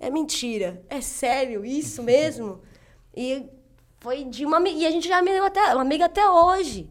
é 0.00 0.10
mentira, 0.10 0.84
é 0.88 1.00
sério, 1.00 1.64
isso 1.64 2.02
mesmo? 2.02 2.60
E 3.16 3.44
foi 4.00 4.24
de 4.24 4.44
uma 4.46 4.60
e 4.68 4.86
a 4.86 4.90
gente 4.90 5.08
já 5.08 5.16
é 5.16 5.18
amiga 5.18 5.46
até, 5.46 5.60
uma 5.74 5.82
amiga 5.82 6.06
até 6.06 6.28
hoje. 6.28 6.88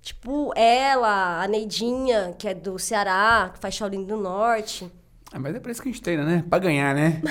Tipo, 0.00 0.52
ela, 0.56 1.42
a 1.44 1.48
Neidinha, 1.48 2.34
que 2.38 2.48
é 2.48 2.54
do 2.54 2.78
Ceará, 2.78 3.50
que 3.54 3.60
faz 3.60 3.74
Shaolin 3.74 4.04
do 4.04 4.16
Norte. 4.16 4.90
Ah, 5.32 5.38
mas 5.38 5.54
é 5.54 5.60
pra 5.60 5.70
isso 5.72 5.80
que 5.80 5.88
a 5.88 5.92
gente 5.92 6.02
treina, 6.02 6.24
né? 6.24 6.44
Pra 6.50 6.58
ganhar, 6.58 6.94
né? 6.94 7.22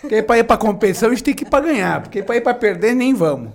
Porque 0.00 0.22
pra 0.22 0.36
ir 0.38 0.44
pra 0.44 0.56
competição 0.58 1.08
a 1.08 1.12
gente 1.12 1.22
tem 1.24 1.34
que 1.34 1.44
ir 1.44 1.48
pra 1.48 1.60
ganhar. 1.60 2.02
Porque 2.02 2.22
pra 2.22 2.36
ir 2.36 2.40
pra 2.42 2.52
perder, 2.52 2.94
nem 2.94 3.14
vamos. 3.14 3.52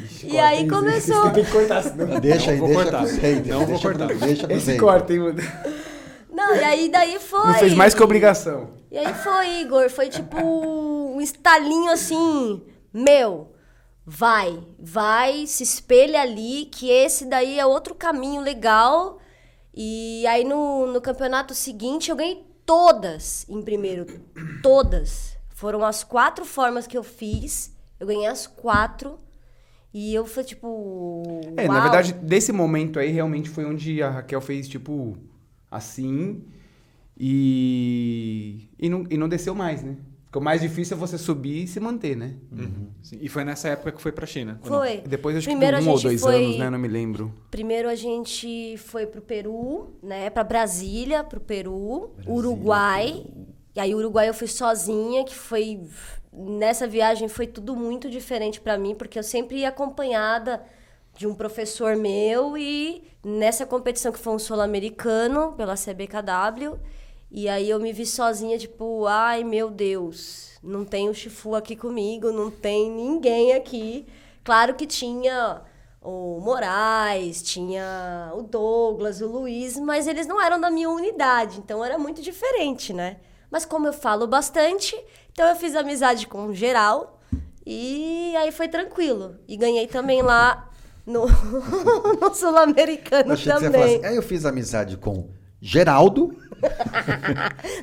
Ixi, 0.00 0.28
e 0.28 0.38
aí 0.38 0.68
começou. 0.68 1.30
Tem 1.32 1.44
que 1.44 1.50
cortar, 1.50 1.82
senão... 1.82 2.18
Deixa 2.20 2.52
aí, 2.52 2.58
vou 2.58 2.68
deixa 2.68 2.82
cortar. 2.84 3.04
haters, 3.04 3.46
Não 3.46 3.58
vou 3.58 3.66
deixa 3.66 3.82
cortar. 3.88 4.06
pro- 4.08 4.16
deixa 4.18 4.52
Esse 4.52 4.76
corta, 4.78 5.12
hein, 5.12 5.18
mano? 5.18 5.38
Não, 6.32 6.56
e 6.56 6.64
aí 6.64 6.88
daí 6.88 7.18
foi. 7.18 7.46
Não 7.46 7.54
fez 7.54 7.74
mais 7.74 7.92
que 7.94 8.02
obrigação. 8.02 8.70
E 8.90 8.96
aí 8.98 9.12
foi, 9.14 9.60
Igor, 9.60 9.90
foi 9.90 10.08
tipo 10.08 10.38
um 10.40 11.20
estalinho 11.20 11.90
assim, 11.92 12.62
meu, 12.92 13.51
vai, 14.04 14.62
vai, 14.78 15.46
se 15.46 15.62
espelha 15.62 16.22
ali, 16.22 16.66
que 16.66 16.90
esse 16.90 17.26
daí 17.26 17.58
é 17.58 17.66
outro 17.66 17.94
caminho 17.94 18.40
legal. 18.40 19.18
E 19.74 20.26
aí 20.26 20.44
no, 20.44 20.86
no 20.86 21.00
campeonato 21.00 21.54
seguinte 21.54 22.10
eu 22.10 22.16
ganhei 22.16 22.44
todas 22.66 23.46
em 23.48 23.62
primeiro, 23.62 24.06
todas. 24.62 25.36
Foram 25.50 25.84
as 25.84 26.02
quatro 26.02 26.44
formas 26.44 26.86
que 26.86 26.98
eu 26.98 27.02
fiz, 27.02 27.74
eu 27.98 28.06
ganhei 28.06 28.26
as 28.26 28.46
quatro. 28.46 29.18
E 29.94 30.14
eu 30.14 30.24
fui 30.24 30.42
tipo. 30.42 31.22
É, 31.56 31.68
na 31.68 31.74
uau. 31.74 31.82
verdade, 31.82 32.14
desse 32.14 32.50
momento 32.50 32.98
aí, 32.98 33.10
realmente 33.10 33.50
foi 33.50 33.66
onde 33.66 34.02
a 34.02 34.08
Raquel 34.08 34.40
fez, 34.40 34.66
tipo, 34.66 35.18
assim. 35.70 36.42
E. 37.18 38.70
E 38.78 38.88
não, 38.88 39.04
e 39.10 39.18
não 39.18 39.28
desceu 39.28 39.54
mais, 39.54 39.82
né? 39.82 39.96
Porque 40.32 40.38
o 40.38 40.42
mais 40.42 40.62
difícil 40.62 40.96
é 40.96 40.98
você 40.98 41.18
subir 41.18 41.64
e 41.64 41.66
se 41.66 41.78
manter, 41.78 42.16
né? 42.16 42.36
Sim, 43.02 43.18
E 43.20 43.28
foi 43.28 43.44
nessa 43.44 43.68
época 43.68 43.92
que 43.92 44.00
foi 44.00 44.12
pra 44.12 44.24
China. 44.24 44.58
Foi. 44.62 45.02
Depois 45.02 45.36
acho 45.36 45.46
Primeiro 45.46 45.76
que 45.76 45.84
um 45.84 45.90
ou 45.90 45.96
gente 45.98 46.04
dois 46.04 46.20
foi- 46.22 46.42
anos, 46.46 46.58
né? 46.58 46.70
Não 46.70 46.78
me 46.78 46.88
lembro. 46.88 47.34
Primeiro 47.50 47.86
a 47.86 47.94
gente 47.94 48.78
foi 48.78 49.04
pro 49.04 49.20
Peru, 49.20 49.90
né? 50.02 50.30
Pra 50.30 50.42
Brasília, 50.42 51.22
pro 51.22 51.38
Peru, 51.38 52.12
Uruguai. 52.26 53.26
E 53.76 53.80
aí 53.80 53.94
Uruguai 53.94 54.26
eu 54.26 54.32
fui 54.32 54.46
sozinha, 54.48 55.22
que 55.22 55.34
foi 55.34 55.82
nessa 56.32 56.88
viagem 56.88 57.28
foi 57.28 57.46
tudo 57.46 57.76
muito 57.76 58.08
diferente 58.08 58.58
pra 58.58 58.78
mim, 58.78 58.94
porque 58.94 59.18
eu 59.18 59.22
sempre 59.22 59.58
ia 59.58 59.68
acompanhada 59.68 60.62
de 61.14 61.26
um 61.26 61.34
professor 61.34 61.94
meu 61.94 62.56
e 62.56 63.02
nessa 63.22 63.66
competição 63.66 64.10
que 64.10 64.18
foi 64.18 64.32
um 64.32 64.38
sul-americano 64.38 65.52
pela 65.58 65.76
CBKW, 65.76 66.78
e 67.34 67.48
aí 67.48 67.70
eu 67.70 67.80
me 67.80 67.94
vi 67.94 68.04
sozinha, 68.04 68.58
tipo, 68.58 69.06
ai 69.06 69.42
meu 69.42 69.70
Deus, 69.70 70.50
não 70.62 70.84
tem 70.84 71.08
o 71.08 71.14
Chifu 71.14 71.54
aqui 71.54 71.74
comigo, 71.74 72.30
não 72.30 72.50
tem 72.50 72.90
ninguém 72.90 73.54
aqui. 73.54 74.06
Claro 74.44 74.74
que 74.74 74.86
tinha 74.86 75.62
o 76.02 76.38
Moraes, 76.40 77.42
tinha 77.42 78.30
o 78.34 78.42
Douglas, 78.42 79.22
o 79.22 79.26
Luiz, 79.26 79.78
mas 79.78 80.06
eles 80.06 80.26
não 80.26 80.38
eram 80.42 80.60
da 80.60 80.70
minha 80.70 80.90
unidade, 80.90 81.58
então 81.58 81.82
era 81.82 81.96
muito 81.96 82.20
diferente, 82.20 82.92
né? 82.92 83.16
Mas 83.50 83.64
como 83.64 83.86
eu 83.86 83.94
falo 83.94 84.26
bastante, 84.26 84.94
então 85.32 85.48
eu 85.48 85.56
fiz 85.56 85.74
amizade 85.74 86.26
com 86.26 86.52
geral 86.52 87.18
e 87.64 88.34
aí 88.36 88.52
foi 88.52 88.68
tranquilo. 88.68 89.36
E 89.48 89.56
ganhei 89.56 89.86
também 89.86 90.20
lá 90.20 90.68
no, 91.06 91.26
no 92.20 92.34
Sul-Americano 92.34 93.34
também. 93.36 93.96
assim, 93.96 94.04
aí 94.04 94.16
eu 94.16 94.22
fiz 94.22 94.44
amizade 94.44 94.98
com 94.98 95.30
Geraldo. 95.60 96.36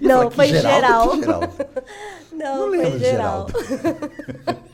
Não, 0.02 0.32
foi 0.32 0.48
Geraldo, 0.48 1.22
geral. 1.22 1.42
Geraldo? 1.42 1.56
Não, 2.32 2.60
Não 2.60 2.68
foi 2.70 2.78
lembro 2.78 3.00
de 3.00 3.06
geral. 3.06 3.48
Geraldo. 3.50 4.60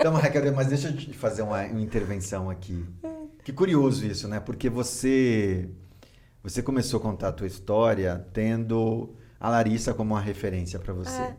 Então, 0.00 0.14
Raquel, 0.14 0.54
mas 0.54 0.68
deixa 0.68 0.88
eu 0.88 0.96
te 0.96 1.12
fazer 1.12 1.42
uma, 1.42 1.60
uma 1.64 1.80
intervenção 1.80 2.48
aqui. 2.48 2.86
Que 3.42 3.52
curioso 3.52 4.06
isso, 4.06 4.28
né? 4.28 4.38
Porque 4.38 4.70
você 4.70 5.68
você 6.40 6.62
começou 6.62 6.98
a 6.98 7.02
contar 7.02 7.28
a 7.28 7.32
tua 7.32 7.48
história 7.48 8.24
tendo 8.32 9.16
a 9.40 9.50
Larissa 9.50 9.92
como 9.92 10.14
uma 10.14 10.20
referência 10.20 10.78
para 10.78 10.94
você. 10.94 11.20
É. 11.20 11.36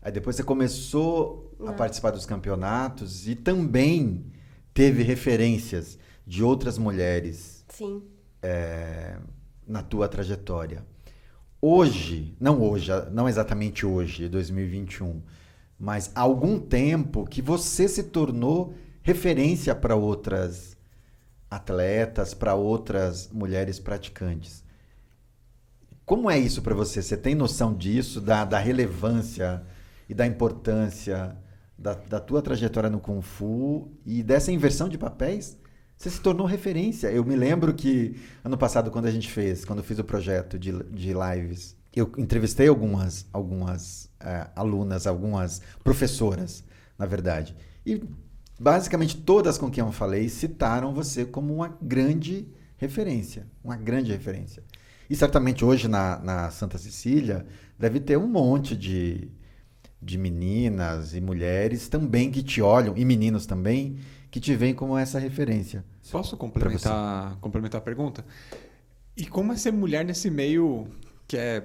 Aí 0.00 0.10
depois 0.10 0.34
você 0.34 0.42
começou 0.42 1.54
a 1.66 1.72
participar 1.72 2.10
dos 2.10 2.24
campeonatos 2.24 3.28
e 3.28 3.34
também 3.34 4.24
teve 4.72 5.02
referências 5.02 5.98
de 6.26 6.42
outras 6.42 6.78
mulheres 6.78 7.64
Sim. 7.68 8.02
é, 8.42 9.18
na 9.66 9.82
tua 9.82 10.08
trajetória. 10.08 10.84
Hoje, 11.66 12.36
não 12.38 12.60
hoje, 12.60 12.90
não 13.10 13.26
exatamente 13.26 13.86
hoje, 13.86 14.28
2021, 14.28 15.22
mas 15.80 16.12
há 16.14 16.20
algum 16.20 16.60
tempo 16.60 17.24
que 17.24 17.40
você 17.40 17.88
se 17.88 18.02
tornou 18.02 18.74
referência 19.00 19.74
para 19.74 19.96
outras 19.96 20.76
atletas, 21.50 22.34
para 22.34 22.54
outras 22.54 23.30
mulheres 23.32 23.80
praticantes. 23.80 24.62
Como 26.04 26.30
é 26.30 26.38
isso 26.38 26.60
para 26.60 26.74
você? 26.74 27.00
Você 27.00 27.16
tem 27.16 27.34
noção 27.34 27.72
disso, 27.72 28.20
da, 28.20 28.44
da 28.44 28.58
relevância 28.58 29.62
e 30.06 30.12
da 30.12 30.26
importância 30.26 31.34
da, 31.78 31.94
da 31.94 32.20
tua 32.20 32.42
trajetória 32.42 32.90
no 32.90 33.00
Kung 33.00 33.22
Fu 33.22 33.90
e 34.04 34.22
dessa 34.22 34.52
inversão 34.52 34.86
de 34.86 34.98
papéis? 34.98 35.56
Você 36.04 36.10
se 36.10 36.20
tornou 36.20 36.46
referência. 36.46 37.06
Eu 37.10 37.24
me 37.24 37.34
lembro 37.34 37.72
que 37.72 38.14
ano 38.44 38.58
passado, 38.58 38.90
quando 38.90 39.06
a 39.06 39.10
gente 39.10 39.30
fez, 39.30 39.64
quando 39.64 39.78
eu 39.78 39.82
fiz 39.82 39.98
o 39.98 40.04
projeto 40.04 40.58
de, 40.58 40.70
de 40.90 41.14
lives, 41.14 41.74
eu 41.96 42.12
entrevistei 42.18 42.68
algumas, 42.68 43.24
algumas 43.32 44.10
eh, 44.20 44.46
alunas, 44.54 45.06
algumas 45.06 45.62
professoras, 45.82 46.62
na 46.98 47.06
verdade. 47.06 47.56
E 47.86 48.04
basicamente 48.60 49.16
todas 49.16 49.56
com 49.56 49.70
quem 49.70 49.82
eu 49.82 49.90
falei 49.92 50.28
citaram 50.28 50.92
você 50.92 51.24
como 51.24 51.54
uma 51.54 51.74
grande 51.80 52.48
referência. 52.76 53.46
Uma 53.64 53.78
grande 53.78 54.12
referência. 54.12 54.62
E 55.08 55.16
certamente 55.16 55.64
hoje 55.64 55.88
na, 55.88 56.18
na 56.18 56.50
Santa 56.50 56.76
Cecília 56.76 57.46
deve 57.78 57.98
ter 57.98 58.18
um 58.18 58.28
monte 58.28 58.76
de, 58.76 59.30
de 60.02 60.18
meninas 60.18 61.14
e 61.14 61.20
mulheres 61.22 61.88
também 61.88 62.30
que 62.30 62.42
te 62.42 62.60
olham, 62.60 62.92
e 62.94 63.06
meninos 63.06 63.46
também, 63.46 63.96
que 64.34 64.40
te 64.40 64.56
veem 64.56 64.74
como 64.74 64.98
essa 64.98 65.16
referência. 65.20 65.84
Posso 66.10 66.36
complementar, 66.36 67.36
complementar 67.40 67.80
a 67.80 67.84
pergunta? 67.84 68.24
E 69.16 69.24
como 69.26 69.52
é 69.52 69.56
ser 69.56 69.70
mulher 69.72 70.04
nesse 70.04 70.28
meio 70.28 70.88
que 71.28 71.36
é. 71.36 71.62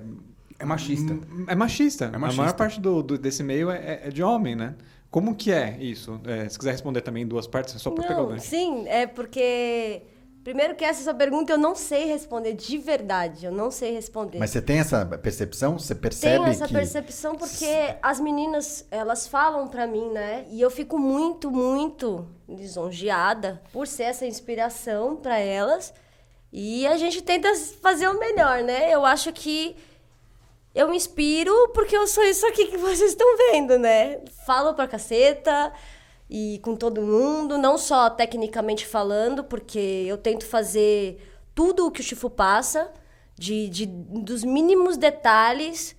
É 0.59 0.65
machista. 0.65 1.17
É 1.47 1.55
machista. 1.55 2.05
É 2.05 2.15
A 2.15 2.19
machista. 2.19 2.43
maior 2.43 2.53
parte 2.53 2.79
do, 2.79 3.01
do- 3.01 3.17
desse 3.17 3.41
meio 3.41 3.71
é, 3.71 4.01
é 4.03 4.09
de 4.11 4.21
homem, 4.21 4.55
né? 4.55 4.75
Como 5.09 5.33
que 5.33 5.51
é 5.51 5.81
isso? 5.81 6.21
É, 6.25 6.47
se 6.47 6.59
quiser 6.59 6.73
responder 6.73 7.01
também 7.01 7.23
em 7.23 7.27
duas 7.27 7.47
partes, 7.47 7.73
é 7.75 7.79
só 7.79 7.89
para 7.89 8.07
pegar 8.07 8.21
o 8.21 8.27
gancho. 8.27 8.45
sim, 8.45 8.87
é 8.87 9.07
porque. 9.07 10.03
Primeiro 10.43 10.75
que 10.75 10.85
essa 10.85 11.03
sua 11.03 11.13
pergunta 11.13 11.51
eu 11.51 11.57
não 11.57 11.75
sei 11.75 12.05
responder 12.05 12.53
de 12.53 12.77
verdade. 12.77 13.45
Eu 13.45 13.51
não 13.51 13.69
sei 13.69 13.91
responder. 13.91 14.39
Mas 14.39 14.51
você 14.51 14.61
tem 14.61 14.79
essa 14.79 15.05
percepção? 15.05 15.77
Você 15.77 15.93
percebe 15.93 16.37
Tenho 16.37 16.47
essa 16.47 16.67
que... 16.67 16.73
percepção 16.73 17.35
porque 17.35 17.95
as 18.01 18.19
meninas, 18.19 18.85
elas 18.89 19.27
falam 19.27 19.67
pra 19.67 19.85
mim, 19.85 20.09
né? 20.09 20.45
E 20.49 20.61
eu 20.61 20.71
fico 20.71 20.97
muito, 20.97 21.51
muito 21.51 22.25
lisonjeada 22.47 23.61
por 23.71 23.85
ser 23.85 24.03
essa 24.03 24.25
inspiração 24.25 25.15
pra 25.15 25.37
elas. 25.37 25.93
E 26.51 26.87
a 26.87 26.97
gente 26.97 27.21
tenta 27.21 27.53
fazer 27.81 28.07
o 28.07 28.17
melhor, 28.17 28.63
né? 28.63 28.91
Eu 28.91 29.05
acho 29.05 29.31
que 29.33 29.75
eu 30.73 30.87
me 30.89 30.95
inspiro 30.95 31.53
porque 31.73 31.95
eu 31.95 32.07
sou 32.07 32.23
isso 32.23 32.45
aqui 32.47 32.67
que 32.67 32.77
vocês 32.77 33.11
estão 33.11 33.37
vendo, 33.37 33.77
né? 33.77 34.19
Falo 34.45 34.73
pra 34.73 34.87
caceta 34.87 35.71
e 36.29 36.59
com 36.63 36.75
todo 36.75 37.01
mundo, 37.01 37.57
não 37.57 37.77
só 37.77 38.09
tecnicamente 38.09 38.85
falando, 38.85 39.43
porque 39.43 40.05
eu 40.07 40.17
tento 40.17 40.45
fazer 40.45 41.19
tudo 41.55 41.87
o 41.87 41.91
que 41.91 42.01
o 42.01 42.03
Chifu 42.03 42.29
passa, 42.29 42.91
de, 43.37 43.67
de- 43.69 43.85
dos 43.85 44.43
mínimos 44.43 44.95
detalhes, 44.97 45.95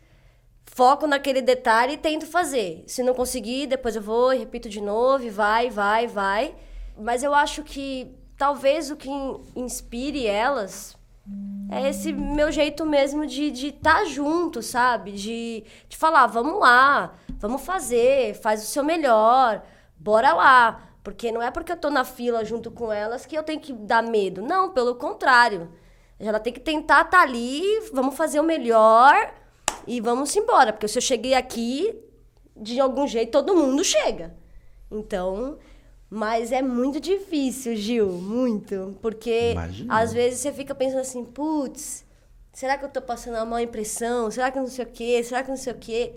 foco 0.67 1.07
naquele 1.07 1.43
detalhe 1.43 1.95
e 1.95 1.99
tento 1.99 2.27
fazer. 2.27 2.85
Se 2.87 3.03
não 3.03 3.15
conseguir, 3.15 3.67
depois 3.67 3.97
eu 3.97 4.03
vou 4.03 4.33
e 4.33 4.39
repito 4.39 4.69
de 4.69 4.81
novo, 4.81 5.25
e 5.25 5.31
vai, 5.31 5.69
vai, 5.71 6.07
vai. 6.07 6.55
Mas 6.97 7.23
eu 7.23 7.35
acho 7.35 7.63
que 7.63 8.15
talvez 8.37 8.91
o 8.91 8.97
que 8.97 9.11
in- 9.11 9.41
inspire 9.57 10.27
elas 10.27 10.97
é 11.71 11.89
esse 11.89 12.13
meu 12.13 12.51
jeito 12.51 12.85
mesmo 12.85 13.27
de 13.27 13.45
estar 13.49 13.63
de 13.63 13.73
tá 13.73 14.05
junto, 14.05 14.63
sabe? 14.63 15.13
De, 15.13 15.65
de 15.89 15.97
falar, 15.97 16.27
vamos 16.27 16.59
lá, 16.59 17.15
vamos 17.39 17.63
fazer, 17.63 18.35
faz 18.35 18.63
o 18.63 18.67
seu 18.67 18.83
melhor, 18.83 19.63
bora 20.01 20.33
lá. 20.33 20.87
Porque 21.03 21.33
não 21.33 21.43
é 21.43 21.51
porque 21.51 21.73
eu 21.73 21.77
tô 21.77 21.89
na 21.89 22.05
fila 22.05 22.45
junto 22.45 22.71
com 22.71 22.93
elas 22.93 23.25
que 23.25 23.37
eu 23.37 23.43
tenho 23.43 23.61
que 23.61 23.73
dar 23.73 24.03
medo. 24.03 24.43
Não, 24.43 24.71
pelo 24.71 24.95
contrário. 24.97 25.71
Ela 26.19 26.39
tem 26.39 26.53
que 26.53 26.61
tentar 26.61 27.03
estar 27.03 27.19
tá 27.19 27.23
ali, 27.23 27.63
vamos 27.93 28.15
fazer 28.15 28.41
o 28.41 28.45
melhor 28.45 29.33
e 29.87 30.01
vamos 30.01 30.35
embora. 30.37 30.73
Porque 30.73 30.89
se 30.89 30.99
eu 30.99 31.03
cheguei 31.03 31.33
aqui, 31.33 31.95
de 32.55 32.79
algum 32.79 33.07
jeito 33.07 33.33
todo 33.33 33.57
mundo 33.57 33.83
chega. 33.83 34.37
Então, 34.91 35.59
mas 36.11 36.53
é 36.53 36.61
muito 36.61 37.01
difícil, 37.01 37.75
Gil, 37.77 38.09
muito. 38.09 38.99
Porque 39.01 39.53
Imagina. 39.53 39.99
às 39.99 40.13
vezes 40.13 40.41
você 40.41 40.53
fica 40.53 40.75
pensando 40.75 41.01
assim, 41.01 41.25
putz, 41.25 42.05
será 42.53 42.77
que 42.77 42.85
eu 42.85 42.91
tô 42.91 43.01
passando 43.01 43.37
uma 43.37 43.47
má 43.47 43.63
impressão? 43.63 44.31
Será 44.31 44.51
que 44.51 44.59
não 44.59 44.67
sei 44.67 44.85
o 44.85 44.89
quê? 44.89 45.23
Será 45.23 45.43
que 45.43 45.49
não 45.49 45.57
sei 45.57 45.73
o 45.73 45.79
quê? 45.79 46.15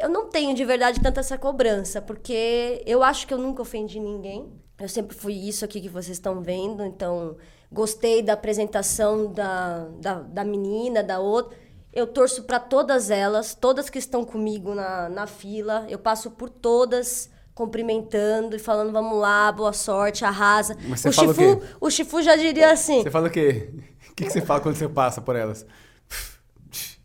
Eu 0.00 0.08
não 0.08 0.26
tenho 0.26 0.54
de 0.54 0.64
verdade 0.64 0.98
tanta 1.00 1.20
essa 1.20 1.36
cobrança, 1.36 2.00
porque 2.00 2.82
eu 2.86 3.02
acho 3.02 3.26
que 3.26 3.34
eu 3.34 3.38
nunca 3.38 3.60
ofendi 3.60 4.00
ninguém. 4.00 4.50
Eu 4.78 4.88
sempre 4.88 5.14
fui 5.14 5.34
isso 5.34 5.62
aqui 5.62 5.78
que 5.78 5.90
vocês 5.90 6.16
estão 6.16 6.40
vendo, 6.40 6.82
então 6.84 7.36
gostei 7.70 8.22
da 8.22 8.32
apresentação 8.32 9.30
da, 9.30 9.86
da, 10.00 10.14
da 10.20 10.42
menina, 10.44 11.02
da 11.02 11.20
outra. 11.20 11.54
Eu 11.92 12.06
torço 12.06 12.44
para 12.44 12.58
todas 12.58 13.10
elas, 13.10 13.54
todas 13.54 13.90
que 13.90 13.98
estão 13.98 14.24
comigo 14.24 14.74
na, 14.74 15.08
na 15.10 15.26
fila. 15.26 15.84
Eu 15.88 15.98
passo 15.98 16.30
por 16.30 16.48
todas 16.48 17.28
cumprimentando 17.54 18.56
e 18.56 18.58
falando 18.58 18.90
vamos 18.90 19.18
lá, 19.18 19.52
boa 19.52 19.72
sorte, 19.74 20.24
arrasa. 20.24 20.76
Mas 20.88 21.00
você 21.00 21.08
o 21.10 21.12
fala 21.12 21.30
o 21.30 21.34
Chifu, 21.34 21.56
quê? 21.60 21.66
o 21.78 21.90
Chifu 21.90 22.22
já 22.22 22.36
diria 22.36 22.72
assim: 22.72 23.02
Você 23.02 23.10
fala 23.10 23.28
o 23.28 23.30
quê? 23.30 23.70
O 24.10 24.14
que, 24.20 24.26
que 24.26 24.32
você 24.32 24.42
fala 24.42 24.60
quando 24.60 24.74
você 24.74 24.86
passa 24.86 25.20
por 25.22 25.34
elas? 25.34 25.64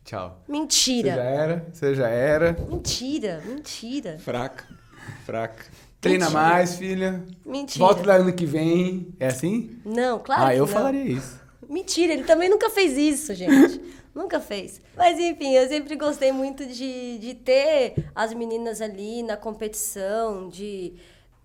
Tchau. 0.06 0.40
Você 0.46 0.54
já 0.54 0.60
mentira. 0.60 1.10
era, 1.10 1.66
você 1.74 1.96
já 1.96 2.08
era. 2.08 2.54
Mentira, 2.70 3.42
mentira. 3.44 4.20
Fraca, 4.20 4.64
fraca. 5.26 5.66
Treina 6.00 6.26
Mentira. 6.26 6.42
mais, 6.42 6.76
filha. 6.76 7.24
Mentira. 7.44 7.84
Volta 7.84 8.06
lá 8.06 8.16
ano 8.18 8.32
que 8.32 8.46
vem. 8.46 9.08
É 9.20 9.26
assim? 9.26 9.82
Não, 9.84 10.20
claro 10.20 10.44
ah, 10.44 10.52
que 10.52 10.58
eu 10.58 10.68
não. 10.68 10.68
falaria 10.68 11.04
isso. 11.04 11.42
Mentira, 11.68 12.14
ele 12.14 12.24
também 12.24 12.48
nunca 12.48 12.70
fez 12.70 12.96
isso, 12.96 13.34
gente. 13.34 13.82
nunca 14.14 14.40
fez. 14.40 14.80
Mas 14.96 15.18
enfim, 15.18 15.56
eu 15.56 15.68
sempre 15.68 15.96
gostei 15.96 16.32
muito 16.32 16.64
de, 16.68 17.18
de 17.18 17.34
ter 17.34 17.96
as 18.14 18.32
meninas 18.36 18.82
ali 18.82 19.24
na 19.24 19.36
competição, 19.36 20.48
de. 20.48 20.94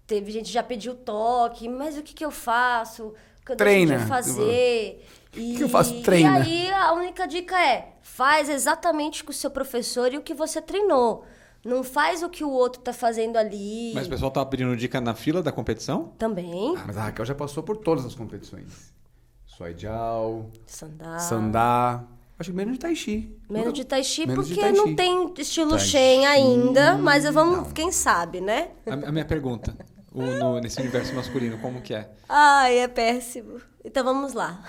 Teve 0.06 0.30
gente 0.32 0.46
que 0.46 0.52
já 0.52 0.62
pediu 0.62 0.94
toque, 0.94 1.66
mas 1.66 1.96
o 1.96 2.02
que, 2.02 2.12
que 2.12 2.24
eu 2.24 2.30
faço? 2.30 3.14
O 3.40 3.46
que 3.46 3.52
eu 3.52 3.56
Treina. 3.56 4.00
fazer? 4.06 5.02
E, 5.34 5.56
que 5.56 5.62
eu 5.62 5.68
faço? 5.68 6.02
Treina. 6.02 6.40
E 6.40 6.66
aí 6.66 6.72
a 6.72 6.92
única 6.92 7.26
dica 7.26 7.58
é: 7.60 7.94
faz 8.02 8.48
exatamente 8.48 9.22
o 9.22 9.24
que 9.26 9.30
o 9.30 9.34
seu 9.34 9.50
professor 9.50 10.12
e 10.12 10.16
o 10.18 10.22
que 10.22 10.34
você 10.34 10.60
treinou. 10.60 11.24
Não 11.64 11.84
faz 11.84 12.22
o 12.22 12.28
que 12.30 12.42
o 12.42 12.48
outro 12.50 12.80
tá 12.80 12.92
fazendo 12.92 13.36
ali. 13.36 13.92
Mas 13.94 14.06
o 14.06 14.10
pessoal 14.10 14.30
tava 14.30 14.46
pedindo 14.46 14.74
dica 14.76 14.98
na 15.00 15.14
fila 15.14 15.42
da 15.42 15.52
competição? 15.52 16.12
Também. 16.18 16.74
Ah, 16.78 16.84
mas 16.86 16.96
a 16.96 17.02
Raquel 17.02 17.24
já 17.26 17.34
passou 17.34 17.62
por 17.62 17.76
todas 17.76 18.04
as 18.06 18.14
competições. 18.14 18.92
Soidial, 19.46 20.48
Sandá. 20.66 21.18
Sandá. 21.18 22.04
Acho 22.38 22.50
que 22.50 22.56
menos 22.56 22.72
de 22.74 22.78
Tai 22.80 22.94
Chi. 22.96 23.36
Menos 23.50 23.74
de 23.74 23.84
tai 23.84 24.02
chi, 24.02 24.26
porque 24.26 24.54
tai 24.54 24.70
chi. 24.72 24.76
não 24.78 24.96
tem 24.96 25.34
estilo 25.36 25.70
Tai 25.72 25.78
Shen 25.80 26.20
chi, 26.20 26.24
ainda, 26.26 26.96
mas 26.96 27.24
vamos, 27.24 27.56
não. 27.58 27.70
quem 27.72 27.92
sabe, 27.92 28.40
né? 28.40 28.70
A, 28.86 28.94
a 29.08 29.12
minha 29.12 29.26
pergunta, 29.26 29.76
o- 30.10 30.22
no- 30.22 30.58
nesse 30.58 30.80
universo 30.80 31.14
masculino, 31.14 31.58
como 31.58 31.82
que 31.82 31.92
é? 31.92 32.08
Ai, 32.26 32.78
é 32.78 32.88
péssimo. 32.88 33.60
Então 33.84 34.04
vamos 34.04 34.32
lá. 34.34 34.62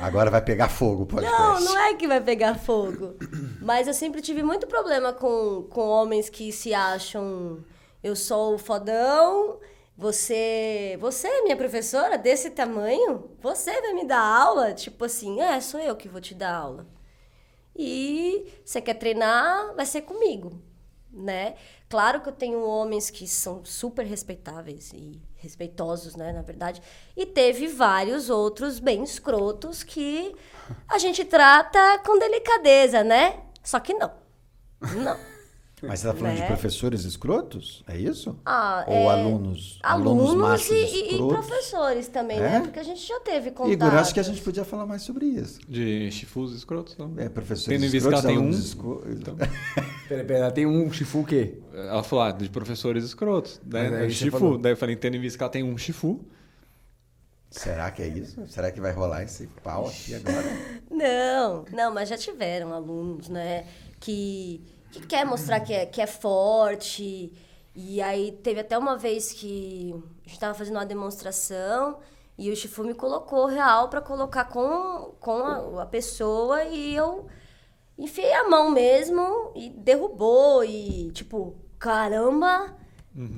Agora 0.00 0.30
vai 0.30 0.42
pegar 0.42 0.68
fogo 0.68 1.02
o 1.02 1.06
podcast. 1.06 1.38
Não, 1.38 1.60
não 1.60 1.78
é 1.78 1.94
que 1.94 2.06
vai 2.06 2.20
pegar 2.20 2.54
fogo. 2.54 3.16
Mas 3.60 3.86
eu 3.86 3.94
sempre 3.94 4.20
tive 4.20 4.42
muito 4.42 4.66
problema 4.66 5.12
com, 5.12 5.66
com 5.70 5.86
homens 5.86 6.28
que 6.28 6.52
se 6.52 6.72
acham 6.74 7.64
eu 8.06 8.14
sou 8.14 8.54
o 8.54 8.58
fodão, 8.58 9.58
você, 9.96 10.96
você 11.00 11.26
é 11.26 11.42
minha 11.42 11.56
professora 11.56 12.16
desse 12.16 12.50
tamanho? 12.50 13.30
Você 13.40 13.80
vai 13.80 13.94
me 13.94 14.06
dar 14.06 14.20
aula? 14.20 14.72
Tipo 14.72 15.06
assim, 15.06 15.40
é, 15.40 15.60
sou 15.60 15.80
eu 15.80 15.96
que 15.96 16.08
vou 16.08 16.20
te 16.20 16.32
dar 16.34 16.54
aula. 16.54 16.86
E 17.74 18.46
você 18.64 18.80
quer 18.80 18.94
treinar, 18.94 19.74
vai 19.74 19.84
ser 19.84 20.02
comigo, 20.02 20.62
né? 21.16 21.54
Claro 21.88 22.20
que 22.20 22.28
eu 22.28 22.32
tenho 22.32 22.62
homens 22.62 23.10
que 23.10 23.26
são 23.26 23.64
super 23.64 24.04
respeitáveis 24.04 24.92
e 24.92 25.20
respeitosos, 25.36 26.16
né, 26.16 26.32
na 26.32 26.42
verdade. 26.42 26.82
E 27.16 27.24
teve 27.24 27.68
vários 27.68 28.28
outros 28.28 28.78
bem 28.78 29.02
escrotos 29.02 29.82
que 29.82 30.34
a 30.88 30.98
gente 30.98 31.24
trata 31.24 31.98
com 32.04 32.18
delicadeza, 32.18 33.02
né? 33.04 33.40
Só 33.62 33.80
que 33.80 33.94
não. 33.94 34.12
Não. 34.80 35.35
Mas 35.82 36.00
você 36.00 36.06
tá 36.08 36.14
falando 36.14 36.34
de 36.36 36.40
Né? 36.40 36.46
professores 36.46 37.04
escrotos? 37.04 37.84
É 37.86 37.98
isso? 37.98 38.38
Ah, 38.46 38.82
Ou 38.86 38.94
é, 38.94 39.20
alunos? 39.20 39.78
Alunos, 39.82 40.34
machos 40.34 40.70
e, 40.70 40.74
e- 40.74 41.14
e 41.16 41.18
professores 41.18 42.08
também, 42.08 42.38
É? 42.38 42.40
né? 42.40 42.60
Porque 42.60 42.78
a 42.80 42.82
gente 42.82 43.06
já 43.06 43.20
teve 43.20 43.50
contato. 43.50 43.72
Igor, 43.72 43.94
acho 43.94 44.14
que 44.14 44.20
a 44.20 44.22
gente 44.22 44.40
podia 44.40 44.64
falar 44.64 44.86
mais 44.86 45.02
sobre 45.02 45.26
isso. 45.26 45.60
De 45.68 46.10
chifus 46.10 46.52
escrotos? 46.54 46.96
Não? 46.96 47.12
É, 47.18 47.28
professores 47.28 47.66
Tendo 47.78 47.86
em 47.86 47.90
vista 47.90 48.08
que 48.08 48.14
ela 48.14 48.20
escrotos, 48.20 48.24
tem 48.24 48.38
um. 48.38 48.40
alunos 48.40 48.64
escro- 48.66 49.04
Então, 49.10 49.36
Pera, 50.08 50.24
pera, 50.24 50.38
ela 50.38 50.50
tem 50.50 50.64
um 50.66 50.90
chifu 50.90 51.20
o 51.20 51.24
quê? 51.26 51.58
ela 51.74 52.02
falou 52.02 52.24
ah, 52.24 52.30
de 52.32 52.48
professores 52.48 53.04
escrotos. 53.04 53.60
Né? 53.66 54.08
Chifu. 54.08 54.38
falou. 54.38 54.56
Daí 54.58 54.72
eu 54.72 54.76
falei, 54.78 54.96
tendo 54.96 55.16
em 55.16 55.20
vista 55.20 55.36
que 55.36 55.44
ela 55.44 55.52
tem 55.52 55.62
um 55.62 55.76
chifu. 55.76 56.24
Será 57.50 57.90
que 57.90 58.02
é 58.02 58.08
isso? 58.08 58.46
Será 58.48 58.70
que 58.72 58.80
vai 58.80 58.92
rolar 58.92 59.22
esse 59.24 59.46
pau 59.62 59.86
aqui 59.88 60.14
agora? 60.14 60.46
Não, 60.90 61.64
não, 61.72 61.92
mas 61.92 62.08
já 62.08 62.16
tiveram 62.16 62.72
alunos, 62.72 63.28
né? 63.28 63.64
Que, 64.00 64.62
que 65.00 65.06
quer 65.06 65.24
mostrar 65.24 65.60
que 65.60 65.72
é, 65.72 65.86
que 65.86 66.00
é 66.00 66.06
forte. 66.06 67.32
E 67.74 68.00
aí 68.00 68.32
teve 68.32 68.60
até 68.60 68.76
uma 68.76 68.96
vez 68.96 69.32
que 69.32 69.94
a 70.24 70.28
gente 70.28 70.40
tava 70.40 70.54
fazendo 70.54 70.76
uma 70.76 70.86
demonstração 70.86 71.98
e 72.38 72.50
o 72.50 72.56
Chifu 72.56 72.84
me 72.84 72.94
colocou 72.94 73.46
real 73.46 73.88
para 73.88 74.00
colocar 74.00 74.44
com, 74.44 75.14
com 75.20 75.38
a, 75.78 75.82
a 75.82 75.86
pessoa 75.86 76.64
e 76.64 76.94
eu 76.94 77.26
enfiei 77.98 78.32
a 78.34 78.48
mão 78.48 78.70
mesmo 78.70 79.52
e 79.54 79.70
derrubou 79.70 80.64
e 80.64 81.10
tipo, 81.12 81.56
caramba, 81.78 82.74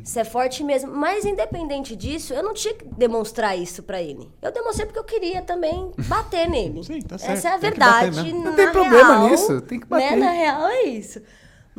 você 0.02 0.20
é 0.20 0.24
forte 0.24 0.64
mesmo. 0.64 0.92
Mas 0.92 1.24
independente 1.24 1.94
disso, 1.94 2.34
eu 2.34 2.42
não 2.42 2.52
tinha 2.52 2.74
que 2.74 2.84
demonstrar 2.84 3.56
isso 3.56 3.82
pra 3.84 4.02
ele. 4.02 4.28
Eu 4.42 4.50
demonstrei 4.50 4.86
porque 4.86 4.98
eu 4.98 5.04
queria 5.04 5.42
também 5.42 5.92
bater 6.08 6.50
nele. 6.50 6.82
Sim, 6.82 7.00
tá 7.00 7.16
certo. 7.16 7.32
Essa 7.32 7.48
é 7.48 7.52
a 7.52 7.58
Tem 7.58 7.72
que 7.72 7.78
bater 7.78 8.10
verdade. 8.10 8.32
mesmo. 8.32 8.44
Não 8.44 8.54
tem 8.56 8.72
problema 8.72 9.14
real, 9.18 9.30
nisso, 9.30 9.60
tem 9.60 9.78
que 9.78 9.86
bater. 9.86 10.10
Né? 10.10 10.16
Na 10.16 10.30
real 10.30 10.66
é 10.68 10.82
isso. 10.84 11.22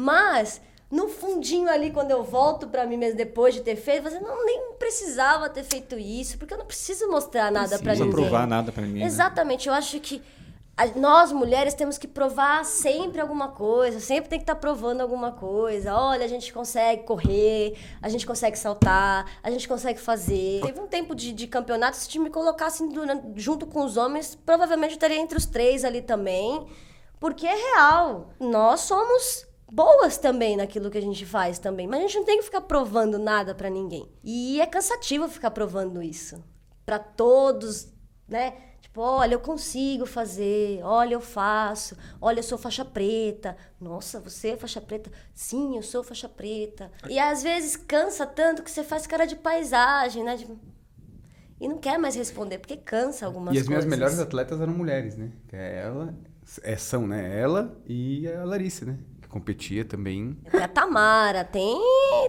Mas 0.02 0.62
no 0.90 1.10
fundinho 1.10 1.70
ali, 1.70 1.92
quando 1.92 2.12
eu 2.12 2.24
volto 2.24 2.68
pra 2.70 2.86
mim 2.86 2.96
mesmo 2.96 3.18
depois 3.18 3.54
de 3.54 3.60
ter 3.62 3.76
feito, 3.76 4.04
você 4.10 4.18
não 4.22 4.46
nem 4.46 4.72
precisava 4.80 5.50
ter 5.50 5.64
feito 5.64 6.00
isso, 6.00 6.38
porque 6.38 6.54
eu 6.54 6.58
não 6.58 6.66
preciso 6.66 7.10
mostrar 7.10 7.52
nada 7.52 7.78
pra 7.78 7.94
Não 7.94 8.06
ninguém. 8.06 8.10
precisa 8.12 8.30
provar 8.30 8.48
nada 8.48 8.72
pra 8.72 8.82
ninguém. 8.84 9.02
né? 9.02 9.06
Exatamente, 9.06 9.68
eu 9.68 9.74
acho 9.74 10.00
que 10.00 10.22
a- 10.78 10.88
nós 10.98 11.34
mulheres 11.34 11.74
temos 11.74 11.98
que 11.98 12.08
provar 12.08 12.64
sempre 12.64 13.20
alguma 13.20 13.50
coisa, 13.50 14.00
sempre 14.00 14.30
tem 14.30 14.40
que 14.40 14.44
estar 14.44 14.56
provando 14.56 15.02
alguma 15.02 15.34
coisa. 15.34 15.94
Olha, 15.94 16.24
a 16.24 16.28
gente 16.30 16.54
consegue 16.54 17.04
correr, 17.04 17.78
a 18.02 18.08
gente 18.08 18.26
consegue 18.26 18.58
saltar, 18.58 19.30
a 19.44 19.52
gente 19.52 19.68
consegue 19.68 20.00
fazer. 20.00 20.62
Teve 20.66 20.80
um 20.80 20.88
tempo 20.88 21.14
de, 21.14 21.34
de 21.34 21.46
campeonato, 21.48 21.98
se 21.98 22.18
me 22.18 22.30
colocassem 22.30 22.88
durante- 22.88 23.34
junto 23.36 23.68
com 23.68 23.84
os 23.84 23.98
homens, 23.98 24.34
provavelmente 24.46 24.92
eu 24.92 24.96
estaria 24.96 25.18
entre 25.20 25.38
os 25.38 25.46
três 25.46 25.84
ali 25.84 26.02
também, 26.02 26.66
porque 27.20 27.46
é 27.46 27.74
real. 27.76 28.30
Nós 28.40 28.80
somos 28.80 29.46
boas 29.72 30.18
também 30.18 30.58
naquilo 30.58 30.90
que 30.90 30.98
a 30.98 31.02
gente 31.02 31.26
faz 31.26 31.60
também, 31.60 31.88
mas 31.88 32.00
a 32.00 32.02
gente 32.04 32.18
não 32.18 32.26
tem 32.26 32.38
que 32.40 32.46
ficar 32.46 32.62
provando 32.62 33.18
nada 33.18 33.54
pra 33.54 33.70
ninguém. 33.70 34.10
E 34.24 34.60
é 34.60 34.66
cansativo 34.66 35.28
ficar 35.28 35.52
provando 35.52 36.02
isso 36.02 36.44
Pra 36.86 36.98
todos, 36.98 37.94
né? 38.28 38.54
Tipo, 38.82 39.02
olha, 39.02 39.36
eu 39.36 39.40
consigo 39.40 40.06
fazer, 40.08 40.82
olha, 40.84 41.14
eu 41.14 41.22
faço, 41.22 41.96
olha, 42.20 42.40
eu 42.40 42.44
sou 42.44 42.58
faixa 42.58 42.84
preta. 42.84 43.56
Nossa, 43.80 44.20
você 44.20 44.50
é 44.50 44.58
faixa 44.58 44.82
preta? 44.82 45.12
Sim, 45.34 45.76
eu 45.76 45.84
sou 45.84 46.04
faixa 46.04 46.28
preta. 46.28 46.92
E 47.08 47.20
às 47.20 47.44
vezes 47.44 47.76
cansa 47.76 48.26
tanto 48.26 48.64
que 48.64 48.72
você 48.72 48.84
faz 48.84 49.06
cara 49.06 49.26
de 49.26 49.36
paisagem, 49.36 50.24
né? 50.24 50.36
Tipo, 50.38 50.58
e 51.60 51.68
não 51.68 51.78
quer 51.78 52.00
mais 52.00 52.16
responder, 52.16 52.58
porque 52.58 52.78
cansa 52.78 53.26
algumas 53.26 53.54
e 53.54 53.60
as 53.60 53.68
minhas 53.68 53.84
coisas. 53.84 54.00
melhores 54.00 54.20
atletas 54.20 54.60
eram 54.60 54.74
mulheres, 54.74 55.16
né? 55.18 55.32
Que 55.48 55.56
é 55.56 55.82
ela, 55.84 56.16
é, 56.64 56.78
são, 56.78 57.06
né? 57.06 57.40
Ela 57.40 57.78
e 57.86 58.28
a 58.28 58.44
Larissa, 58.46 58.86
né? 58.86 58.98
Competia 59.30 59.86
também. 59.86 60.36
Tem 60.52 60.60
a 60.64 60.68
Tamara, 60.68 61.44
tem. 61.44 61.80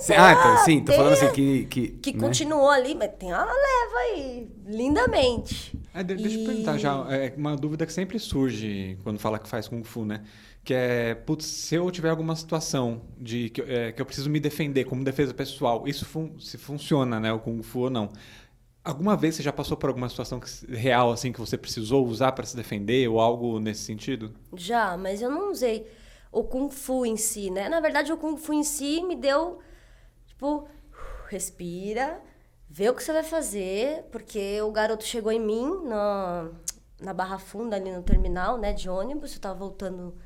tem 0.06 0.16
ah, 0.16 0.32
a- 0.32 0.36
tá, 0.36 0.56
sim, 0.64 0.80
tô 0.80 0.86
tem 0.86 0.96
falando 0.96 1.12
assim 1.14 1.32
que. 1.32 1.64
Que, 1.64 1.88
Que 1.88 2.12
né? 2.12 2.20
continuou 2.20 2.68
ali, 2.68 2.94
mas 2.94 3.10
tem 3.18 3.32
uma 3.32 3.42
leva 3.44 3.98
aí, 4.12 4.48
lindamente. 4.66 5.78
É, 5.94 6.02
de- 6.02 6.14
deixa 6.14 6.36
eu 6.36 6.42
E- 6.42 6.46
perguntar 6.46 6.76
já, 6.78 7.06
é 7.10 7.32
uma 7.36 7.56
dúvida 7.56 7.86
que 7.86 7.92
sempre 7.92 8.18
surge 8.18 8.98
quando 9.02 9.18
fala 9.18 9.38
que 9.38 9.48
faz 9.48 9.66
Kung 9.66 9.82
Fu, 9.82 10.04
né? 10.04 10.22
Que 10.62 10.74
é, 10.74 11.14
putz, 11.14 11.46
se 11.46 11.74
eu 11.74 11.90
tiver 11.90 12.10
alguma 12.10 12.36
situação 12.36 13.00
de 13.18 13.48
que, 13.48 13.62
eu- 13.62 13.66
é, 13.66 13.92
que 13.92 14.02
eu 14.02 14.04
preciso 14.04 14.28
me 14.28 14.38
defender 14.38 14.84
como 14.84 15.02
defesa 15.02 15.32
pessoal, 15.32 15.88
isso 15.88 16.04
fun- 16.04 16.38
se 16.38 16.58
funciona, 16.58 17.18
né? 17.18 17.32
O 17.32 17.38
Kung 17.38 17.62
Fu 17.62 17.80
ou 17.84 17.90
não. 17.90 18.10
Alguma 18.84 19.16
vez 19.16 19.34
você 19.36 19.42
já 19.42 19.52
passou 19.52 19.76
por 19.76 19.88
alguma 19.88 20.08
situação 20.08 20.38
que- 20.40 20.48
real, 20.74 21.12
assim, 21.12 21.32
que 21.32 21.40
você 21.40 21.56
precisou 21.56 22.06
usar 22.06 22.32
para 22.32 22.44
se 22.44 22.54
defender 22.56 23.08
ou 23.08 23.20
algo 23.20 23.58
nesse 23.58 23.84
sentido? 23.84 24.32
Já, 24.54 24.96
mas 24.98 25.20
eu 25.22 25.30
não 25.30 25.50
usei 25.50 25.86
o 26.32 26.44
Kung 26.44 26.70
Fu 26.70 27.04
em 27.04 27.16
si, 27.16 27.50
né? 27.50 27.68
Na 27.68 27.80
verdade, 27.80 28.12
o 28.12 28.16
Kung 28.16 28.36
Fu 28.36 28.52
em 28.52 28.62
si 28.62 29.02
me 29.02 29.16
deu 29.16 29.58
tipo, 30.26 30.68
respira, 31.28 32.20
vê 32.68 32.88
o 32.88 32.94
que 32.94 33.02
você 33.02 33.12
vai 33.12 33.24
fazer, 33.24 34.04
porque 34.10 34.60
o 34.62 34.70
garoto 34.70 35.04
chegou 35.04 35.32
em 35.32 35.40
mim 35.40 35.82
na, 35.84 36.48
na 37.00 37.12
Barra 37.12 37.38
Funda, 37.38 37.76
ali 37.76 37.90
no 37.90 38.02
terminal, 38.02 38.58
né, 38.58 38.72
de 38.72 38.88
ônibus, 38.88 39.34
eu 39.34 39.40
tava 39.40 39.58
voltando 39.58 40.16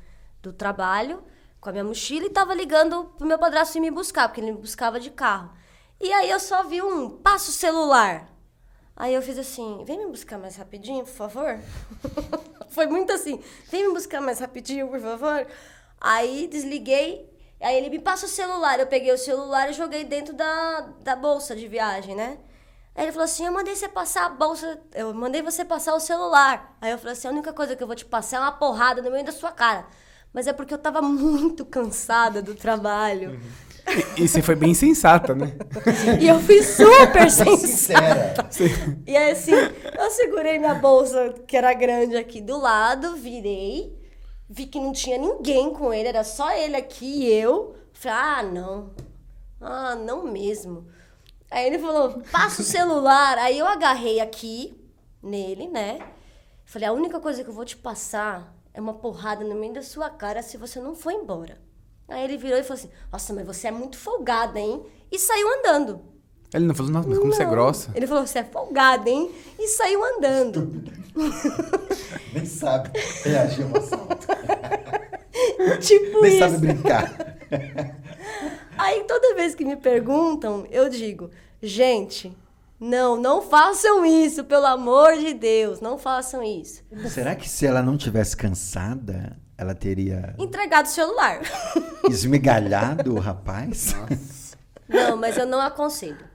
do 0.41 0.53
trabalho 0.53 1.23
com 1.59 1.69
a 1.69 1.71
minha 1.71 1.83
mochila 1.83 2.27
e 2.27 2.29
tava 2.29 2.53
ligando 2.53 3.05
pro 3.17 3.25
meu 3.25 3.39
padrasto 3.39 3.77
ir 3.77 3.81
me 3.81 3.89
buscar, 3.89 4.27
porque 4.27 4.39
ele 4.39 4.51
me 4.51 4.59
buscava 4.59 4.99
de 4.99 5.09
carro. 5.09 5.51
E 5.99 6.11
aí 6.13 6.29
eu 6.29 6.39
só 6.39 6.63
vi 6.63 6.81
um, 6.81 7.09
passa 7.09 7.49
o 7.49 7.53
celular. 7.53 8.29
Aí 8.95 9.13
eu 9.13 9.21
fiz 9.21 9.37
assim, 9.37 9.83
vem 9.83 9.97
me 9.97 10.11
buscar 10.11 10.37
mais 10.37 10.55
rapidinho, 10.55 11.03
por 11.03 11.13
favor. 11.13 11.59
Foi 12.69 12.85
muito 12.85 13.11
assim, 13.11 13.41
vem 13.69 13.87
me 13.87 13.93
buscar 13.93 14.21
mais 14.21 14.39
rapidinho, 14.39 14.87
por 14.87 14.99
favor. 14.99 15.47
Aí 16.05 16.47
desliguei, 16.47 17.27
aí 17.59 17.75
ele 17.75 17.89
me 17.89 17.97
passa 17.97 18.27
o 18.27 18.29
celular. 18.29 18.79
Eu 18.79 18.85
peguei 18.85 19.11
o 19.11 19.17
celular 19.17 19.71
e 19.71 19.73
joguei 19.73 20.03
dentro 20.03 20.35
da, 20.35 20.81
da 21.01 21.15
bolsa 21.15 21.55
de 21.55 21.67
viagem, 21.67 22.15
né? 22.15 22.37
Aí 22.93 23.05
ele 23.05 23.11
falou 23.11 23.25
assim: 23.25 23.43
Eu 23.43 23.51
mandei 23.51 23.75
você 23.75 23.89
passar 23.89 24.27
a 24.27 24.29
bolsa, 24.29 24.79
eu 24.93 25.11
mandei 25.15 25.41
você 25.41 25.65
passar 25.65 25.95
o 25.95 25.99
celular. 25.99 26.77
Aí 26.79 26.91
eu 26.91 26.99
falei 26.99 27.13
assim: 27.13 27.27
A 27.27 27.31
única 27.31 27.51
coisa 27.51 27.75
que 27.75 27.81
eu 27.81 27.87
vou 27.87 27.95
te 27.95 28.05
passar 28.05 28.37
é 28.37 28.39
uma 28.41 28.51
porrada 28.51 29.01
no 29.01 29.09
meio 29.09 29.25
da 29.25 29.31
sua 29.31 29.51
cara. 29.51 29.87
Mas 30.31 30.45
é 30.45 30.53
porque 30.53 30.75
eu 30.75 30.77
tava 30.77 31.01
muito 31.01 31.65
cansada 31.65 32.39
do 32.39 32.53
trabalho. 32.53 33.39
E, 34.15 34.23
e 34.23 34.27
você 34.27 34.43
foi 34.43 34.53
bem 34.53 34.75
sensata, 34.75 35.33
né? 35.33 35.53
E 36.21 36.27
eu 36.27 36.39
fui 36.39 36.61
super 36.61 37.31
sensata. 37.31 38.47
Sincera. 38.51 38.99
E 39.07 39.17
aí, 39.17 39.31
assim, 39.31 39.53
eu 39.53 40.11
segurei 40.11 40.59
minha 40.59 40.75
bolsa, 40.75 41.33
que 41.47 41.57
era 41.57 41.73
grande 41.73 42.15
aqui 42.15 42.41
do 42.41 42.59
lado, 42.59 43.15
virei, 43.15 44.04
vi 44.49 44.67
que 44.67 44.79
não 44.79 44.91
tinha 44.91 45.17
ninguém 45.17 45.73
com 45.73 45.93
ele, 45.93 46.07
era 46.07 46.23
só 46.23 46.51
ele 46.51 46.75
aqui 46.75 47.23
e 47.23 47.31
eu. 47.31 47.75
Falei, 47.93 48.17
ah, 48.17 48.43
não. 48.43 48.93
Ah, 49.59 49.95
não 49.95 50.23
mesmo. 50.23 50.87
Aí 51.49 51.67
ele 51.67 51.79
falou, 51.79 52.21
passa 52.31 52.61
o 52.61 52.65
celular. 52.65 53.37
Aí 53.37 53.57
eu 53.57 53.67
agarrei 53.67 54.19
aqui 54.19 54.79
nele, 55.21 55.67
né? 55.67 55.99
Falei, 56.65 56.87
a 56.87 56.93
única 56.93 57.19
coisa 57.19 57.43
que 57.43 57.49
eu 57.49 57.53
vou 57.53 57.65
te 57.65 57.77
passar 57.77 58.53
é 58.73 58.81
uma 58.81 58.93
porrada 58.93 59.43
no 59.43 59.55
meio 59.55 59.73
da 59.73 59.81
sua 59.81 60.09
cara 60.09 60.41
se 60.41 60.57
você 60.57 60.79
não 60.79 60.95
for 60.95 61.11
embora. 61.11 61.61
Aí 62.07 62.23
ele 62.23 62.37
virou 62.37 62.59
e 62.59 62.63
falou 62.63 62.79
assim, 62.79 62.91
nossa, 63.11 63.33
mas 63.33 63.45
você 63.45 63.67
é 63.67 63.71
muito 63.71 63.97
folgada, 63.97 64.59
hein? 64.59 64.85
E 65.11 65.17
saiu 65.17 65.47
andando. 65.59 66.14
Ele 66.55 66.65
não 66.65 66.73
falou, 66.75 66.91
nossa, 66.91 67.09
mas 67.09 67.17
como 67.19 67.33
você 67.33 67.41
é 67.41 67.45
Não. 67.45 67.51
grossa. 67.51 67.91
Ele 67.93 68.07
falou, 68.07 68.25
você 68.25 68.39
é 68.39 68.43
folgada, 68.43 69.09
hein? 69.09 69.29
E 69.59 69.67
saiu 69.67 70.01
andando. 70.05 70.83
Nem 72.33 72.45
sabe 72.45 72.91
reagir 73.23 73.63
a 73.63 73.67
um 73.67 73.77
assalto. 73.77 74.27
tipo 75.81 76.21
Nem 76.21 76.31
isso. 76.31 76.39
sabe 76.39 76.57
brincar. 76.57 77.13
Aí 78.77 79.03
toda 79.05 79.35
vez 79.35 79.53
que 79.55 79.63
me 79.65 79.75
perguntam, 79.75 80.65
eu 80.69 80.89
digo, 80.89 81.29
gente, 81.61 82.35
não, 82.79 83.15
não 83.17 83.41
façam 83.41 84.05
isso, 84.05 84.43
pelo 84.43 84.65
amor 84.65 85.17
de 85.17 85.33
Deus, 85.33 85.79
não 85.81 85.97
façam 85.97 86.43
isso. 86.43 86.83
Será 87.09 87.35
que 87.35 87.47
se 87.49 87.65
ela 87.65 87.81
não 87.81 87.97
tivesse 87.97 88.35
cansada, 88.35 89.37
ela 89.57 89.73
teria 89.73 90.35
Entregado 90.37 90.85
o 90.85 90.89
celular. 90.89 91.41
esmigalhado 92.09 93.15
o 93.15 93.19
rapaz? 93.19 93.95
Não, 94.87 95.15
mas 95.17 95.37
eu 95.37 95.45
não 95.45 95.59
aconselho. 95.61 96.33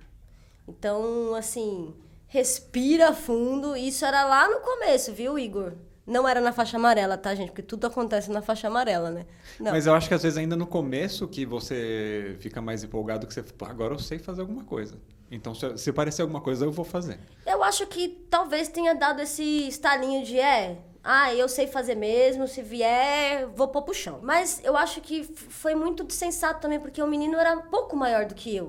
Então, 0.78 1.34
assim, 1.34 1.94
respira 2.26 3.12
fundo. 3.12 3.76
Isso 3.76 4.04
era 4.04 4.24
lá 4.24 4.48
no 4.48 4.60
começo, 4.60 5.12
viu, 5.12 5.38
Igor? 5.38 5.72
Não 6.06 6.26
era 6.26 6.40
na 6.40 6.52
faixa 6.52 6.76
amarela, 6.76 7.16
tá, 7.16 7.34
gente? 7.34 7.48
Porque 7.48 7.62
tudo 7.62 7.86
acontece 7.86 8.30
na 8.30 8.42
faixa 8.42 8.66
amarela, 8.66 9.10
né? 9.10 9.26
Não. 9.60 9.70
Mas 9.72 9.86
eu 9.86 9.94
acho 9.94 10.08
que 10.08 10.14
às 10.14 10.22
vezes 10.22 10.38
ainda 10.38 10.56
no 10.56 10.66
começo 10.66 11.28
que 11.28 11.44
você 11.46 12.36
fica 12.40 12.60
mais 12.60 12.82
empolgado 12.82 13.26
que 13.26 13.34
você, 13.34 13.42
"Pô, 13.42 13.64
agora 13.64 13.94
eu 13.94 13.98
sei 13.98 14.18
fazer 14.18 14.40
alguma 14.40 14.64
coisa. 14.64 14.96
Então 15.30 15.54
se, 15.54 15.78
se 15.78 15.92
parecer 15.92 16.22
alguma 16.22 16.40
coisa 16.40 16.64
eu 16.64 16.72
vou 16.72 16.84
fazer. 16.84 17.20
Eu 17.46 17.62
acho 17.62 17.86
que 17.86 18.08
talvez 18.28 18.68
tenha 18.68 18.92
dado 18.94 19.20
esse 19.22 19.68
estalinho 19.68 20.24
de 20.24 20.38
é, 20.40 20.78
ah, 21.04 21.32
eu 21.34 21.48
sei 21.48 21.66
fazer 21.68 21.94
mesmo, 21.94 22.48
se 22.48 22.60
vier, 22.60 23.46
vou 23.54 23.68
pôr 23.68 23.82
pro 23.82 23.94
chão. 23.94 24.18
Mas 24.22 24.60
eu 24.64 24.76
acho 24.76 25.00
que 25.00 25.22
foi 25.22 25.74
muito 25.76 26.10
sensato 26.12 26.60
também, 26.60 26.80
porque 26.80 27.00
o 27.00 27.06
menino 27.06 27.36
era 27.38 27.56
um 27.56 27.62
pouco 27.62 27.94
maior 27.96 28.24
do 28.26 28.34
que 28.34 28.54
eu. 28.56 28.68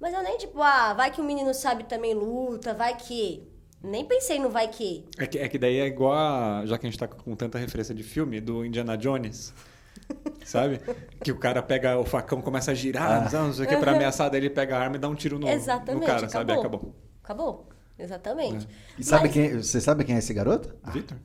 Mas 0.00 0.14
eu 0.14 0.22
nem, 0.22 0.38
tipo, 0.38 0.60
ah, 0.62 0.94
vai 0.94 1.10
que 1.10 1.20
o 1.20 1.24
menino 1.24 1.52
sabe 1.52 1.84
também 1.84 2.14
luta, 2.14 2.72
vai 2.72 2.96
que. 2.96 3.46
Nem 3.82 4.04
pensei 4.04 4.38
no 4.38 4.50
vai 4.50 4.68
que. 4.68 5.06
É 5.18 5.26
que, 5.26 5.38
é 5.38 5.48
que 5.48 5.58
daí 5.58 5.78
é 5.78 5.86
igual 5.86 6.12
a, 6.12 6.62
já 6.66 6.76
que 6.78 6.86
a 6.86 6.90
gente 6.90 6.98
tá 6.98 7.06
com 7.08 7.34
tanta 7.34 7.58
referência 7.58 7.94
de 7.94 8.02
filme, 8.02 8.40
do 8.40 8.64
Indiana 8.64 8.96
Jones. 8.96 9.52
Sabe? 10.44 10.80
Que 11.22 11.30
o 11.32 11.38
cara 11.38 11.62
pega 11.62 11.98
o 11.98 12.04
facão, 12.04 12.40
começa 12.42 12.70
a 12.70 12.74
girar, 12.74 13.32
não 13.32 13.52
sei 13.52 13.64
o 13.64 13.68
que, 13.68 13.76
pra 13.76 13.92
ameaçar, 13.92 14.30
daí 14.30 14.40
ele 14.40 14.50
pega 14.50 14.76
a 14.76 14.80
arma 14.80 14.96
e 14.96 14.98
dá 14.98 15.08
um 15.08 15.14
tiro 15.14 15.38
no, 15.38 15.48
Exatamente. 15.48 16.00
no 16.00 16.06
cara, 16.06 16.28
sabe? 16.28 16.52
acabou. 16.52 16.68
Acabou. 16.68 16.94
Acabou. 17.22 17.68
Exatamente. 17.98 18.68
E 18.98 19.04
sabe 19.04 19.24
Mas- 19.24 19.32
quem, 19.32 19.56
você 19.58 19.80
sabe 19.80 20.04
quem 20.04 20.14
é 20.16 20.18
esse 20.18 20.32
garoto? 20.32 20.74
Ah, 20.82 20.90
Vitor? 20.90 21.16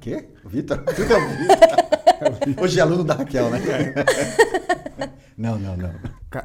quê? 0.00 0.28
O 0.44 0.48
Vitor? 0.48 0.78
Tu 0.84 1.06
que 1.06 1.12
é 1.12 1.16
o 1.16 1.28
Vitor? 1.28 1.58
Hoje 2.62 2.78
é 2.78 2.82
aluno 2.82 3.04
da 3.04 3.14
Raquel, 3.14 3.50
né? 3.50 3.58
Não, 5.38 5.56
não, 5.58 5.76
não. 5.76 5.94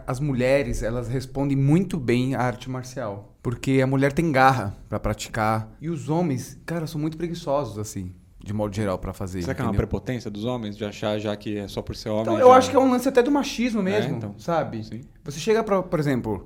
As 0.07 0.19
mulheres, 0.19 0.83
elas 0.83 1.07
respondem 1.09 1.57
muito 1.57 1.97
bem 1.97 2.35
à 2.35 2.41
arte 2.41 2.69
marcial. 2.69 3.35
Porque 3.41 3.81
a 3.83 3.87
mulher 3.87 4.13
tem 4.13 4.31
garra 4.31 4.77
pra 4.87 4.99
praticar. 4.99 5.69
E 5.81 5.89
os 5.89 6.07
homens, 6.09 6.61
cara, 6.65 6.85
são 6.87 7.01
muito 7.01 7.17
preguiçosos, 7.17 7.77
assim, 7.79 8.13
de 8.41 8.53
modo 8.53 8.73
geral, 8.75 8.97
pra 8.99 9.11
fazer. 9.11 9.41
Será 9.41 9.55
que 9.55 9.61
é 9.61 9.65
uma 9.65 9.73
prepotência 9.73 10.29
dos 10.29 10.45
homens 10.45 10.77
de 10.77 10.85
achar 10.85 11.17
já 11.19 11.35
que 11.35 11.57
é 11.57 11.67
só 11.67 11.81
por 11.81 11.95
ser 11.95 12.09
homem? 12.09 12.21
Então, 12.21 12.35
já- 12.37 12.41
eu 12.43 12.51
acho 12.53 12.69
que 12.69 12.75
é 12.75 12.79
um 12.79 12.89
lance 12.91 13.09
até 13.09 13.21
do 13.23 13.31
machismo 13.31 13.81
mesmo, 13.81 14.13
É, 14.13 14.17
então. 14.17 14.35
sabe? 14.37 14.83
Sim. 14.83 15.01
Você 15.25 15.39
chega 15.39 15.63
pra, 15.63 15.81
por 15.81 15.99
exemplo, 15.99 16.45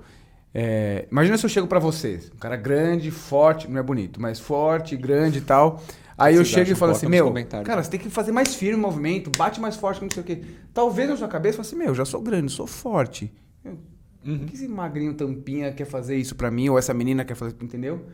é, 0.53 1.05
imagina 1.11 1.37
se 1.37 1.45
eu 1.45 1.49
chego 1.49 1.67
pra 1.67 1.79
você, 1.79 2.19
um 2.33 2.37
cara 2.37 2.55
grande, 2.55 3.11
forte, 3.11 3.69
não 3.69 3.77
é 3.79 3.83
bonito, 3.83 4.19
mas 4.21 4.39
forte, 4.39 4.95
grande 4.95 5.39
e 5.39 5.41
tal. 5.41 5.83
Aí 6.17 6.35
eu 6.35 6.43
chego 6.43 6.71
e 6.71 6.75
falo 6.75 6.93
assim, 6.93 7.07
meu, 7.07 7.31
cara, 7.63 7.83
você 7.83 7.91
tem 7.91 7.99
que 7.99 8.09
fazer 8.09 8.31
mais 8.31 8.55
firme 8.55 8.75
o 8.75 8.81
movimento, 8.81 9.29
bate 9.37 9.59
mais 9.61 9.75
forte, 9.75 10.01
não 10.01 10.09
sei 10.09 10.23
o 10.23 10.25
quê. 10.25 10.41
Talvez 10.73 11.09
na 11.09 11.15
sua 11.15 11.27
cabeça 11.27 11.59
eu 11.59 11.63
fale 11.63 11.67
assim, 11.67 11.75
meu, 11.75 11.87
eu 11.89 11.95
já 11.95 12.05
sou 12.05 12.21
grande, 12.21 12.51
sou 12.51 12.65
forte. 12.65 13.31
Meu, 13.63 13.77
Uhum. 14.25 14.45
Que 14.45 14.55
esse 14.55 14.67
magrinho 14.67 15.13
tampinha 15.13 15.71
quer 15.71 15.85
fazer 15.85 16.17
isso 16.17 16.35
pra 16.35 16.51
mim, 16.51 16.67
ou 16.67 16.77
essa 16.77 16.93
menina 16.93 17.23
quer 17.23 17.35
fazer, 17.35 17.55
entendeu? 17.61 18.07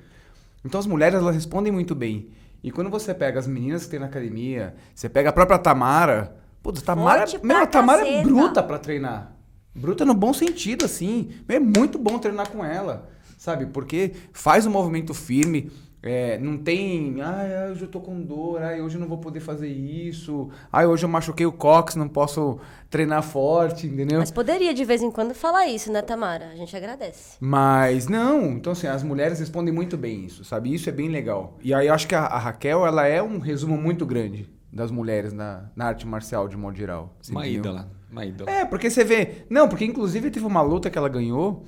Então 0.63 0.79
as 0.79 0.85
mulheres, 0.85 1.15
elas 1.19 1.33
respondem 1.33 1.73
muito 1.73 1.95
bem. 1.95 2.29
E 2.63 2.71
quando 2.71 2.89
você 2.89 3.13
pega 3.15 3.39
as 3.39 3.47
meninas 3.47 3.85
que 3.85 3.91
tem 3.91 3.99
na 3.99 4.05
academia, 4.05 4.75
você 4.93 5.09
pega 5.09 5.29
a 5.29 5.33
própria 5.33 5.57
Tamara, 5.57 6.35
putz, 6.61 6.83
Tamara, 6.83 7.25
meu, 7.41 7.57
a 7.57 7.65
Tamara 7.65 8.01
é 8.01 8.11
caceta. 8.11 8.23
bruta 8.27 8.61
pra 8.63 8.77
treinar. 8.77 9.35
Bruta 9.73 10.05
no 10.05 10.13
bom 10.13 10.33
sentido, 10.33 10.85
assim. 10.85 11.31
É 11.47 11.59
muito 11.59 11.97
bom 11.97 12.19
treinar 12.19 12.47
com 12.49 12.63
ela, 12.63 13.09
sabe? 13.37 13.65
Porque 13.65 14.11
faz 14.31 14.67
um 14.67 14.71
movimento 14.71 15.15
firme, 15.15 15.71
é, 16.03 16.37
não 16.37 16.57
tem, 16.57 17.21
ai, 17.21 17.71
hoje 17.71 17.83
eu 17.83 17.87
tô 17.87 18.01
com 18.01 18.21
dor, 18.21 18.61
ai, 18.61 18.81
hoje 18.81 18.97
eu 18.97 18.99
não 18.99 19.07
vou 19.07 19.19
poder 19.19 19.39
fazer 19.39 19.69
isso, 19.69 20.49
ai, 20.69 20.85
hoje 20.85 21.05
eu 21.05 21.09
machuquei 21.09 21.45
o 21.45 21.51
cox, 21.51 21.95
não 21.95 22.09
posso 22.09 22.59
treinar 22.89 23.23
forte, 23.23 23.87
entendeu? 23.87 24.19
Mas 24.19 24.29
poderia 24.29 24.73
de 24.73 24.83
vez 24.83 25.01
em 25.01 25.09
quando 25.09 25.33
falar 25.33 25.65
isso, 25.67 25.89
né, 25.89 26.01
Tamara? 26.01 26.49
A 26.49 26.55
gente 26.57 26.75
agradece. 26.75 27.37
Mas 27.39 28.09
não, 28.09 28.51
então 28.51 28.73
assim, 28.73 28.85
as 28.85 29.01
mulheres 29.01 29.39
respondem 29.39 29.73
muito 29.73 29.95
bem 29.95 30.25
isso, 30.25 30.43
sabe? 30.43 30.73
Isso 30.73 30.89
é 30.89 30.91
bem 30.91 31.07
legal. 31.07 31.57
E 31.63 31.73
aí 31.73 31.87
eu 31.87 31.93
acho 31.93 32.05
que 32.05 32.15
a, 32.15 32.25
a 32.25 32.37
Raquel, 32.37 32.85
ela 32.85 33.07
é 33.07 33.23
um 33.23 33.39
resumo 33.39 33.77
muito 33.77 34.05
grande 34.05 34.49
das 34.73 34.91
mulheres 34.91 35.31
na, 35.31 35.69
na 35.73 35.85
arte 35.85 36.05
marcial, 36.05 36.49
de 36.49 36.57
modo 36.57 36.75
geral. 36.75 37.15
Uma 37.29 37.47
entendeu? 37.47 37.71
ídola. 37.71 37.91
Uma 38.11 38.25
ídola. 38.25 38.51
É, 38.51 38.65
porque 38.65 38.89
você 38.89 39.05
vê. 39.05 39.45
Não, 39.49 39.69
porque 39.69 39.85
inclusive 39.85 40.29
teve 40.29 40.45
uma 40.45 40.61
luta 40.61 40.89
que 40.89 40.97
ela 40.97 41.07
ganhou 41.07 41.63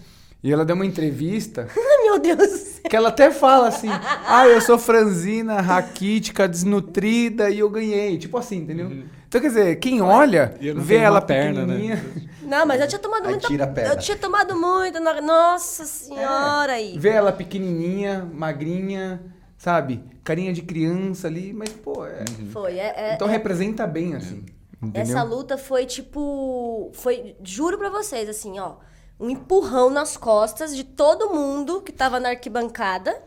e 0.47 0.53
ela 0.53 0.63
deu 0.63 0.75
uma 0.75 0.85
entrevista 0.85 1.67
Ai, 1.75 2.03
meu 2.03 2.19
Deus. 2.19 2.79
que 2.87 2.95
ela 2.95 3.09
até 3.09 3.31
fala 3.31 3.67
assim: 3.67 3.89
ah, 3.89 4.47
eu 4.47 4.61
sou 4.61 4.77
franzina, 4.77 5.59
raquítica, 5.59 6.47
desnutrida 6.47 7.49
e 7.49 7.59
eu 7.59 7.69
ganhei. 7.69 8.17
Tipo 8.17 8.37
assim, 8.37 8.57
entendeu? 8.57 8.91
Então 9.27 9.41
quer 9.41 9.47
dizer, 9.47 9.75
quem 9.77 10.01
olha, 10.01 10.55
vê 10.77 10.97
ela 10.97 11.19
perna, 11.19 11.65
né? 11.65 11.99
Não, 12.43 12.63
mas 12.63 12.79
eu 12.79 12.87
tinha 12.87 12.99
tomado 12.99 13.23
Aí 13.25 13.31
muita... 13.31 13.47
tira 13.47 13.63
a 13.63 13.67
perna. 13.67 13.93
Eu 13.93 13.97
tinha 13.97 14.15
tomado 14.15 14.55
muito. 14.55 14.99
na- 14.99 15.19
Nossa 15.19 15.83
senhora 15.83 16.73
aí. 16.73 16.95
Vê 16.97 17.09
ela 17.09 17.31
pequenininha, 17.31 18.23
magrinha, 18.31 19.19
sabe? 19.57 20.03
Carinha 20.23 20.53
de 20.53 20.61
criança 20.61 21.27
ali, 21.27 21.51
mas 21.53 21.69
pô, 21.69 22.05
é. 22.05 22.23
Foi. 22.51 22.77
É, 22.77 22.93
é- 22.95 23.13
Então 23.15 23.27
é- 23.27 23.31
representa 23.31 23.87
bem, 23.87 24.13
assim. 24.13 24.45
Essa 24.93 25.23
luta 25.23 25.57
foi 25.57 25.87
tipo. 25.87 26.91
Foi, 26.93 27.35
juro 27.43 27.79
pra 27.79 27.89
vocês, 27.89 28.29
assim, 28.29 28.59
ó. 28.59 28.75
Um 29.19 29.29
empurrão 29.29 29.89
nas 29.89 30.17
costas 30.17 30.75
de 30.75 30.83
todo 30.83 31.29
mundo 31.29 31.81
que 31.81 31.91
tava 31.91 32.19
na 32.19 32.29
arquibancada. 32.29 33.21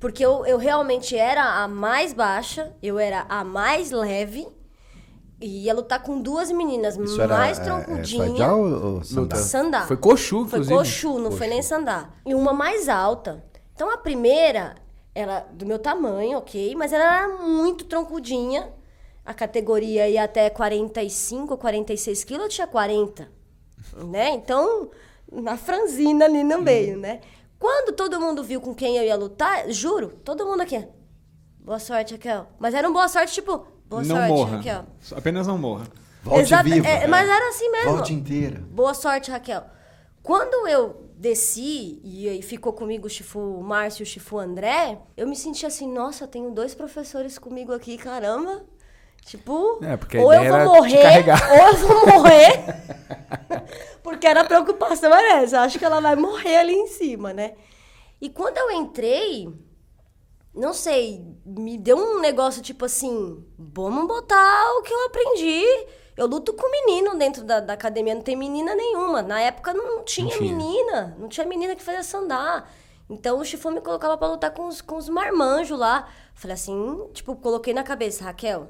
Porque 0.00 0.24
eu, 0.24 0.44
eu 0.44 0.58
realmente 0.58 1.16
era 1.16 1.62
a 1.62 1.68
mais 1.68 2.12
baixa, 2.12 2.72
eu 2.82 2.98
era 2.98 3.24
a 3.28 3.44
mais 3.44 3.92
leve. 3.92 4.48
E 5.40 5.64
ia 5.64 5.74
lutar 5.74 6.02
com 6.02 6.20
duas 6.20 6.50
meninas 6.52 6.96
Isso 6.96 7.20
era 7.20 7.36
mais 7.36 7.58
é, 7.58 7.62
é, 7.62 7.64
troncudinhas. 7.64 8.30
Fajal 8.30 8.60
ou 8.60 8.94
ou 8.94 9.04
Sandá? 9.04 9.36
Sandá. 9.36 9.86
Foi 9.86 9.96
coxu, 9.96 10.46
Foi 10.46 10.60
inclusive. 10.60 10.76
coxu, 10.76 11.18
não 11.18 11.32
foi 11.32 11.46
nem 11.48 11.62
sandá. 11.62 12.10
E 12.26 12.34
uma 12.34 12.52
mais 12.52 12.88
alta. 12.88 13.44
Então 13.74 13.90
a 13.92 13.96
primeira, 13.96 14.76
ela 15.14 15.40
do 15.52 15.66
meu 15.66 15.78
tamanho, 15.78 16.38
ok, 16.38 16.74
mas 16.76 16.92
ela 16.92 17.04
era 17.04 17.28
muito 17.38 17.84
troncudinha. 17.84 18.72
A 19.24 19.32
categoria 19.32 20.08
ia 20.08 20.24
até 20.24 20.50
45, 20.50 21.56
46 21.56 22.24
quilos, 22.24 22.44
eu 22.44 22.48
tinha 22.48 22.66
40. 22.66 23.28
Né? 24.04 24.30
Então, 24.30 24.90
na 25.32 25.56
franzina 25.56 26.24
ali 26.26 26.42
no 26.44 26.60
meio, 26.60 26.98
né? 26.98 27.20
Quando 27.58 27.94
todo 27.94 28.20
mundo 28.20 28.42
viu 28.42 28.60
com 28.60 28.74
quem 28.74 28.96
eu 28.96 29.04
ia 29.04 29.14
lutar, 29.16 29.70
juro, 29.70 30.08
todo 30.24 30.44
mundo 30.44 30.62
aqui. 30.62 30.84
Boa 31.60 31.78
sorte, 31.78 32.14
Raquel. 32.14 32.46
Mas 32.58 32.74
era 32.74 32.88
um 32.88 32.92
boa 32.92 33.08
sorte, 33.08 33.32
tipo, 33.34 33.66
boa 33.88 34.02
não 34.02 34.16
sorte, 34.16 34.28
morra. 34.32 34.56
Raquel. 34.56 34.84
Apenas 35.16 35.46
não 35.46 35.56
morra. 35.58 35.86
Volte 36.24 36.40
Exata- 36.42 36.62
viva. 36.64 36.88
é, 36.88 37.06
mas 37.06 37.28
era 37.28 37.48
assim 37.48 37.70
mesmo. 37.70 37.92
Volte 37.92 38.12
inteira. 38.14 38.60
Boa 38.70 38.94
sorte, 38.94 39.30
Raquel. 39.30 39.62
Quando 40.22 40.66
eu 40.68 41.08
desci 41.16 42.00
e 42.04 42.28
aí 42.28 42.42
ficou 42.42 42.72
comigo 42.72 43.06
o 43.06 43.10
Chifu 43.10 43.60
Márcio 43.62 44.02
e 44.02 44.04
o 44.04 44.06
Chifu 44.06 44.38
André, 44.38 44.98
eu 45.16 45.26
me 45.28 45.36
senti 45.36 45.64
assim, 45.64 45.88
nossa, 45.92 46.26
tenho 46.26 46.50
dois 46.50 46.74
professores 46.74 47.38
comigo 47.38 47.72
aqui, 47.72 47.96
caramba. 47.96 48.64
Tipo, 49.24 49.78
É, 49.84 50.18
ou 50.20 50.32
eu 50.32 50.40
ideia 50.42 50.50
vou 50.50 50.58
era 50.58 50.64
te 50.64 50.68
morrer, 50.68 51.60
ou 51.60 51.68
eu 51.68 51.76
vou 51.76 52.06
morrer. 52.06 52.64
porque 54.12 54.26
era 54.26 54.42
a 54.42 54.44
preocupação 54.44 55.12
era 55.12 55.42
essa. 55.42 55.60
Acho 55.60 55.78
que 55.78 55.84
ela 55.84 56.00
vai 56.00 56.14
morrer 56.14 56.58
ali 56.58 56.74
em 56.74 56.86
cima, 56.86 57.32
né? 57.32 57.54
E 58.20 58.28
quando 58.28 58.58
eu 58.58 58.70
entrei, 58.70 59.52
não 60.54 60.72
sei, 60.74 61.24
me 61.44 61.78
deu 61.78 61.96
um 61.96 62.20
negócio 62.20 62.62
tipo 62.62 62.84
assim, 62.84 63.44
vamos 63.58 64.06
botar 64.06 64.78
o 64.78 64.82
que 64.82 64.92
eu 64.92 65.06
aprendi. 65.06 65.64
Eu 66.14 66.26
luto 66.26 66.52
com 66.52 66.70
menino 66.70 67.16
dentro 67.16 67.42
da, 67.42 67.58
da 67.58 67.72
academia, 67.72 68.14
não 68.14 68.22
tem 68.22 68.36
menina 68.36 68.74
nenhuma. 68.74 69.22
Na 69.22 69.40
época 69.40 69.72
não 69.72 70.04
tinha, 70.04 70.36
tinha. 70.36 70.40
menina, 70.40 71.16
não 71.18 71.28
tinha 71.28 71.46
menina 71.46 71.74
que 71.74 71.82
fazia 71.82 72.02
sandar. 72.02 72.70
Então 73.08 73.38
o 73.38 73.44
Chifão 73.44 73.72
me 73.72 73.80
colocava 73.80 74.16
pra 74.16 74.28
lutar 74.28 74.52
com 74.52 74.66
os, 74.68 74.82
com 74.82 74.96
os 74.96 75.08
marmanjos 75.08 75.78
lá. 75.78 76.06
Falei 76.34 76.54
assim, 76.54 77.08
tipo, 77.14 77.34
coloquei 77.36 77.72
na 77.72 77.82
cabeça, 77.82 78.24
Raquel, 78.24 78.68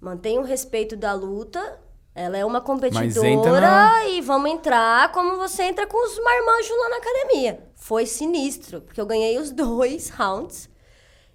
mantenha 0.00 0.40
o 0.40 0.44
respeito 0.44 0.96
da 0.96 1.12
luta. 1.12 1.80
Ela 2.14 2.36
é 2.38 2.44
uma 2.44 2.60
competidora 2.60 3.60
na- 3.60 4.04
e 4.08 4.20
vamos 4.20 4.50
entrar 4.50 5.12
como 5.12 5.36
você 5.36 5.62
entra 5.62 5.86
com 5.86 6.04
os 6.06 6.18
marmanjos 6.22 6.76
lá 6.78 6.88
na 6.90 6.96
academia. 6.96 7.64
Foi 7.76 8.04
sinistro, 8.04 8.80
porque 8.80 9.00
eu 9.00 9.06
ganhei 9.06 9.38
os 9.38 9.50
dois 9.52 10.10
rounds. 10.10 10.68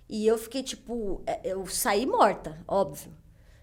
E 0.08 0.28
eu 0.28 0.38
fiquei, 0.38 0.62
tipo, 0.62 1.24
é, 1.26 1.40
eu 1.44 1.66
saí 1.66 2.06
morta, 2.06 2.58
óbvio. 2.68 3.12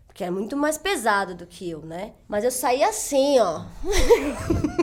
Porque 0.07 0.25
é 0.25 0.31
muito 0.31 0.57
mais 0.57 0.77
pesado 0.77 1.35
do 1.35 1.47
que 1.47 1.71
eu, 1.71 1.81
né? 1.83 2.13
Mas 2.29 2.45
eu 2.45 2.51
saí 2.51 2.83
assim, 2.83 3.39
ó. 3.39 3.63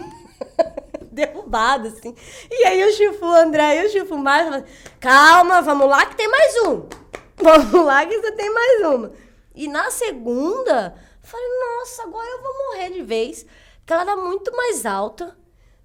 Derrubado, 1.12 1.88
assim. 1.90 2.16
E 2.50 2.64
aí 2.66 2.84
o 2.88 2.94
Chifu 2.94 3.26
André 3.26 3.84
e 3.84 3.88
o 3.88 3.90
Chifu 3.90 4.18
Márcio 4.18 4.64
calma, 5.00 5.62
vamos 5.62 5.90
lá 5.90 6.06
que 6.06 6.16
tem 6.16 6.30
mais 6.30 6.56
um. 6.66 6.86
Vamos 7.42 7.86
lá 7.86 8.06
que 8.06 8.20
você 8.20 8.34
tem 8.34 8.54
mais 8.54 8.82
uma. 8.86 9.12
E 9.56 9.68
na 9.70 9.90
segunda, 9.92 10.94
eu 10.94 11.00
falei, 11.30 11.48
nossa, 11.60 12.04
agora 12.04 12.28
eu 12.28 12.42
vou 12.42 12.54
morrer 12.54 12.90
de 12.92 13.02
vez. 13.02 13.46
Porque 13.80 13.94
ela 13.94 14.02
era 14.02 14.16
muito 14.16 14.56
mais 14.56 14.86
alta, 14.86 15.38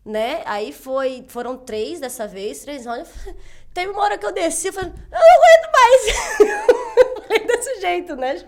né? 0.04 0.42
Aí 0.46 0.72
foi, 0.72 1.24
foram 1.28 1.56
três 1.56 2.00
dessa 2.00 2.26
vez, 2.26 2.60
três 2.60 2.86
rounds. 2.86 3.10
Teve 3.72 3.90
uma 3.90 4.02
hora 4.02 4.18
que 4.18 4.24
eu 4.24 4.32
desci, 4.32 4.70
falei, 4.70 4.90
eu 4.90 5.18
não 5.18 5.36
aguento 5.36 5.72
mais. 5.72 7.26
falei 7.26 7.46
desse 7.46 7.80
jeito, 7.80 8.16
né? 8.16 8.44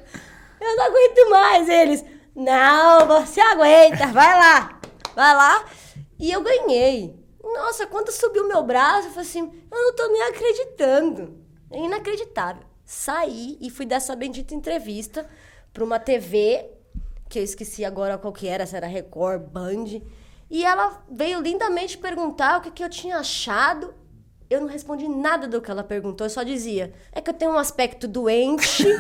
Eu 0.61 0.77
não 0.77 0.85
aguento 0.85 1.31
mais. 1.31 1.69
Eles, 1.69 2.05
não, 2.35 3.07
você 3.07 3.41
aguenta, 3.41 4.07
vai 4.09 4.39
lá, 4.39 4.81
vai 5.15 5.35
lá. 5.35 5.65
E 6.19 6.31
eu 6.31 6.43
ganhei. 6.43 7.19
Nossa, 7.43 7.87
quando 7.87 8.11
subiu 8.11 8.47
meu 8.47 8.63
braço, 8.63 9.09
eu 9.09 9.13
falei 9.13 9.29
assim, 9.29 9.67
eu 9.71 9.79
não 9.79 9.95
tô 9.95 10.07
nem 10.09 10.23
acreditando. 10.23 11.45
É 11.71 11.79
inacreditável. 11.79 12.63
Saí 12.85 13.59
e 13.61 13.71
fui 13.71 13.85
dar 13.85 13.97
essa 13.97 14.15
bendita 14.15 14.55
entrevista 14.55 15.29
pra 15.73 15.85
uma 15.85 15.99
TV, 15.99 16.71
que 17.29 17.39
eu 17.39 17.43
esqueci 17.43 17.85
agora 17.85 18.19
qual 18.19 18.33
que 18.33 18.47
era, 18.47 18.67
se 18.67 18.77
era 18.77 18.87
Record, 18.87 19.43
Band. 19.43 20.01
E 20.49 20.65
ela 20.65 21.03
veio 21.11 21.41
lindamente 21.41 21.99
perguntar 21.99 22.59
o 22.59 22.61
que, 22.63 22.71
que 22.71 22.85
eu 22.85 22.91
tinha 22.91 23.19
achado. 23.19 23.95
Eu 24.49 24.61
não 24.61 24.69
respondi 24.69 25.09
nada 25.09 25.49
do 25.49 25.61
que 25.61 25.71
ela 25.71 25.83
perguntou, 25.83 26.25
eu 26.25 26.31
só 26.31 26.43
dizia, 26.45 26.93
é 27.11 27.21
que 27.21 27.29
eu 27.29 27.35
tenho 27.35 27.53
um 27.53 27.59
aspecto 27.59 28.07
doente. 28.07 28.85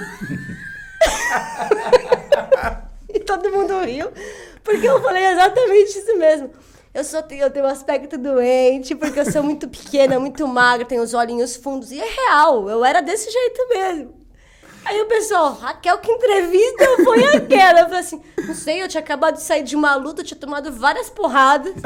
E 3.09 3.21
todo 3.21 3.51
mundo 3.51 3.81
riu, 3.81 4.11
porque 4.63 4.87
eu 4.87 5.01
falei 5.03 5.25
exatamente 5.25 5.99
isso 5.99 6.19
mesmo. 6.19 6.51
Eu, 6.93 7.23
tenho, 7.23 7.45
eu 7.45 7.51
tenho 7.51 7.65
um 7.65 7.69
aspecto 7.69 8.19
doente, 8.19 8.95
porque 8.95 9.21
eu 9.21 9.31
sou 9.31 9.43
muito 9.43 9.69
pequena, 9.69 10.19
muito 10.19 10.47
magra, 10.47 10.87
tenho 10.87 11.03
os 11.03 11.15
olhinhos 11.15 11.57
fundos. 11.57 11.91
E 11.93 12.01
é 12.01 12.05
real, 12.05 12.69
eu 12.69 12.85
era 12.85 13.01
desse 13.01 13.31
jeito 13.31 13.69
mesmo. 13.69 14.16
Aí 14.89 15.01
o 15.03 15.07
pessoal, 15.07 15.53
Raquel, 15.55 15.99
que 15.99 16.11
entrevista 16.11 16.85
foi 17.05 17.25
aquela? 17.37 17.81
Eu 17.81 17.85
falei 17.87 18.01
assim, 18.01 18.23
não 18.47 18.55
sei, 18.55 18.83
eu 18.83 18.89
tinha 18.89 19.03
acabado 19.03 19.35
de 19.35 19.43
sair 19.43 19.63
de 19.65 19.75
uma 19.75 19.97
luta, 19.97 20.21
eu 20.21 20.25
tinha 20.25 20.39
tomado 20.39 20.73
várias 20.73 21.11
porradas. 21.11 21.75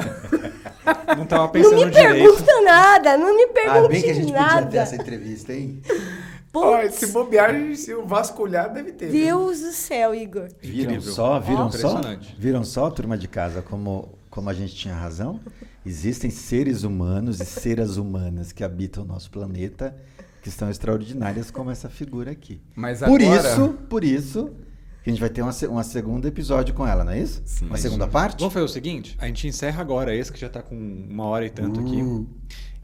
Não 1.16 1.26
tava 1.26 1.42
Não 1.44 1.50
pensando 1.50 1.76
me 1.84 1.90
direito. 1.90 2.12
pergunta 2.36 2.62
nada, 2.62 3.16
não 3.16 3.36
me 3.36 3.44
Ah, 3.44 3.48
pergunte 3.52 3.88
bem 3.92 4.02
que 4.02 4.10
a 4.10 4.14
gente 4.14 4.32
nada. 4.32 4.54
podia 4.62 4.70
ter 4.70 4.76
essa 4.78 4.96
entrevista, 4.96 5.52
hein? 5.52 5.80
Putz, 6.52 6.94
se 6.96 7.06
bobear, 7.08 7.54
se 7.76 7.94
o 7.94 8.04
vasculhar, 8.06 8.72
deve 8.72 8.92
ter. 8.92 9.08
Deus 9.10 9.60
do 9.60 9.72
céu, 9.72 10.14
Igor. 10.14 10.48
Viram 10.60 10.92
Incrível. 10.94 11.12
só, 11.12 11.38
viram 11.38 11.70
só? 11.70 11.76
Impressionante. 11.90 12.36
Viram 12.38 12.64
só, 12.64 12.90
turma 12.90 13.16
de 13.18 13.28
casa, 13.28 13.62
como, 13.62 14.08
como 14.30 14.48
a 14.50 14.54
gente 14.54 14.74
tinha 14.74 14.94
razão? 14.94 15.38
Existem 15.84 16.30
seres 16.30 16.82
humanos 16.82 17.40
e 17.40 17.44
seras 17.44 17.96
humanas 17.96 18.50
que 18.50 18.64
habitam 18.64 19.04
o 19.04 19.06
nosso 19.06 19.30
planeta 19.30 19.94
que 20.42 20.50
são 20.50 20.70
extraordinárias 20.70 21.50
como 21.50 21.70
essa 21.70 21.88
figura 21.88 22.30
aqui. 22.30 22.60
Mas 22.74 23.00
por 23.00 23.20
agora- 23.22 23.48
isso, 23.50 23.68
por 23.88 24.04
isso, 24.04 24.50
que 25.02 25.10
a 25.10 25.12
gente 25.12 25.20
vai 25.20 25.30
ter 25.30 25.42
uma, 25.42 25.52
uma 25.68 25.82
segundo 25.82 26.26
episódio 26.26 26.74
com 26.74 26.86
ela, 26.86 27.04
não 27.04 27.12
é 27.12 27.20
isso? 27.20 27.42
Sim. 27.44 27.66
uma 27.66 27.76
segunda 27.76 28.06
parte? 28.06 28.38
Vamos 28.40 28.52
fazer 28.54 28.64
o 28.64 28.68
seguinte? 28.68 29.16
A 29.20 29.26
gente 29.26 29.46
encerra 29.46 29.80
agora 29.80 30.14
esse 30.14 30.32
que 30.32 30.38
já 30.40 30.48
tá 30.48 30.62
com 30.62 30.74
uma 30.76 31.24
hora 31.24 31.44
e 31.46 31.50
tanto 31.50 31.80
Uh. 31.80 31.84
aqui. 31.86 32.26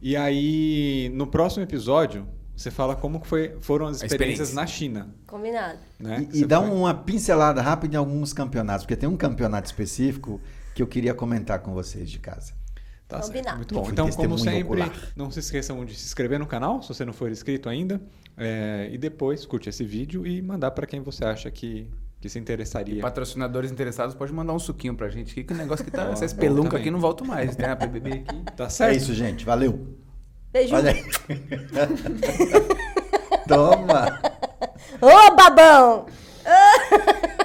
E 0.03 0.17
aí, 0.17 1.11
no 1.15 1.27
próximo 1.27 1.63
episódio, 1.63 2.27
você 2.55 2.71
fala 2.71 2.95
como 2.97 3.21
que 3.21 3.27
foi, 3.27 3.57
foram 3.61 3.87
as 3.87 3.97
experiências 4.03 4.49
experiência. 4.51 4.55
na 4.55 4.67
China. 4.67 5.15
Combinado. 5.27 5.79
Né? 5.99 6.27
E, 6.33 6.41
e 6.41 6.45
dá 6.45 6.61
foi- 6.61 6.71
uma 6.71 6.93
pincelada 6.95 7.61
rápida 7.63 7.95
em 7.97 7.99
alguns 7.99 8.33
campeonatos, 8.33 8.85
porque 8.85 8.97
tem 8.97 9.09
um 9.09 9.17
campeonato 9.17 9.67
específico 9.67 10.41
que 10.75 10.83
eu 10.83 10.87
queria 10.87 11.15
comentar 11.15 11.61
com 11.61 11.73
vocês 11.73 12.11
de 12.11 12.19
casa. 12.19 12.53
Tá 13.09 13.19
certo, 13.23 13.27
Combinado. 13.33 13.57
muito 13.59 13.75
bom. 13.75 13.89
Então, 13.91 14.11
como 14.11 14.37
sempre, 14.39 14.63
ocular. 14.65 14.93
não 15.15 15.31
se 15.31 15.39
esqueçam 15.39 15.85
de 15.85 15.95
se 15.95 16.07
inscrever 16.07 16.39
no 16.41 16.47
canal, 16.47 16.83
se 16.83 16.89
você 16.89 17.05
não 17.05 17.13
for 17.13 17.31
inscrito 17.31 17.69
ainda. 17.69 18.01
é, 18.37 18.89
e 18.91 18.99
depois 18.99 19.47
curte 19.47 19.69
esse 19.69 19.85
vídeo 19.85 20.27
e 20.27 20.43
mandar 20.43 20.73
para 20.73 20.87
quem 20.87 21.01
você 21.01 21.25
acha 21.25 21.49
que, 21.51 21.89
que 22.21 22.29
se 22.29 22.37
interessaria. 22.39 23.01
Patrocinadores 23.01 23.71
interessados, 23.71 24.15
pode 24.15 24.33
mandar 24.33 24.53
um 24.55 24.59
suquinho 24.59 24.97
pra 24.97 25.09
gente 25.09 25.31
aqui, 25.31 25.45
que 25.45 25.53
o 25.53 25.57
negócio 25.57 25.85
que 25.85 25.91
tá. 25.91 26.05
Essa 26.11 26.25
espelunca 26.25 26.77
aqui 26.79 26.91
não 26.91 26.99
volto 26.99 27.25
mais, 27.25 27.57
né? 27.57 27.67
A 27.69 27.75
BBB 27.77 28.25
aqui. 28.29 28.43
Tá 28.57 28.69
certo? 28.69 28.93
É 28.95 28.97
isso, 28.97 29.15
gente. 29.15 29.45
Valeu. 29.45 29.87
Beijo. 30.53 30.75
Olha 30.75 30.91
aí. 30.93 31.05
Toma. 33.49 34.19
Ô, 35.01 35.35
babão! 35.37 36.07